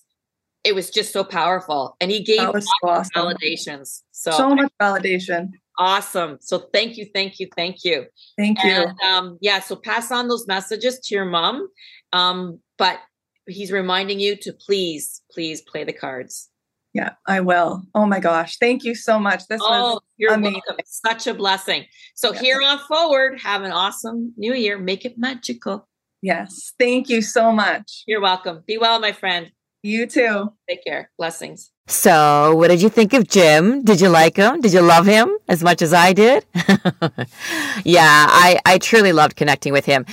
it 0.64 0.76
was 0.76 0.90
just 0.90 1.12
so 1.12 1.24
powerful. 1.24 1.96
And 2.00 2.12
he 2.12 2.24
gave 2.24 2.40
awesome. 2.40 3.12
validations. 3.16 4.02
So, 4.12 4.32
so 4.32 4.56
much 4.56 4.72
validation. 4.80 5.52
Awesome. 5.78 6.38
So 6.42 6.60
thank 6.74 6.98
you, 6.98 7.08
thank 7.14 7.40
you, 7.40 7.48
thank 7.56 7.84
you. 7.84 8.06
Thank 8.38 8.64
you. 8.64 8.72
And, 8.72 9.00
um, 9.02 9.38
yeah, 9.42 9.60
so 9.60 9.76
pass 9.76 10.12
on 10.12 10.28
those 10.28 10.46
messages 10.48 11.00
to 11.00 11.16
your 11.16 11.26
mom. 11.26 11.68
Um, 12.14 12.60
but 12.78 13.00
he's 13.48 13.72
reminding 13.72 14.20
you 14.20 14.36
to 14.38 14.54
please, 14.54 15.22
please 15.32 15.62
play 15.62 15.84
the 15.84 15.94
cards. 15.94 16.50
Yeah, 16.94 17.12
I 17.26 17.40
will. 17.40 17.84
Oh 17.96 18.06
my 18.06 18.20
gosh. 18.20 18.58
Thank 18.58 18.84
you 18.84 18.96
so 18.96 19.18
much. 19.18 19.48
This 19.48 19.62
oh, 19.64 19.94
was 19.94 20.00
you're 20.18 20.34
amazing. 20.34 20.62
welcome. 20.68 20.86
Such 20.86 21.26
a 21.26 21.34
blessing. 21.34 21.86
So 22.16 22.34
here 22.34 22.62
on 22.62 22.80
forward, 22.80 23.40
have 23.40 23.64
an 23.64 23.72
awesome 23.72 24.34
new 24.38 24.54
year. 24.54 24.78
Make 24.78 25.06
it 25.06 25.18
magical. 25.18 25.88
Yes. 26.22 26.74
Thank 26.78 27.10
you 27.10 27.22
so 27.22 27.52
much. 27.52 28.04
You're 28.06 28.22
welcome. 28.22 28.64
Be 28.68 28.78
well, 28.78 29.00
my 29.00 29.14
friend. 29.14 29.52
You 29.84 30.06
too. 30.06 30.54
Take 30.70 30.84
care. 30.86 31.10
Blessings. 31.18 31.72
So, 31.88 32.56
what 32.56 32.68
did 32.68 32.82
you 32.82 32.90
think 32.90 33.14
of 33.14 33.28
Jim? 33.28 33.84
Did 33.84 34.00
you 34.00 34.10
like 34.10 34.38
him? 34.38 34.62
Did 34.62 34.74
you 34.74 34.82
love 34.82 35.08
him 35.08 35.36
as 35.50 35.64
much 35.64 35.82
as 35.82 35.92
I 35.92 36.14
did? 36.14 36.46
yeah, 37.84 38.28
I, 38.30 38.60
I 38.66 38.78
truly 38.78 39.12
loved 39.12 39.36
connecting 39.36 39.74
with 39.74 39.86
him. 39.86 40.06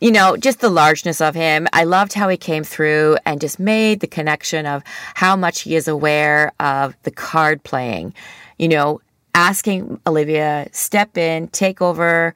You 0.00 0.12
know, 0.12 0.36
just 0.36 0.60
the 0.60 0.70
largeness 0.70 1.20
of 1.20 1.34
him. 1.34 1.66
I 1.72 1.84
loved 1.84 2.12
how 2.12 2.28
he 2.28 2.36
came 2.36 2.62
through 2.62 3.18
and 3.26 3.40
just 3.40 3.58
made 3.58 3.98
the 3.98 4.06
connection 4.06 4.64
of 4.64 4.82
how 5.14 5.34
much 5.34 5.62
he 5.62 5.74
is 5.74 5.88
aware 5.88 6.52
of 6.60 6.96
the 7.02 7.10
card 7.10 7.64
playing. 7.64 8.14
You 8.58 8.68
know, 8.68 9.00
asking 9.34 10.00
Olivia, 10.06 10.68
step 10.70 11.18
in, 11.18 11.48
take 11.48 11.82
over, 11.82 12.32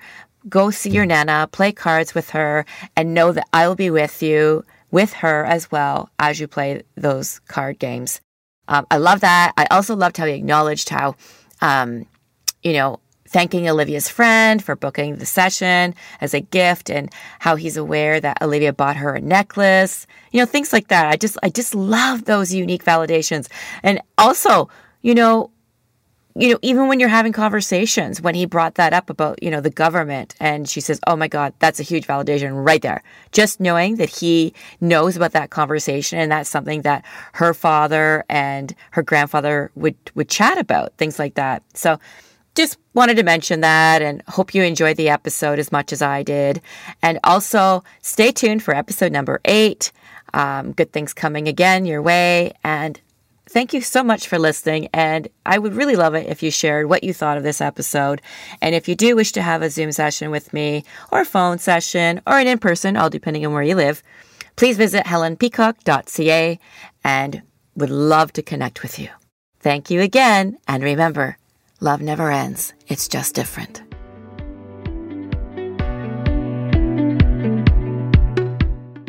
go 0.48 0.70
see 0.70 0.90
your 0.90 1.06
Nana, 1.06 1.48
play 1.52 1.70
cards 1.70 2.14
with 2.14 2.30
her, 2.30 2.66
and 2.96 3.14
know 3.14 3.30
that 3.30 3.46
I 3.52 3.68
will 3.68 3.76
be 3.76 3.90
with 3.90 4.22
you 4.22 4.64
with 4.90 5.12
her 5.14 5.44
as 5.44 5.70
well 5.70 6.10
as 6.18 6.40
you 6.40 6.48
play 6.48 6.82
those 6.96 7.40
card 7.48 7.78
games. 7.78 8.20
Um, 8.68 8.86
I 8.90 8.98
love 8.98 9.20
that. 9.20 9.52
I 9.56 9.66
also 9.70 9.96
loved 9.96 10.16
how 10.16 10.26
he 10.26 10.34
acknowledged 10.34 10.88
how, 10.88 11.16
um, 11.60 12.06
you 12.62 12.72
know, 12.74 13.00
thanking 13.26 13.68
Olivia's 13.68 14.08
friend 14.08 14.62
for 14.62 14.74
booking 14.74 15.16
the 15.16 15.26
session 15.26 15.94
as 16.20 16.32
a 16.34 16.40
gift 16.40 16.90
and 16.90 17.12
how 17.38 17.56
he's 17.56 17.76
aware 17.76 18.20
that 18.20 18.40
Olivia 18.42 18.72
bought 18.72 18.96
her 18.96 19.14
a 19.14 19.20
necklace, 19.20 20.06
you 20.32 20.40
know, 20.40 20.46
things 20.46 20.72
like 20.72 20.88
that. 20.88 21.06
I 21.06 21.16
just, 21.16 21.36
I 21.42 21.50
just 21.50 21.74
love 21.74 22.24
those 22.24 22.52
unique 22.52 22.84
validations. 22.84 23.48
And 23.82 24.00
also, 24.16 24.68
you 25.02 25.14
know, 25.14 25.50
you 26.38 26.52
know, 26.52 26.58
even 26.62 26.86
when 26.86 27.00
you're 27.00 27.08
having 27.08 27.32
conversations, 27.32 28.20
when 28.20 28.36
he 28.36 28.46
brought 28.46 28.76
that 28.76 28.92
up 28.92 29.10
about, 29.10 29.42
you 29.42 29.50
know, 29.50 29.60
the 29.60 29.70
government, 29.70 30.36
and 30.38 30.68
she 30.68 30.80
says, 30.80 31.00
Oh 31.06 31.16
my 31.16 31.26
God, 31.26 31.52
that's 31.58 31.80
a 31.80 31.82
huge 31.82 32.06
validation 32.06 32.64
right 32.64 32.80
there. 32.80 33.02
Just 33.32 33.58
knowing 33.58 33.96
that 33.96 34.08
he 34.08 34.54
knows 34.80 35.16
about 35.16 35.32
that 35.32 35.50
conversation 35.50 36.18
and 36.18 36.30
that's 36.30 36.48
something 36.48 36.82
that 36.82 37.04
her 37.32 37.52
father 37.52 38.24
and 38.28 38.74
her 38.92 39.02
grandfather 39.02 39.72
would, 39.74 39.96
would 40.14 40.28
chat 40.28 40.58
about, 40.58 40.96
things 40.96 41.18
like 41.18 41.34
that. 41.34 41.64
So 41.74 41.98
just 42.54 42.78
wanted 42.94 43.16
to 43.16 43.22
mention 43.22 43.60
that 43.60 44.00
and 44.02 44.22
hope 44.28 44.54
you 44.54 44.62
enjoyed 44.62 44.96
the 44.96 45.08
episode 45.08 45.58
as 45.58 45.72
much 45.72 45.92
as 45.92 46.02
I 46.02 46.22
did. 46.22 46.60
And 47.02 47.18
also 47.24 47.82
stay 48.02 48.32
tuned 48.32 48.62
for 48.62 48.74
episode 48.74 49.12
number 49.12 49.40
eight. 49.44 49.92
Um, 50.34 50.72
good 50.72 50.92
things 50.92 51.14
coming 51.14 51.48
again 51.48 51.84
your 51.84 52.02
way. 52.02 52.52
And 52.62 53.00
thank 53.48 53.72
you 53.72 53.80
so 53.80 54.02
much 54.02 54.28
for 54.28 54.38
listening. 54.38 54.88
And 54.92 55.28
I 55.44 55.58
would 55.58 55.74
really 55.74 55.96
love 55.96 56.14
it 56.14 56.26
if 56.28 56.42
you 56.42 56.50
shared 56.50 56.88
what 56.88 57.04
you 57.04 57.12
thought 57.12 57.36
of 57.36 57.42
this 57.42 57.60
episode. 57.60 58.22
And 58.60 58.74
if 58.74 58.88
you 58.88 58.94
do 58.94 59.16
wish 59.16 59.32
to 59.32 59.42
have 59.42 59.62
a 59.62 59.70
Zoom 59.70 59.92
session 59.92 60.30
with 60.30 60.52
me, 60.52 60.84
or 61.10 61.20
a 61.20 61.24
phone 61.24 61.58
session, 61.58 62.20
or 62.26 62.38
an 62.38 62.46
in 62.46 62.58
person, 62.58 62.96
all 62.96 63.10
depending 63.10 63.44
on 63.46 63.52
where 63.52 63.62
you 63.62 63.74
live, 63.74 64.02
please 64.56 64.76
visit 64.76 65.06
helenpeacock.ca 65.06 66.58
and 67.04 67.42
would 67.76 67.90
love 67.90 68.32
to 68.34 68.42
connect 68.42 68.82
with 68.82 68.98
you. 68.98 69.08
Thank 69.60 69.90
you 69.90 70.00
again. 70.00 70.58
And 70.66 70.82
remember, 70.82 71.36
love 71.80 72.00
never 72.00 72.30
ends, 72.30 72.72
it's 72.86 73.08
just 73.08 73.34
different. 73.34 73.87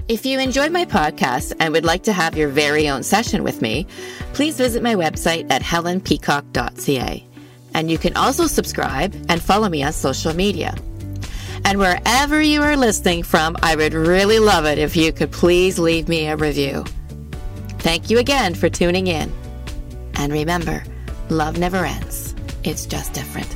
If 0.10 0.26
you 0.26 0.39
enjoyed 0.39 0.72
my 0.72 0.86
podcast 0.86 1.53
and 1.60 1.72
would 1.72 1.86
like 1.86 2.01
to 2.05 2.14
have 2.14 2.36
your 2.36 2.49
very 2.49 2.89
own 2.89 3.03
session 3.03 3.43
with 3.43 3.62
me, 3.62 3.86
please 4.34 4.57
visit 4.57 4.82
my 4.82 4.95
website 4.95 5.45
at 5.51 5.62
helenpeacock.ca. 5.62 7.24
And 7.76 7.91
you 7.91 7.99
can 7.99 8.18
also 8.18 8.47
subscribe 8.47 9.14
and 9.30 9.39
follow 9.39 9.70
me 9.70 9.84
on 9.84 9.93
social 9.93 10.34
media. 10.34 10.76
And 11.64 11.78
wherever 11.78 12.41
you 12.41 12.64
are 12.64 12.76
listening 12.76 13.22
from, 13.22 13.55
I 13.62 13.76
would 13.76 13.93
really 13.93 14.39
love 14.39 14.66
it 14.66 14.80
if 14.80 14.97
you 14.97 15.14
could 15.14 15.32
please 15.32 15.78
leave 15.78 16.10
me 16.10 16.26
a 16.26 16.36
review. 16.36 16.86
Thank 17.78 18.10
you 18.10 18.18
again 18.18 18.55
for 18.55 18.68
tuning 18.68 19.05
in. 19.05 19.32
And 20.16 20.34
remember, 20.34 20.84
love 21.30 21.60
never 21.60 21.86
ends, 21.86 22.34
it's 22.64 22.88
just 22.88 23.14
different. 23.14 23.55